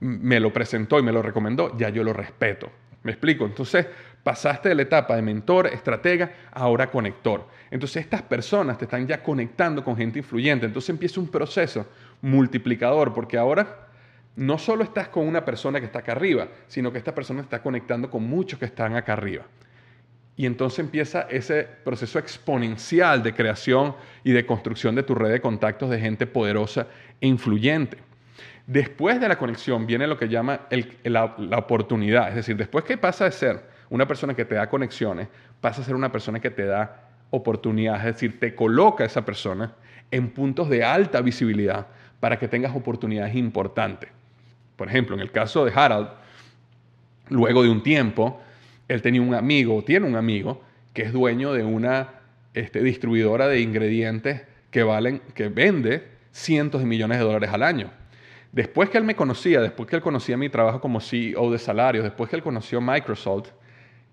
me 0.00 0.40
lo 0.40 0.52
presentó 0.52 0.98
y 0.98 1.02
me 1.02 1.12
lo 1.12 1.22
recomendó, 1.22 1.76
ya 1.78 1.88
yo 1.90 2.02
lo 2.02 2.12
respeto. 2.12 2.70
¿Me 3.04 3.12
explico? 3.12 3.46
Entonces, 3.46 3.86
pasaste 4.26 4.70
de 4.70 4.74
la 4.74 4.82
etapa 4.82 5.14
de 5.14 5.22
mentor, 5.22 5.68
estratega, 5.68 6.32
ahora 6.50 6.90
conector. 6.90 7.46
Entonces, 7.70 8.02
estas 8.02 8.22
personas 8.22 8.76
te 8.76 8.86
están 8.86 9.06
ya 9.06 9.22
conectando 9.22 9.84
con 9.84 9.96
gente 9.96 10.18
influyente. 10.18 10.66
Entonces 10.66 10.90
empieza 10.90 11.20
un 11.20 11.28
proceso 11.28 11.86
multiplicador, 12.22 13.14
porque 13.14 13.38
ahora 13.38 13.86
no 14.34 14.58
solo 14.58 14.82
estás 14.82 15.06
con 15.10 15.28
una 15.28 15.44
persona 15.44 15.78
que 15.78 15.86
está 15.86 16.00
acá 16.00 16.10
arriba, 16.10 16.48
sino 16.66 16.90
que 16.90 16.98
esta 16.98 17.14
persona 17.14 17.40
está 17.40 17.62
conectando 17.62 18.10
con 18.10 18.24
muchos 18.24 18.58
que 18.58 18.64
están 18.64 18.96
acá 18.96 19.12
arriba. 19.12 19.44
Y 20.34 20.44
entonces 20.44 20.80
empieza 20.80 21.28
ese 21.30 21.62
proceso 21.84 22.18
exponencial 22.18 23.22
de 23.22 23.32
creación 23.32 23.94
y 24.24 24.32
de 24.32 24.44
construcción 24.44 24.96
de 24.96 25.04
tu 25.04 25.14
red 25.14 25.30
de 25.30 25.40
contactos 25.40 25.88
de 25.88 26.00
gente 26.00 26.26
poderosa 26.26 26.88
e 27.20 27.28
influyente. 27.28 27.98
Después 28.66 29.20
de 29.20 29.28
la 29.28 29.38
conexión 29.38 29.86
viene 29.86 30.08
lo 30.08 30.18
que 30.18 30.28
llama 30.28 30.62
la, 31.04 31.36
oportunidad. 31.56 32.30
Es 32.30 32.34
decir, 32.34 32.56
después 32.56 32.84
que 32.84 32.98
pasa 32.98 33.26
de 33.26 33.30
ser 33.30 33.75
una 33.90 34.06
persona 34.06 34.34
que 34.34 34.44
te 34.44 34.54
da 34.54 34.68
conexiones, 34.68 35.28
pasa 35.60 35.82
a 35.82 35.84
ser 35.84 35.94
una 35.94 36.12
persona 36.12 36.40
que 36.40 36.50
te 36.50 36.64
da 36.64 37.08
oportunidades. 37.30 38.06
Es 38.06 38.14
decir, 38.14 38.40
te 38.40 38.54
coloca 38.54 39.04
esa 39.04 39.24
persona 39.24 39.74
en 40.10 40.30
puntos 40.30 40.68
de 40.68 40.84
alta 40.84 41.20
visibilidad 41.20 41.86
para 42.20 42.38
que 42.38 42.48
tengas 42.48 42.74
oportunidades 42.74 43.34
importantes. 43.34 44.10
Por 44.76 44.88
ejemplo, 44.88 45.14
en 45.14 45.20
el 45.20 45.30
caso 45.30 45.64
de 45.64 45.72
Harald, 45.74 46.08
luego 47.28 47.62
de 47.62 47.70
un 47.70 47.82
tiempo, 47.82 48.40
él 48.88 49.02
tenía 49.02 49.22
un 49.22 49.34
amigo, 49.34 49.82
tiene 49.84 50.06
un 50.06 50.16
amigo, 50.16 50.62
que 50.92 51.02
es 51.02 51.12
dueño 51.12 51.52
de 51.52 51.64
una 51.64 52.10
este, 52.54 52.82
distribuidora 52.82 53.48
de 53.48 53.60
ingredientes 53.60 54.42
que 54.70 54.82
valen, 54.82 55.20
que 55.34 55.48
vende 55.48 56.08
cientos 56.32 56.80
de 56.80 56.86
millones 56.86 57.18
de 57.18 57.24
dólares 57.24 57.50
al 57.52 57.62
año. 57.62 57.90
Después 58.52 58.88
que 58.88 58.98
él 58.98 59.04
me 59.04 59.14
conocía, 59.14 59.60
después 59.60 59.88
que 59.88 59.96
él 59.96 60.02
conocía 60.02 60.36
mi 60.36 60.48
trabajo 60.48 60.80
como 60.80 61.00
CEO 61.00 61.50
de 61.50 61.58
salarios, 61.58 62.04
después 62.04 62.30
que 62.30 62.36
él 62.36 62.42
conoció 62.42 62.80
Microsoft, 62.80 63.50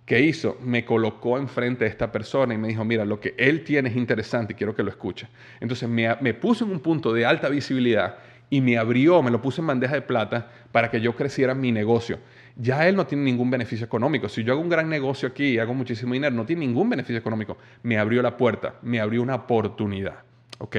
¿qué 0.05 0.21
hizo? 0.21 0.57
Me 0.61 0.85
colocó 0.85 1.37
enfrente 1.37 1.85
de 1.85 1.89
esta 1.89 2.11
persona 2.11 2.53
y 2.53 2.57
me 2.57 2.67
dijo, 2.67 2.83
mira, 2.83 3.05
lo 3.05 3.19
que 3.19 3.35
él 3.37 3.63
tiene 3.63 3.89
es 3.89 3.95
interesante 3.95 4.53
y 4.53 4.55
quiero 4.55 4.75
que 4.75 4.83
lo 4.83 4.89
escuche. 4.89 5.27
Entonces 5.59 5.87
me, 5.89 6.15
me 6.21 6.33
puso 6.33 6.65
en 6.65 6.71
un 6.71 6.79
punto 6.79 7.13
de 7.13 7.25
alta 7.25 7.49
visibilidad 7.49 8.17
y 8.49 8.61
me 8.61 8.77
abrió, 8.77 9.23
me 9.23 9.31
lo 9.31 9.41
puso 9.41 9.61
en 9.61 9.67
bandeja 9.67 9.95
de 9.95 10.01
plata 10.01 10.51
para 10.71 10.91
que 10.91 11.01
yo 11.01 11.15
creciera 11.15 11.55
mi 11.55 11.71
negocio. 11.71 12.19
Ya 12.55 12.87
él 12.87 12.95
no 12.95 13.07
tiene 13.07 13.23
ningún 13.23 13.49
beneficio 13.49 13.85
económico. 13.85 14.29
Si 14.29 14.43
yo 14.43 14.53
hago 14.53 14.61
un 14.61 14.69
gran 14.69 14.87
negocio 14.87 15.27
aquí 15.27 15.45
y 15.45 15.59
hago 15.59 15.73
muchísimo 15.73 16.13
dinero, 16.13 16.35
no 16.35 16.45
tiene 16.45 16.65
ningún 16.65 16.89
beneficio 16.89 17.17
económico. 17.17 17.57
Me 17.81 17.97
abrió 17.97 18.21
la 18.21 18.37
puerta, 18.37 18.75
me 18.83 18.99
abrió 18.99 19.23
una 19.23 19.35
oportunidad. 19.35 20.19
¿Ok? 20.59 20.77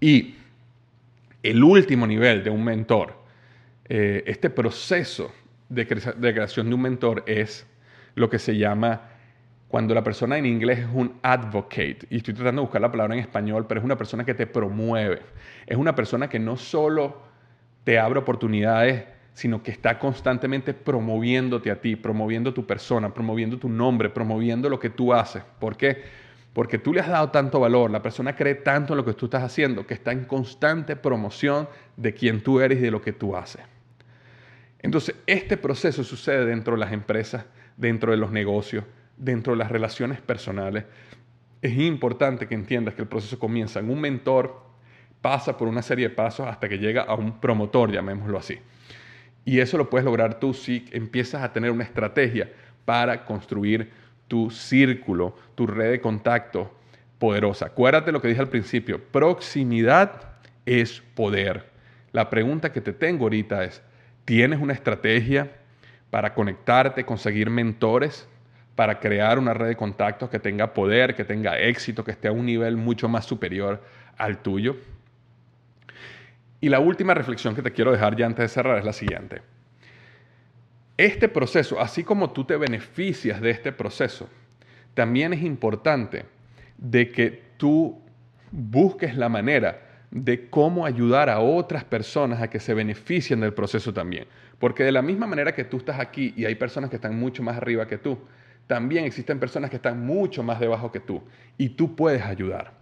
Y 0.00 0.36
el 1.42 1.62
último 1.62 2.06
nivel 2.06 2.44
de 2.44 2.50
un 2.50 2.62
mentor, 2.62 3.14
eh, 3.88 4.22
este 4.26 4.50
proceso 4.50 5.32
de, 5.68 5.86
creación 5.86 6.68
de 6.68 6.74
un 6.74 6.82
mentor 6.82 7.24
es 7.26 7.66
lo 8.16 8.28
que 8.28 8.40
se 8.40 8.56
llama 8.56 9.02
cuando 9.68 9.94
la 9.94 10.02
persona 10.02 10.36
en 10.36 10.46
inglés 10.46 10.80
es 10.80 10.88
un 10.92 11.18
advocate, 11.22 11.98
y 12.10 12.16
estoy 12.16 12.34
tratando 12.34 12.62
de 12.62 12.66
buscar 12.66 12.80
la 12.80 12.90
palabra 12.90 13.14
en 13.14 13.20
español, 13.20 13.66
pero 13.68 13.80
es 13.80 13.84
una 13.84 13.96
persona 13.96 14.24
que 14.24 14.34
te 14.34 14.48
promueve, 14.48 15.22
es 15.66 15.76
una 15.76 15.94
persona 15.94 16.28
que 16.28 16.40
no 16.40 16.56
solo 16.56 17.22
te 17.84 17.98
abre 18.00 18.18
oportunidades, 18.18 19.04
sino 19.34 19.62
que 19.62 19.70
está 19.70 19.98
constantemente 20.00 20.74
promoviéndote 20.74 21.70
a 21.70 21.80
ti, 21.80 21.94
promoviendo 21.94 22.52
tu 22.52 22.66
persona, 22.66 23.14
promoviendo 23.14 23.58
tu 23.58 23.68
nombre, 23.68 24.08
promoviendo 24.08 24.68
lo 24.68 24.80
que 24.80 24.90
tú 24.90 25.12
haces. 25.12 25.44
¿Por 25.60 25.76
qué? 25.76 26.26
porque 26.56 26.78
tú 26.78 26.94
le 26.94 27.00
has 27.00 27.08
dado 27.08 27.28
tanto 27.28 27.60
valor, 27.60 27.90
la 27.90 28.00
persona 28.00 28.34
cree 28.34 28.54
tanto 28.54 28.94
en 28.94 28.96
lo 28.96 29.04
que 29.04 29.12
tú 29.12 29.26
estás 29.26 29.42
haciendo, 29.42 29.86
que 29.86 29.92
está 29.92 30.12
en 30.12 30.24
constante 30.24 30.96
promoción 30.96 31.68
de 31.98 32.14
quién 32.14 32.40
tú 32.40 32.60
eres 32.60 32.78
y 32.78 32.80
de 32.80 32.90
lo 32.90 33.02
que 33.02 33.12
tú 33.12 33.36
haces. 33.36 33.60
Entonces, 34.78 35.16
este 35.26 35.58
proceso 35.58 36.02
sucede 36.02 36.46
dentro 36.46 36.72
de 36.72 36.80
las 36.80 36.94
empresas, 36.94 37.44
dentro 37.76 38.12
de 38.12 38.18
los 38.18 38.30
negocios, 38.30 38.84
dentro 39.16 39.52
de 39.52 39.58
las 39.58 39.70
relaciones 39.70 40.20
personales. 40.20 40.84
Es 41.62 41.76
importante 41.76 42.46
que 42.46 42.54
entiendas 42.54 42.94
que 42.94 43.02
el 43.02 43.08
proceso 43.08 43.38
comienza 43.38 43.80
en 43.80 43.90
un 43.90 44.00
mentor, 44.00 44.62
pasa 45.20 45.56
por 45.56 45.68
una 45.68 45.82
serie 45.82 46.08
de 46.08 46.14
pasos 46.14 46.46
hasta 46.46 46.68
que 46.68 46.78
llega 46.78 47.02
a 47.02 47.14
un 47.14 47.40
promotor, 47.40 47.90
llamémoslo 47.90 48.38
así. 48.38 48.58
Y 49.44 49.60
eso 49.60 49.78
lo 49.78 49.88
puedes 49.88 50.04
lograr 50.04 50.38
tú 50.38 50.52
si 50.52 50.84
empiezas 50.90 51.42
a 51.42 51.52
tener 51.52 51.70
una 51.70 51.84
estrategia 51.84 52.50
para 52.84 53.24
construir 53.24 53.90
tu 54.28 54.50
círculo, 54.50 55.36
tu 55.54 55.66
red 55.66 55.92
de 55.92 56.00
contacto 56.00 56.76
poderosa. 57.18 57.66
Acuérdate 57.66 58.12
lo 58.12 58.20
que 58.20 58.28
dije 58.28 58.40
al 58.40 58.48
principio, 58.48 59.02
proximidad 59.02 60.36
es 60.64 61.02
poder. 61.14 61.70
La 62.12 62.28
pregunta 62.28 62.72
que 62.72 62.80
te 62.80 62.92
tengo 62.92 63.24
ahorita 63.24 63.64
es, 63.64 63.82
¿tienes 64.24 64.60
una 64.60 64.72
estrategia 64.72 65.50
para 66.16 66.32
conectarte, 66.32 67.04
conseguir 67.04 67.50
mentores, 67.50 68.26
para 68.74 69.00
crear 69.00 69.38
una 69.38 69.52
red 69.52 69.68
de 69.68 69.76
contactos 69.76 70.30
que 70.30 70.38
tenga 70.38 70.72
poder, 70.72 71.14
que 71.14 71.26
tenga 71.26 71.58
éxito, 71.58 72.04
que 72.04 72.12
esté 72.12 72.26
a 72.26 72.32
un 72.32 72.46
nivel 72.46 72.78
mucho 72.78 73.06
más 73.06 73.26
superior 73.26 73.84
al 74.16 74.38
tuyo? 74.38 74.76
Y 76.58 76.70
la 76.70 76.80
última 76.80 77.12
reflexión 77.12 77.54
que 77.54 77.60
te 77.60 77.70
quiero 77.70 77.92
dejar 77.92 78.16
ya 78.16 78.24
antes 78.24 78.44
de 78.44 78.48
cerrar 78.48 78.78
es 78.78 78.86
la 78.86 78.94
siguiente. 78.94 79.42
Este 80.96 81.28
proceso, 81.28 81.78
así 81.78 82.02
como 82.02 82.30
tú 82.30 82.44
te 82.44 82.56
beneficias 82.56 83.38
de 83.42 83.50
este 83.50 83.70
proceso, 83.70 84.26
también 84.94 85.34
es 85.34 85.42
importante 85.42 86.24
de 86.78 87.10
que 87.10 87.42
tú 87.58 88.00
busques 88.50 89.14
la 89.18 89.28
manera 89.28 89.82
de 90.10 90.48
cómo 90.48 90.86
ayudar 90.86 91.28
a 91.28 91.40
otras 91.40 91.84
personas 91.84 92.40
a 92.40 92.48
que 92.48 92.58
se 92.58 92.72
beneficien 92.72 93.40
del 93.40 93.52
proceso 93.52 93.92
también. 93.92 94.26
Porque 94.58 94.84
de 94.84 94.92
la 94.92 95.02
misma 95.02 95.26
manera 95.26 95.54
que 95.54 95.64
tú 95.64 95.78
estás 95.78 96.00
aquí 96.00 96.32
y 96.36 96.44
hay 96.44 96.54
personas 96.54 96.90
que 96.90 96.96
están 96.96 97.18
mucho 97.18 97.42
más 97.42 97.56
arriba 97.56 97.86
que 97.86 97.98
tú, 97.98 98.18
también 98.66 99.04
existen 99.04 99.38
personas 99.38 99.70
que 99.70 99.76
están 99.76 100.04
mucho 100.04 100.42
más 100.42 100.58
debajo 100.58 100.90
que 100.90 101.00
tú 101.00 101.22
y 101.56 101.70
tú 101.70 101.94
puedes 101.94 102.22
ayudar. 102.22 102.72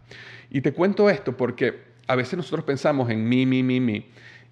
Y 0.51 0.61
te 0.61 0.73
cuento 0.73 1.11
esto 1.11 1.37
porque 1.37 1.83
a 2.07 2.17
veces 2.17 2.37
nosotros 2.37 2.65
pensamos 2.65 3.11
en 3.11 3.29
mí, 3.29 3.45
mí, 3.45 3.63
mí, 3.63 3.81
mí 3.81 4.07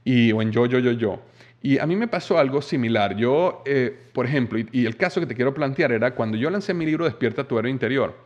y, 0.04 0.32
o 0.32 0.42
en 0.42 0.50
yo, 0.52 0.66
yo, 0.66 0.78
yo, 0.78 0.92
yo. 0.92 1.22
Y 1.62 1.78
a 1.78 1.86
mí 1.86 1.94
me 1.94 2.08
pasó 2.08 2.38
algo 2.38 2.60
similar. 2.60 3.16
Yo, 3.16 3.62
eh, 3.64 3.96
por 4.12 4.26
ejemplo, 4.26 4.58
y, 4.72 4.84
el 4.84 4.96
caso 4.96 5.20
que 5.20 5.26
te 5.26 5.34
quiero 5.34 5.54
plantear 5.54 5.92
era 5.92 6.14
cuando 6.14 6.36
yo 6.36 6.50
lancé 6.50 6.74
mi 6.74 6.84
libro 6.84 7.04
Despierta 7.04 7.44
tu 7.44 7.58
héroe 7.58 7.70
interior, 7.70 8.18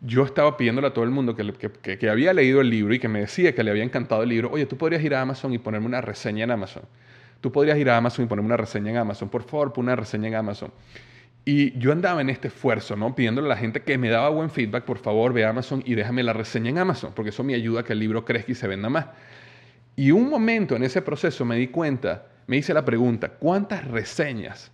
yo 0.00 0.24
estaba 0.24 0.56
pidiéndole 0.56 0.86
a 0.86 0.92
todo 0.92 1.04
el 1.04 1.10
mundo 1.10 1.34
que, 1.34 1.98
que, 1.98 2.08
había 2.08 2.32
leído 2.32 2.60
el 2.60 2.70
libro 2.70 2.94
y 2.94 3.00
que 3.00 3.08
me 3.08 3.20
decía 3.20 3.52
que 3.52 3.64
le 3.64 3.72
había 3.72 3.82
encantado 3.82 4.22
el 4.22 4.28
libro, 4.28 4.48
oye, 4.52 4.64
tú 4.66 4.76
podrías 4.76 5.02
ir 5.02 5.12
a 5.14 5.20
Amazon 5.20 5.52
y 5.52 5.58
ponerme 5.58 5.86
una 5.86 6.00
reseña 6.00 6.44
en 6.44 6.52
Amazon. 6.52 6.84
Tú 7.40 7.52
podrías 7.52 7.78
ir 7.78 7.88
a 7.90 7.96
Amazon 7.96 8.24
y 8.24 8.28
ponerme 8.28 8.46
una 8.46 8.56
reseña 8.56 8.90
en 8.90 8.96
Amazon. 8.96 9.28
Por 9.28 9.42
favor, 9.42 9.72
pon 9.72 9.84
una 9.84 9.96
reseña 9.96 10.28
en 10.28 10.34
Amazon. 10.34 10.72
Y 11.44 11.78
yo 11.78 11.92
andaba 11.92 12.20
en 12.20 12.30
este 12.30 12.48
esfuerzo, 12.48 12.96
¿no? 12.96 13.14
Pidiéndole 13.14 13.46
a 13.46 13.50
la 13.50 13.56
gente 13.56 13.82
que 13.82 13.96
me 13.96 14.10
daba 14.10 14.28
buen 14.28 14.50
feedback, 14.50 14.84
por 14.84 14.98
favor, 14.98 15.32
ve 15.32 15.44
a 15.44 15.50
Amazon 15.50 15.82
y 15.86 15.94
déjame 15.94 16.22
la 16.22 16.32
reseña 16.32 16.70
en 16.70 16.78
Amazon, 16.78 17.12
porque 17.14 17.30
eso 17.30 17.42
me 17.42 17.54
ayuda 17.54 17.80
a 17.80 17.84
que 17.84 17.94
el 17.94 18.00
libro 18.00 18.24
crezca 18.24 18.52
y 18.52 18.54
se 18.54 18.68
venda 18.68 18.88
más. 18.88 19.06
Y 19.96 20.10
un 20.10 20.28
momento 20.28 20.76
en 20.76 20.82
ese 20.82 21.00
proceso 21.00 21.44
me 21.44 21.56
di 21.56 21.68
cuenta 21.68 22.26
me 22.48 22.56
hice 22.56 22.72
la 22.72 22.84
pregunta, 22.84 23.28
¿cuántas 23.28 23.86
reseñas 23.86 24.72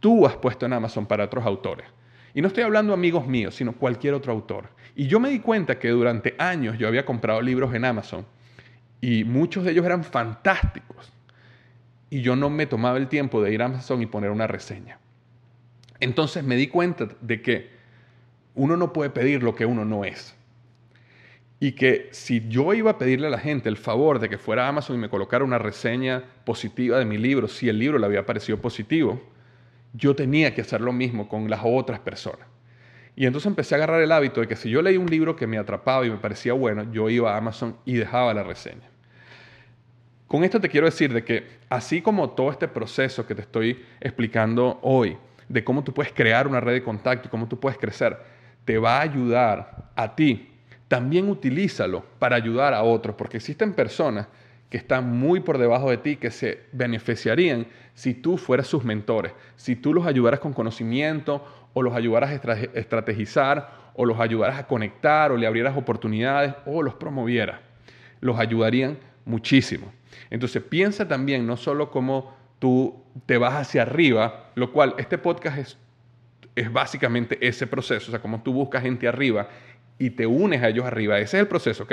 tú 0.00 0.26
has 0.26 0.34
puesto 0.34 0.66
en 0.66 0.72
Amazon 0.72 1.06
para 1.06 1.24
otros 1.24 1.46
autores? 1.46 1.86
Y 2.34 2.42
no 2.42 2.48
estoy 2.48 2.64
hablando 2.64 2.92
amigos 2.92 3.28
míos, 3.28 3.54
sino 3.54 3.74
cualquier 3.74 4.14
otro 4.14 4.32
autor. 4.32 4.70
Y 4.96 5.06
yo 5.06 5.20
me 5.20 5.30
di 5.30 5.38
cuenta 5.38 5.78
que 5.78 5.90
durante 5.90 6.34
años 6.36 6.76
yo 6.78 6.88
había 6.88 7.06
comprado 7.06 7.40
libros 7.40 7.72
en 7.74 7.84
Amazon 7.84 8.26
y 9.00 9.22
muchos 9.22 9.64
de 9.64 9.70
ellos 9.70 9.86
eran 9.86 10.02
fantásticos. 10.02 11.12
Y 12.12 12.20
yo 12.20 12.36
no 12.36 12.50
me 12.50 12.66
tomaba 12.66 12.98
el 12.98 13.08
tiempo 13.08 13.42
de 13.42 13.54
ir 13.54 13.62
a 13.62 13.64
Amazon 13.64 14.02
y 14.02 14.06
poner 14.06 14.30
una 14.30 14.46
reseña. 14.46 14.98
Entonces 15.98 16.44
me 16.44 16.56
di 16.56 16.66
cuenta 16.66 17.08
de 17.22 17.40
que 17.40 17.70
uno 18.54 18.76
no 18.76 18.92
puede 18.92 19.08
pedir 19.08 19.42
lo 19.42 19.54
que 19.54 19.64
uno 19.64 19.86
no 19.86 20.04
es. 20.04 20.36
Y 21.58 21.72
que 21.72 22.10
si 22.12 22.46
yo 22.50 22.74
iba 22.74 22.90
a 22.90 22.98
pedirle 22.98 23.28
a 23.28 23.30
la 23.30 23.38
gente 23.38 23.70
el 23.70 23.78
favor 23.78 24.18
de 24.18 24.28
que 24.28 24.36
fuera 24.36 24.66
a 24.66 24.68
Amazon 24.68 24.96
y 24.96 24.98
me 24.98 25.08
colocara 25.08 25.42
una 25.42 25.56
reseña 25.56 26.22
positiva 26.44 26.98
de 26.98 27.06
mi 27.06 27.16
libro, 27.16 27.48
si 27.48 27.70
el 27.70 27.78
libro 27.78 27.98
le 27.98 28.04
había 28.04 28.26
parecido 28.26 28.58
positivo, 28.58 29.18
yo 29.94 30.14
tenía 30.14 30.54
que 30.54 30.60
hacer 30.60 30.82
lo 30.82 30.92
mismo 30.92 31.30
con 31.30 31.48
las 31.48 31.62
otras 31.64 32.00
personas. 32.00 32.46
Y 33.16 33.24
entonces 33.24 33.46
empecé 33.46 33.74
a 33.74 33.78
agarrar 33.78 34.02
el 34.02 34.12
hábito 34.12 34.42
de 34.42 34.48
que 34.48 34.56
si 34.56 34.68
yo 34.68 34.82
leí 34.82 34.98
un 34.98 35.08
libro 35.08 35.34
que 35.34 35.46
me 35.46 35.56
atrapaba 35.56 36.04
y 36.04 36.10
me 36.10 36.18
parecía 36.18 36.52
bueno, 36.52 36.92
yo 36.92 37.08
iba 37.08 37.32
a 37.32 37.38
Amazon 37.38 37.74
y 37.86 37.94
dejaba 37.94 38.34
la 38.34 38.42
reseña. 38.42 38.91
Con 40.32 40.44
esto 40.44 40.58
te 40.58 40.70
quiero 40.70 40.86
decir 40.86 41.12
de 41.12 41.22
que 41.22 41.46
así 41.68 42.00
como 42.00 42.30
todo 42.30 42.50
este 42.50 42.66
proceso 42.66 43.26
que 43.26 43.34
te 43.34 43.42
estoy 43.42 43.84
explicando 44.00 44.78
hoy, 44.80 45.18
de 45.46 45.62
cómo 45.62 45.84
tú 45.84 45.92
puedes 45.92 46.10
crear 46.10 46.48
una 46.48 46.58
red 46.58 46.72
de 46.72 46.82
contacto 46.82 47.28
y 47.28 47.30
cómo 47.30 47.48
tú 47.48 47.60
puedes 47.60 47.76
crecer, 47.76 48.16
te 48.64 48.78
va 48.78 48.96
a 48.96 49.02
ayudar 49.02 49.90
a 49.94 50.16
ti 50.16 50.48
también 50.88 51.28
utilízalo 51.28 52.02
para 52.18 52.34
ayudar 52.34 52.72
a 52.72 52.82
otros, 52.82 53.14
porque 53.14 53.36
existen 53.36 53.74
personas 53.74 54.26
que 54.70 54.78
están 54.78 55.06
muy 55.06 55.40
por 55.40 55.58
debajo 55.58 55.90
de 55.90 55.98
ti, 55.98 56.16
que 56.16 56.30
se 56.30 56.60
beneficiarían 56.72 57.66
si 57.92 58.14
tú 58.14 58.38
fueras 58.38 58.66
sus 58.66 58.84
mentores, 58.84 59.34
si 59.56 59.76
tú 59.76 59.92
los 59.92 60.06
ayudaras 60.06 60.40
con 60.40 60.54
conocimiento 60.54 61.44
o 61.74 61.82
los 61.82 61.94
ayudaras 61.94 62.30
a 62.30 62.54
estrategizar 62.72 63.92
o 63.92 64.06
los 64.06 64.18
ayudaras 64.18 64.58
a 64.58 64.66
conectar 64.66 65.30
o 65.30 65.36
le 65.36 65.46
abrieras 65.46 65.76
oportunidades 65.76 66.54
o 66.64 66.82
los 66.82 66.94
promovieras. 66.94 67.60
Los 68.22 68.38
ayudarían 68.38 68.96
muchísimo. 69.26 69.92
Entonces 70.32 70.62
piensa 70.62 71.06
también 71.06 71.46
no 71.46 71.58
solo 71.58 71.90
cómo 71.90 72.34
tú 72.58 73.04
te 73.26 73.36
vas 73.36 73.52
hacia 73.52 73.82
arriba, 73.82 74.50
lo 74.54 74.72
cual 74.72 74.94
este 74.96 75.18
podcast 75.18 75.58
es, 75.58 75.78
es 76.56 76.72
básicamente 76.72 77.36
ese 77.46 77.66
proceso, 77.66 78.06
o 78.08 78.12
sea, 78.12 78.22
cómo 78.22 78.42
tú 78.42 78.54
buscas 78.54 78.82
gente 78.82 79.06
arriba 79.06 79.48
y 79.98 80.08
te 80.08 80.26
unes 80.26 80.62
a 80.62 80.70
ellos 80.70 80.86
arriba. 80.86 81.18
Ese 81.18 81.36
es 81.36 81.42
el 81.42 81.48
proceso, 81.48 81.82
¿ok? 81.82 81.92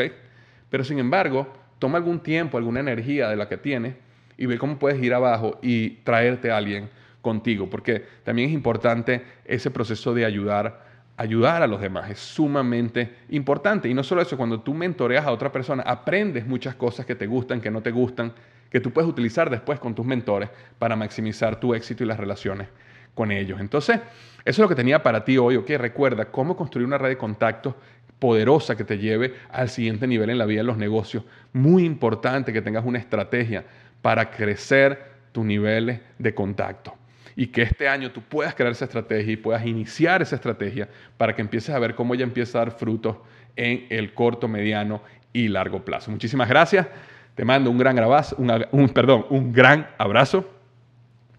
Pero 0.70 0.86
sin 0.86 1.00
embargo, 1.00 1.52
toma 1.80 1.98
algún 1.98 2.22
tiempo, 2.22 2.58
alguna 2.58 2.80
energía 2.80 3.28
de 3.28 3.36
la 3.36 3.50
que 3.50 3.58
tienes 3.58 3.96
y 4.38 4.46
ve 4.46 4.58
cómo 4.58 4.80
puedes 4.80 5.04
ir 5.04 5.14
abajo 5.14 5.60
y 5.62 5.98
traerte 6.06 6.50
a 6.50 6.56
alguien 6.56 6.90
contigo, 7.22 7.70
porque 7.70 8.06
también 8.24 8.48
es 8.48 8.54
importante 8.54 9.22
ese 9.44 9.70
proceso 9.70 10.14
de 10.14 10.24
ayudar, 10.24 10.86
ayudar 11.20 11.62
a 11.62 11.68
los 11.68 11.82
demás, 11.82 12.10
es 12.10 12.18
sumamente 12.18 13.18
importante. 13.32 13.90
Y 13.90 13.94
no 13.94 14.04
solo 14.04 14.22
eso, 14.22 14.38
cuando 14.38 14.62
tú 14.62 14.74
mentoreas 14.74 15.26
a 15.26 15.34
otra 15.34 15.52
persona, 15.52 15.84
aprendes 15.84 16.48
muchas 16.48 16.76
cosas 16.76 17.06
que 17.06 17.14
te 17.14 17.28
gustan, 17.28 17.60
que 17.60 17.70
no 17.70 17.82
te 17.82 17.92
gustan, 17.92 18.32
que 18.72 18.80
tú 18.80 18.94
puedes 18.94 19.10
utilizar 19.10 19.50
después 19.50 19.82
con 19.82 19.94
tus 19.94 20.06
mentores 20.06 20.50
para 20.80 20.96
maximizar 20.96 21.60
tu 21.60 21.76
éxito 21.76 22.06
y 22.06 22.08
las 22.08 22.18
relaciones 22.18 22.70
con 23.14 23.34
ellos. 23.34 23.60
Entonces, 23.60 23.98
eso 23.98 24.04
es 24.46 24.60
lo 24.60 24.70
que 24.70 24.76
tenía 24.76 25.04
para 25.04 25.26
ti 25.26 25.38
hoy, 25.38 25.58
ok, 25.58 25.70
recuerda 25.72 26.32
cómo 26.32 26.56
construir 26.56 26.88
una 26.88 26.98
red 26.98 27.10
de 27.10 27.18
contactos 27.18 27.76
poderosa 28.18 28.78
que 28.78 28.86
te 28.86 28.98
lleve 28.98 29.34
al 29.52 29.68
siguiente 29.68 30.08
nivel 30.08 30.30
en 30.30 30.38
la 30.38 30.46
vida 30.46 30.62
de 30.62 30.68
los 30.68 30.78
negocios. 30.78 31.26
Muy 31.52 31.84
importante 31.84 32.54
que 32.54 32.62
tengas 32.62 32.86
una 32.86 32.98
estrategia 32.98 33.66
para 34.02 34.32
crecer 34.32 35.12
tus 35.34 35.44
niveles 35.44 36.00
de 36.18 36.34
contacto. 36.34 36.99
Y 37.36 37.48
que 37.48 37.62
este 37.62 37.88
año 37.88 38.12
tú 38.12 38.22
puedas 38.22 38.56
crear 38.56 38.72
esa 38.72 38.86
estrategia 38.86 39.34
y 39.34 39.38
puedas 39.38 39.66
iniciar 39.66 40.22
esa 40.22 40.36
estrategia 40.36 40.90
para 41.18 41.36
que 41.36 41.42
empieces 41.42 41.74
a 41.74 41.80
ver 41.80 41.96
cómo 41.96 42.14
ella 42.14 42.24
empieza 42.24 42.60
a 42.60 42.66
dar 42.66 42.72
frutos 42.72 43.18
en 43.56 43.86
el 43.90 44.14
corto, 44.14 44.48
mediano 44.48 45.02
y 45.34 45.48
largo 45.48 45.84
plazo. 45.84 46.12
Muchísimas 46.12 46.50
gracias. 46.50 46.88
Te 47.36 47.46
mando 47.46 47.70
un 47.70 47.78
gran 47.78 47.98
abrazo, 48.00 48.36
un, 48.72 48.90
perdón, 48.90 49.26
un 49.30 49.54
gran 49.54 49.88
abrazo. 49.98 50.50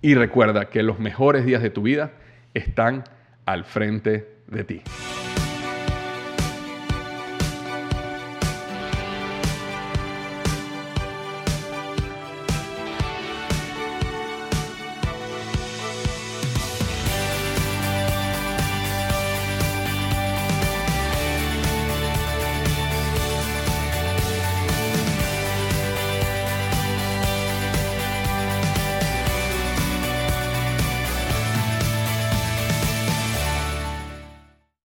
Y 0.03 0.15
recuerda 0.15 0.71
que 0.71 0.83
los 0.83 0.99
mejores 0.99 1.45
días 1.45 1.63
de 1.63 1.71
tu 1.71 1.83
vida 1.83 2.13
están 2.55 3.05
al 3.45 3.65
frente 3.65 4.27
de 4.47 4.65
ti. 4.65 4.83